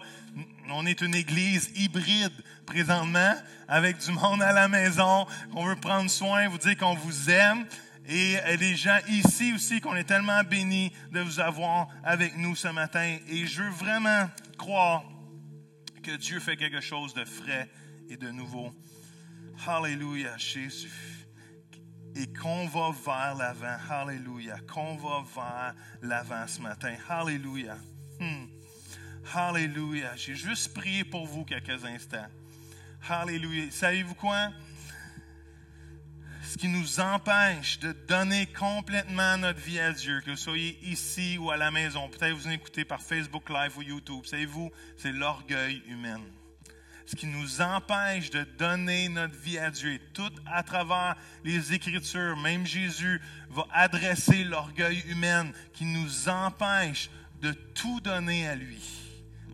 On 0.69 0.85
est 0.85 1.01
une 1.01 1.15
église 1.15 1.71
hybride 1.75 2.33
présentement 2.65 3.35
avec 3.67 3.97
du 3.97 4.11
monde 4.11 4.41
à 4.41 4.53
la 4.53 4.67
maison. 4.67 5.27
On 5.53 5.65
veut 5.65 5.75
prendre 5.75 6.09
soin, 6.09 6.47
vous 6.47 6.57
dire 6.57 6.77
qu'on 6.77 6.95
vous 6.95 7.29
aime. 7.29 7.65
Et 8.07 8.37
les 8.59 8.75
gens 8.75 8.97
ici 9.07 9.53
aussi 9.53 9.79
qu'on 9.79 9.95
est 9.95 10.05
tellement 10.05 10.43
bénis 10.43 10.91
de 11.11 11.19
vous 11.19 11.39
avoir 11.39 11.87
avec 12.03 12.37
nous 12.37 12.55
ce 12.55 12.67
matin. 12.69 13.17
Et 13.29 13.45
je 13.45 13.63
veux 13.63 13.69
vraiment 13.69 14.29
croire 14.57 15.03
que 16.01 16.15
Dieu 16.17 16.39
fait 16.39 16.57
quelque 16.57 16.81
chose 16.81 17.13
de 17.13 17.25
frais 17.25 17.69
et 18.09 18.17
de 18.17 18.31
nouveau. 18.31 18.71
Alléluia, 19.67 20.37
Jésus. 20.37 21.27
Et 22.15 22.27
qu'on 22.33 22.67
va 22.67 22.91
vers 23.05 23.35
l'avant. 23.35 23.77
Alléluia. 23.89 24.57
Qu'on 24.67 24.95
va 24.95 25.23
vers 25.35 25.75
l'avant 26.01 26.47
ce 26.47 26.61
matin. 26.61 26.95
Alléluia. 27.07 27.77
Hmm. 28.19 28.47
Alléluia. 29.33 30.15
J'ai 30.15 30.35
juste 30.35 30.73
prié 30.73 31.03
pour 31.03 31.25
vous 31.25 31.45
quelques 31.45 31.85
instants. 31.85 32.27
Alléluia. 33.07 33.71
Savez-vous 33.71 34.15
quoi? 34.15 34.49
Ce 36.43 36.57
qui 36.57 36.67
nous 36.67 36.99
empêche 36.99 37.79
de 37.79 37.93
donner 37.93 38.45
complètement 38.47 39.37
notre 39.37 39.59
vie 39.59 39.79
à 39.79 39.93
Dieu, 39.93 40.19
que 40.21 40.31
vous 40.31 40.37
soyez 40.37 40.77
ici 40.83 41.37
ou 41.37 41.49
à 41.49 41.55
la 41.55 41.71
maison, 41.71 42.09
peut-être 42.09 42.35
vous 42.35 42.49
écoutez 42.49 42.83
par 42.83 43.01
Facebook 43.01 43.49
Live 43.49 43.77
ou 43.77 43.83
YouTube, 43.83 44.25
savez-vous, 44.25 44.69
c'est 44.97 45.13
l'orgueil 45.13 45.81
humain. 45.87 46.19
Ce 47.05 47.15
qui 47.15 47.27
nous 47.27 47.61
empêche 47.61 48.31
de 48.31 48.43
donner 48.57 49.07
notre 49.07 49.35
vie 49.35 49.59
à 49.59 49.71
Dieu, 49.71 49.97
tout 50.13 50.31
à 50.45 50.61
travers 50.63 51.15
les 51.45 51.73
Écritures, 51.73 52.35
même 52.35 52.65
Jésus 52.65 53.21
va 53.49 53.65
adresser 53.71 54.43
l'orgueil 54.43 55.01
humain 55.07 55.51
qui 55.71 55.85
nous 55.85 56.27
empêche 56.27 57.09
de 57.41 57.53
tout 57.53 58.01
donner 58.01 58.47
à 58.47 58.55
lui 58.55 59.00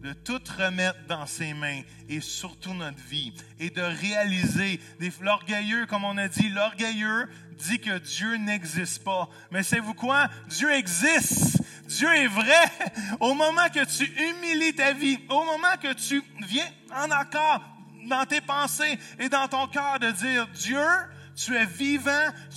de 0.01 0.13
tout 0.13 0.41
remettre 0.57 0.99
dans 1.07 1.25
ses 1.25 1.53
mains 1.53 1.81
et 2.09 2.21
surtout 2.21 2.73
notre 2.73 3.01
vie 3.09 3.33
et 3.59 3.69
de 3.69 3.81
réaliser 3.81 4.79
l'orgueilleux, 5.21 5.85
comme 5.85 6.03
on 6.03 6.17
a 6.17 6.27
dit, 6.27 6.49
l'orgueilleux 6.49 7.27
dit 7.57 7.79
que 7.79 7.97
Dieu 7.97 8.35
n'existe 8.37 9.03
pas. 9.03 9.29
Mais 9.51 9.63
savez-vous 9.63 9.93
quoi? 9.93 10.29
Dieu 10.47 10.71
existe. 10.71 11.61
Dieu 11.87 12.13
est 12.13 12.27
vrai. 12.27 12.65
Au 13.19 13.33
moment 13.33 13.69
que 13.73 13.83
tu 13.85 14.05
humilies 14.05 14.75
ta 14.75 14.93
vie, 14.93 15.19
au 15.29 15.43
moment 15.43 15.75
que 15.81 15.93
tu 15.93 16.21
viens 16.45 16.67
en 16.93 17.09
accord 17.11 17.61
dans 18.07 18.25
tes 18.25 18.41
pensées 18.41 18.99
et 19.19 19.29
dans 19.29 19.47
ton 19.47 19.67
cœur 19.67 19.99
de 19.99 20.11
dire 20.11 20.47
Dieu, 20.49 20.77
tu 21.37 21.55
es 21.55 21.65
vivant, 21.65 22.11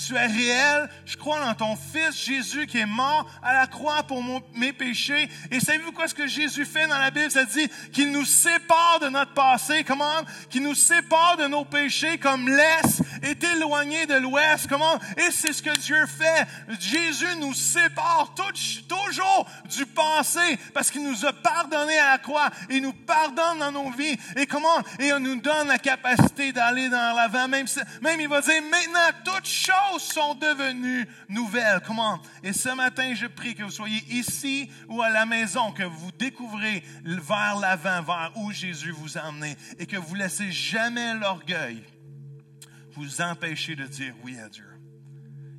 tu 0.07 0.17
es 0.17 0.27
réel. 0.27 0.89
Je 1.05 1.17
crois 1.17 1.39
dans 1.41 1.55
ton 1.55 1.77
Fils 1.77 2.25
Jésus 2.25 2.67
qui 2.67 2.79
est 2.79 2.87
mort 2.87 3.29
à 3.43 3.53
la 3.53 3.67
croix 3.67 4.03
pour 4.05 4.23
mes 4.55 4.73
péchés. 4.73 5.29
Et 5.51 5.61
savez-vous 5.61 5.93
quoi 5.93 6.09
ce 6.09 6.15
que 6.15 6.27
Jésus 6.27 6.65
fait 6.65 6.87
dans 6.87 6.99
la 6.99 7.11
Bible? 7.11 7.31
Ça 7.31 7.45
dit 7.45 7.69
qu'il 7.93 8.11
nous 8.11 8.25
sépare 8.25 8.99
de 9.03 9.09
notre 9.11 9.35
passé. 9.35 9.85
Comment? 9.85 10.23
Qu'il 10.49 10.63
nous 10.63 10.75
sépare 10.75 11.37
de 11.37 11.47
nos 11.47 11.67
péchés 11.67 12.17
comme 12.17 12.49
l'Est 12.49 13.03
est 13.23 13.45
éloigné 13.45 14.07
de 14.07 14.15
l'Ouest. 14.15 14.67
Comment? 14.67 14.99
Et 15.19 15.31
c'est 15.31 15.53
ce 15.53 15.63
que 15.63 15.77
Dieu 15.79 16.07
fait. 16.07 16.47
Jésus 16.81 17.37
nous 17.39 17.53
sépare 17.53 18.35
toujours 18.89 19.47
du 19.77 19.85
passé 19.85 20.59
parce 20.73 20.91
qu'il 20.91 21.03
nous 21.05 21.27
a 21.27 21.35
pardonné 21.35 21.99
à 21.99 22.13
la 22.13 22.19
croix. 22.19 22.49
Il 22.71 22.81
nous 22.81 22.95
pardonne 22.95 23.59
dans 23.59 23.73
nos 23.73 23.91
vies. 23.91 24.17
Et 24.37 24.47
comment? 24.47 24.79
Et 24.99 25.09
il 25.09 25.17
nous 25.17 25.37
donne 25.37 25.69
la 25.69 25.79
capacité 25.79 26.53
d'aller 26.53 26.89
dans 26.89 27.15
l'avant. 27.15 27.47
Même, 27.47 27.67
même 28.01 28.21
il 28.21 28.29
va 28.29 28.41
dire, 28.41 28.63
maintenant, 28.71 29.19
toutes 29.25 29.47
choses 29.47 30.03
sont 30.03 30.35
devenues 30.35 31.07
nouvelles. 31.29 31.81
Comment? 31.87 32.21
Et 32.43 32.53
ce 32.53 32.69
matin, 32.71 33.15
je 33.15 33.27
prie 33.27 33.55
que 33.55 33.63
vous 33.63 33.71
soyez 33.71 34.03
ici 34.09 34.71
ou 34.89 35.03
à 35.03 35.11
la 35.11 35.27
maison, 35.27 35.73
que 35.73 35.83
vous 35.83 36.13
découvrez 36.13 36.85
vers 37.05 37.57
l'avant, 37.57 38.03
vers 38.03 38.33
où 38.37 38.53
Jésus 38.53 38.93
vous 38.93 39.19
a 39.19 39.23
emmené, 39.23 39.57
et 39.79 39.87
que 39.87 39.97
vous 39.97 40.15
laissez 40.15 40.51
jamais 40.53 41.15
l'orgueil 41.15 41.85
vous 42.93 43.21
empêcher 43.21 43.77
de 43.77 43.87
dire 43.87 44.15
oui 44.23 44.39
à 44.39 44.49
Dieu. 44.49 44.70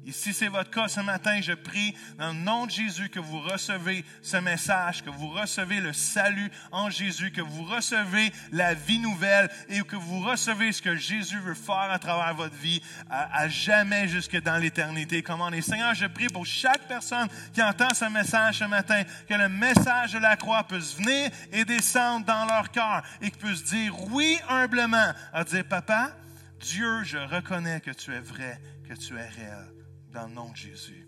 Et 0.04 0.12
si 0.12 0.34
c'est 0.34 0.48
votre 0.48 0.72
cas 0.72 0.88
ce 0.88 1.00
matin, 1.00 1.42
je 1.42 1.54
prie 1.54 1.96
dans 2.18 2.30
le 2.30 2.40
nom 2.40 2.66
de 2.66 2.72
Jésus 2.72 3.10
que 3.10 3.20
vous 3.20 3.40
recevez 3.40 4.04
ce 4.24 4.38
message, 4.38 5.04
que 5.04 5.12
vous 5.12 5.30
recevez 5.30 5.80
le 5.80 5.94
salut 5.94 6.50
en 6.72 6.90
Jésus, 6.90 7.32
que 7.32 7.42
vous 7.42 7.64
recevez 7.64 8.32
la 8.52 8.74
vie 8.74 8.98
nouvelle 8.98 9.48
et 9.70 9.82
que 9.82 9.96
vous 9.96 10.22
recevez 10.22 10.72
ce 10.72 10.82
que 10.82 10.96
Jésus 10.96 11.40
veut 11.40 11.54
faire 11.54 11.92
à 11.92 12.00
travers 12.00 12.34
votre 12.34 12.56
vie 12.56 12.82
à, 13.12 13.48
jamais 13.48 14.08
jusque 14.08 14.42
dans 14.42 14.58
l'éternité. 14.58 15.22
Comment 15.22 15.52
Et 15.52 15.62
Seigneur, 15.62 15.94
je 15.94 16.08
prie 16.08 16.28
pour 16.28 16.48
chaque 16.48 16.88
personne 16.88 17.28
qui 17.54 17.62
entend 17.62 17.94
ce 17.94 18.06
message 18.06 18.58
ce 18.58 18.66
matin, 18.66 19.04
que 19.30 19.36
le 19.36 19.50
message 19.50 20.14
de 20.14 20.20
la 20.20 20.36
croix 20.36 20.64
puisse 20.64 20.96
venir 20.96 21.30
et 21.52 21.64
descendre 21.64 22.26
dans 22.26 22.46
leur 22.46 22.72
cœur 22.72 23.04
et 23.22 23.30
qu'ils 23.30 23.40
puissent 23.40 23.66
dire 23.66 23.94
oui 24.10 24.40
humblement, 24.50 25.14
à 25.32 25.44
dire, 25.44 25.64
Papa, 25.64 26.12
Dieu, 26.60 27.04
je 27.04 27.20
reconnais 27.20 27.82
que 27.82 27.92
tu 27.92 28.12
es 28.14 28.20
vrai, 28.20 28.60
que 28.90 28.96
tu 28.96 29.16
es 29.16 29.28
réel 29.28 29.81
dans 30.12 30.28
le 30.28 30.34
nom 30.34 30.50
de 30.50 30.56
Jésus. 30.56 31.08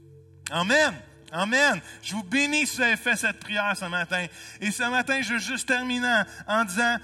Amen. 0.51 0.93
Amen. 1.31 1.81
Je 2.01 2.13
vous 2.13 2.23
bénis 2.23 2.67
si 2.67 2.77
vous 2.77 2.83
avez 2.83 2.97
fait 2.97 3.15
cette 3.15 3.39
prière 3.39 3.75
ce 3.75 3.85
matin. 3.85 4.25
Et 4.61 4.71
ce 4.71 4.83
matin, 4.83 5.21
je 5.21 5.33
veux 5.33 5.39
juste 5.39 5.67
terminer 5.67 6.21
en 6.47 6.63
disant, 6.63 6.97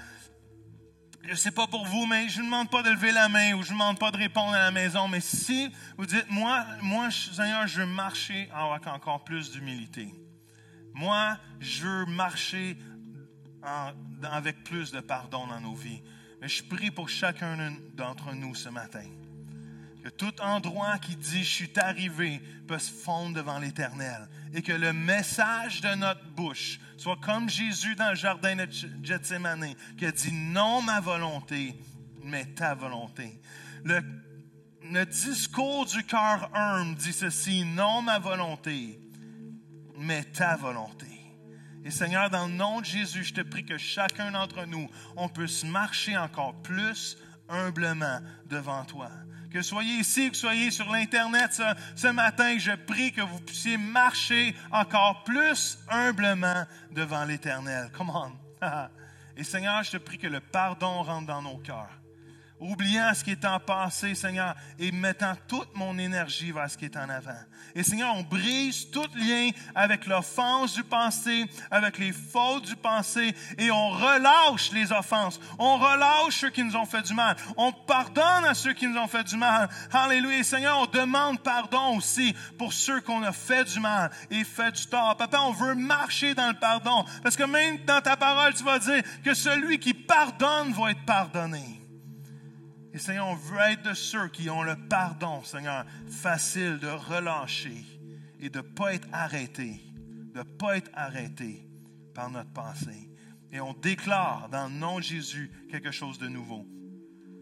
je 1.24 1.30
ne 1.30 1.34
sais 1.34 1.50
pas 1.50 1.66
pour 1.66 1.84
vous, 1.84 2.06
mais 2.06 2.28
je 2.28 2.40
ne 2.40 2.46
demande 2.46 2.70
pas 2.70 2.82
de 2.82 2.90
lever 2.90 3.12
la 3.12 3.28
main 3.28 3.54
ou 3.54 3.62
je 3.62 3.68
ne 3.68 3.74
demande 3.74 3.98
pas 3.98 4.10
de 4.10 4.16
répondre 4.16 4.54
à 4.54 4.58
la 4.58 4.70
maison. 4.70 5.08
Mais 5.08 5.20
si 5.20 5.70
vous 5.98 6.06
dites, 6.06 6.30
moi, 6.30 6.64
moi, 6.80 7.10
Seigneur, 7.10 7.66
je 7.66 7.80
veux 7.80 7.86
marcher 7.86 8.48
avec 8.54 8.86
encore 8.86 9.24
plus 9.24 9.50
d'humilité. 9.50 10.14
Moi, 10.94 11.36
je 11.58 11.86
veux 11.86 12.06
marcher 12.06 12.76
avec 14.22 14.64
plus 14.64 14.92
de 14.92 15.00
pardon 15.00 15.46
dans 15.46 15.60
nos 15.60 15.74
vies. 15.74 16.02
Mais 16.40 16.48
je 16.48 16.62
prie 16.64 16.90
pour 16.90 17.08
chacun 17.08 17.74
d'entre 17.94 18.32
nous 18.32 18.54
ce 18.54 18.68
matin 18.68 19.04
que 20.00 20.08
tout 20.08 20.40
endroit 20.40 20.98
qui 20.98 21.16
dit 21.16 21.44
je 21.44 21.50
suis 21.50 21.72
arrivé 21.78 22.40
peut 22.66 22.78
se 22.78 22.92
fondre 22.92 23.34
devant 23.34 23.58
l'Éternel 23.58 24.28
et 24.52 24.62
que 24.62 24.72
le 24.72 24.92
message 24.92 25.80
de 25.80 25.94
notre 25.94 26.24
bouche 26.30 26.80
soit 26.96 27.18
comme 27.18 27.48
Jésus 27.48 27.94
dans 27.94 28.10
le 28.10 28.16
jardin 28.16 28.56
de 28.56 28.68
Gethsemane 29.02 29.74
qui 29.98 30.06
a 30.06 30.12
dit 30.12 30.32
non 30.32 30.82
ma 30.82 31.00
volonté 31.00 31.76
mais 32.22 32.44
ta 32.46 32.74
volonté. 32.74 33.40
Le, 33.84 34.02
discours 35.06 35.86
du 35.86 36.04
cœur 36.04 36.50
humble 36.54 36.96
dit 36.96 37.12
ceci 37.12 37.64
non 37.64 38.02
ma 38.02 38.18
volonté 38.18 39.00
mais 39.96 40.24
ta 40.24 40.56
volonté. 40.56 41.06
Et 41.82 41.90
Seigneur, 41.90 42.28
dans 42.28 42.46
le 42.46 42.52
nom 42.52 42.80
de 42.80 42.84
Jésus, 42.84 43.24
je 43.24 43.32
te 43.32 43.40
prie 43.40 43.64
que 43.64 43.78
chacun 43.78 44.32
d'entre 44.32 44.66
nous, 44.66 44.90
on 45.16 45.30
puisse 45.30 45.64
marcher 45.64 46.16
encore 46.16 46.60
plus 46.60 47.16
humblement 47.48 48.20
devant 48.46 48.84
toi 48.84 49.10
que 49.50 49.62
soyez 49.62 49.96
ici, 50.00 50.30
que 50.30 50.36
soyez 50.36 50.70
sur 50.70 50.90
l'Internet 50.90 51.60
ce, 51.96 52.08
matin, 52.08 52.56
je 52.58 52.72
prie 52.72 53.12
que 53.12 53.20
vous 53.20 53.40
puissiez 53.40 53.76
marcher 53.76 54.54
encore 54.70 55.24
plus 55.24 55.78
humblement 55.88 56.64
devant 56.92 57.24
l'Éternel. 57.24 57.90
Come 57.96 58.10
on. 58.10 58.32
Et 59.36 59.44
Seigneur, 59.44 59.82
je 59.82 59.92
te 59.92 59.96
prie 59.96 60.18
que 60.18 60.26
le 60.26 60.40
pardon 60.40 61.02
rentre 61.02 61.26
dans 61.26 61.42
nos 61.42 61.58
cœurs 61.58 61.99
oubliant 62.60 63.12
ce 63.14 63.24
qui 63.24 63.32
est 63.32 63.44
en 63.44 63.58
passé, 63.58 64.14
Seigneur, 64.14 64.54
et 64.78 64.92
mettant 64.92 65.34
toute 65.48 65.74
mon 65.74 65.98
énergie 65.98 66.52
vers 66.52 66.70
ce 66.70 66.76
qui 66.76 66.84
est 66.84 66.96
en 66.96 67.08
avant. 67.08 67.30
Et 67.74 67.82
Seigneur, 67.82 68.14
on 68.14 68.22
brise 68.22 68.90
tout 68.90 69.06
lien 69.14 69.50
avec 69.74 70.06
l'offense 70.06 70.74
du 70.74 70.84
passé, 70.84 71.46
avec 71.70 71.98
les 71.98 72.12
fautes 72.12 72.66
du 72.66 72.76
passé, 72.76 73.34
et 73.58 73.70
on 73.70 73.90
relâche 73.90 74.72
les 74.72 74.92
offenses. 74.92 75.40
On 75.58 75.76
relâche 75.76 76.40
ceux 76.40 76.50
qui 76.50 76.62
nous 76.62 76.76
ont 76.76 76.86
fait 76.86 77.02
du 77.02 77.14
mal. 77.14 77.36
On 77.56 77.72
pardonne 77.72 78.44
à 78.44 78.54
ceux 78.54 78.72
qui 78.72 78.86
nous 78.86 78.98
ont 78.98 79.08
fait 79.08 79.24
du 79.24 79.36
mal. 79.36 79.68
Alléluia. 79.92 80.42
Seigneur, 80.42 80.78
on 80.78 80.86
demande 80.86 81.40
pardon 81.40 81.96
aussi 81.96 82.34
pour 82.58 82.72
ceux 82.72 83.00
qu'on 83.00 83.22
a 83.22 83.32
fait 83.32 83.64
du 83.64 83.80
mal 83.80 84.10
et 84.30 84.44
fait 84.44 84.72
du 84.72 84.86
tort. 84.86 85.16
Papa, 85.16 85.40
on 85.40 85.52
veut 85.52 85.74
marcher 85.74 86.34
dans 86.34 86.48
le 86.48 86.54
pardon, 86.54 87.04
parce 87.22 87.36
que 87.36 87.44
même 87.44 87.78
dans 87.84 88.00
ta 88.00 88.16
parole, 88.16 88.54
tu 88.54 88.64
vas 88.64 88.78
dire 88.78 89.02
que 89.24 89.34
celui 89.34 89.78
qui 89.78 89.94
pardonne 89.94 90.72
va 90.72 90.90
être 90.90 91.04
pardonné. 91.04 91.79
Et 92.92 92.98
Seigneur, 92.98 93.28
on 93.28 93.34
veut 93.34 93.60
être 93.60 93.82
de 93.82 93.94
ceux 93.94 94.28
qui 94.28 94.50
ont 94.50 94.62
le 94.62 94.76
pardon, 94.88 95.42
Seigneur, 95.44 95.86
facile 96.08 96.78
de 96.78 96.88
relâcher 96.88 97.84
et 98.40 98.50
de 98.50 98.58
ne 98.58 98.62
pas 98.62 98.94
être 98.94 99.08
arrêté, 99.12 99.80
de 100.34 100.38
ne 100.38 100.42
pas 100.42 100.76
être 100.76 100.90
arrêté 100.94 101.68
par 102.14 102.30
notre 102.30 102.52
pensée. 102.52 103.10
Et 103.52 103.60
on 103.60 103.74
déclare 103.74 104.48
dans 104.50 104.66
le 104.66 104.74
nom 104.74 104.98
de 104.98 105.04
Jésus 105.04 105.50
quelque 105.70 105.90
chose 105.90 106.18
de 106.18 106.28
nouveau. 106.28 106.66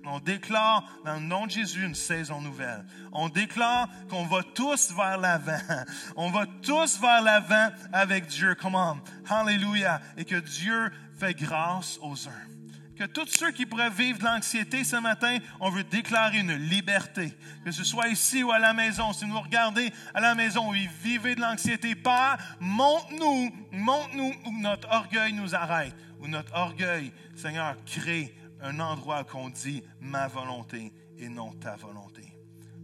On 0.04 0.20
déclare 0.20 0.84
dans 1.04 1.14
le 1.14 1.20
nom 1.20 1.46
de 1.46 1.50
Jésus 1.50 1.84
une 1.84 1.94
saison 1.94 2.40
nouvelle. 2.40 2.86
On 3.12 3.28
déclare 3.28 3.88
qu'on 4.08 4.24
va 4.24 4.42
tous 4.42 4.92
vers 4.92 5.18
l'avant. 5.18 5.58
On 6.16 6.30
va 6.30 6.46
tous 6.62 6.98
vers 6.98 7.20
l'avant 7.20 7.68
avec 7.92 8.26
Dieu. 8.26 8.54
Comment? 8.54 8.98
Hallelujah. 9.28 10.00
Et 10.16 10.24
que 10.24 10.36
Dieu 10.36 10.90
fait 11.18 11.34
grâce 11.34 11.98
aux 12.00 12.26
uns 12.26 12.57
que 12.98 13.04
tous 13.04 13.28
ceux 13.28 13.52
qui 13.52 13.64
pourraient 13.64 13.90
vivre 13.90 14.18
de 14.18 14.24
l'anxiété 14.24 14.82
ce 14.82 14.96
matin, 14.96 15.38
on 15.60 15.70
veut 15.70 15.84
déclarer 15.84 16.38
une 16.38 16.54
liberté. 16.54 17.32
Que 17.64 17.70
ce 17.70 17.84
soit 17.84 18.08
ici 18.08 18.42
ou 18.42 18.50
à 18.50 18.58
la 18.58 18.74
maison. 18.74 19.12
Si 19.12 19.24
vous 19.24 19.40
regardez 19.40 19.90
à 20.14 20.20
la 20.20 20.34
maison 20.34 20.68
où 20.68 20.74
vous 20.74 21.02
vivez 21.02 21.34
de 21.34 21.40
l'anxiété, 21.40 21.94
Père, 21.94 22.36
monte-nous, 22.60 23.50
monte-nous 23.72 24.34
où 24.46 24.60
notre 24.60 24.88
orgueil 24.90 25.32
nous 25.32 25.54
arrête. 25.54 25.94
Où 26.20 26.26
notre 26.26 26.52
orgueil, 26.54 27.12
Seigneur, 27.36 27.76
crée 27.86 28.34
un 28.60 28.80
endroit 28.80 29.22
qu'on 29.22 29.48
dit 29.48 29.82
ma 30.00 30.26
volonté 30.26 30.92
et 31.18 31.28
non 31.28 31.52
ta 31.52 31.76
volonté. 31.76 32.34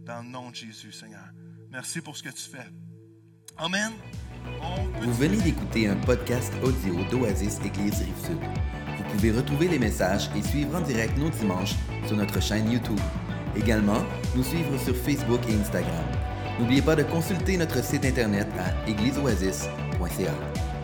Dans 0.05 0.21
le 0.21 0.29
nom 0.29 0.49
de 0.49 0.55
Jésus, 0.55 0.93
Seigneur. 0.93 1.27
Merci 1.69 1.99
pour 1.99 2.15
ce 2.15 2.23
que 2.23 2.29
tu 2.29 2.49
fais. 2.49 2.67
Amen. 3.57 3.91
Vous 5.01 5.13
venez 5.13 5.37
d'écouter 5.37 5.87
un 5.87 5.95
podcast 5.95 6.53
audio 6.63 7.03
d'Oasis 7.05 7.59
Église 7.65 8.01
Rive-Sud. 8.01 8.39
Vous 9.15 9.21
pouvez 9.21 9.39
retrouver 9.39 9.69
les 9.69 9.79
messages 9.79 10.29
et 10.35 10.41
suivre 10.41 10.75
en 10.75 10.81
direct 10.81 11.17
nos 11.17 11.29
dimanches 11.29 11.75
sur 12.05 12.17
notre 12.17 12.41
chaîne 12.41 12.69
YouTube. 12.69 12.99
Également, 13.55 14.03
nous 14.35 14.43
suivre 14.43 14.77
sur 14.77 14.93
Facebook 14.93 15.39
et 15.47 15.53
Instagram. 15.53 16.03
N'oubliez 16.59 16.81
pas 16.81 16.97
de 16.97 17.03
consulter 17.03 17.55
notre 17.55 17.81
site 17.81 18.03
internet 18.03 18.47
à 18.59 18.89
égliseoasis.ca. 18.89 20.74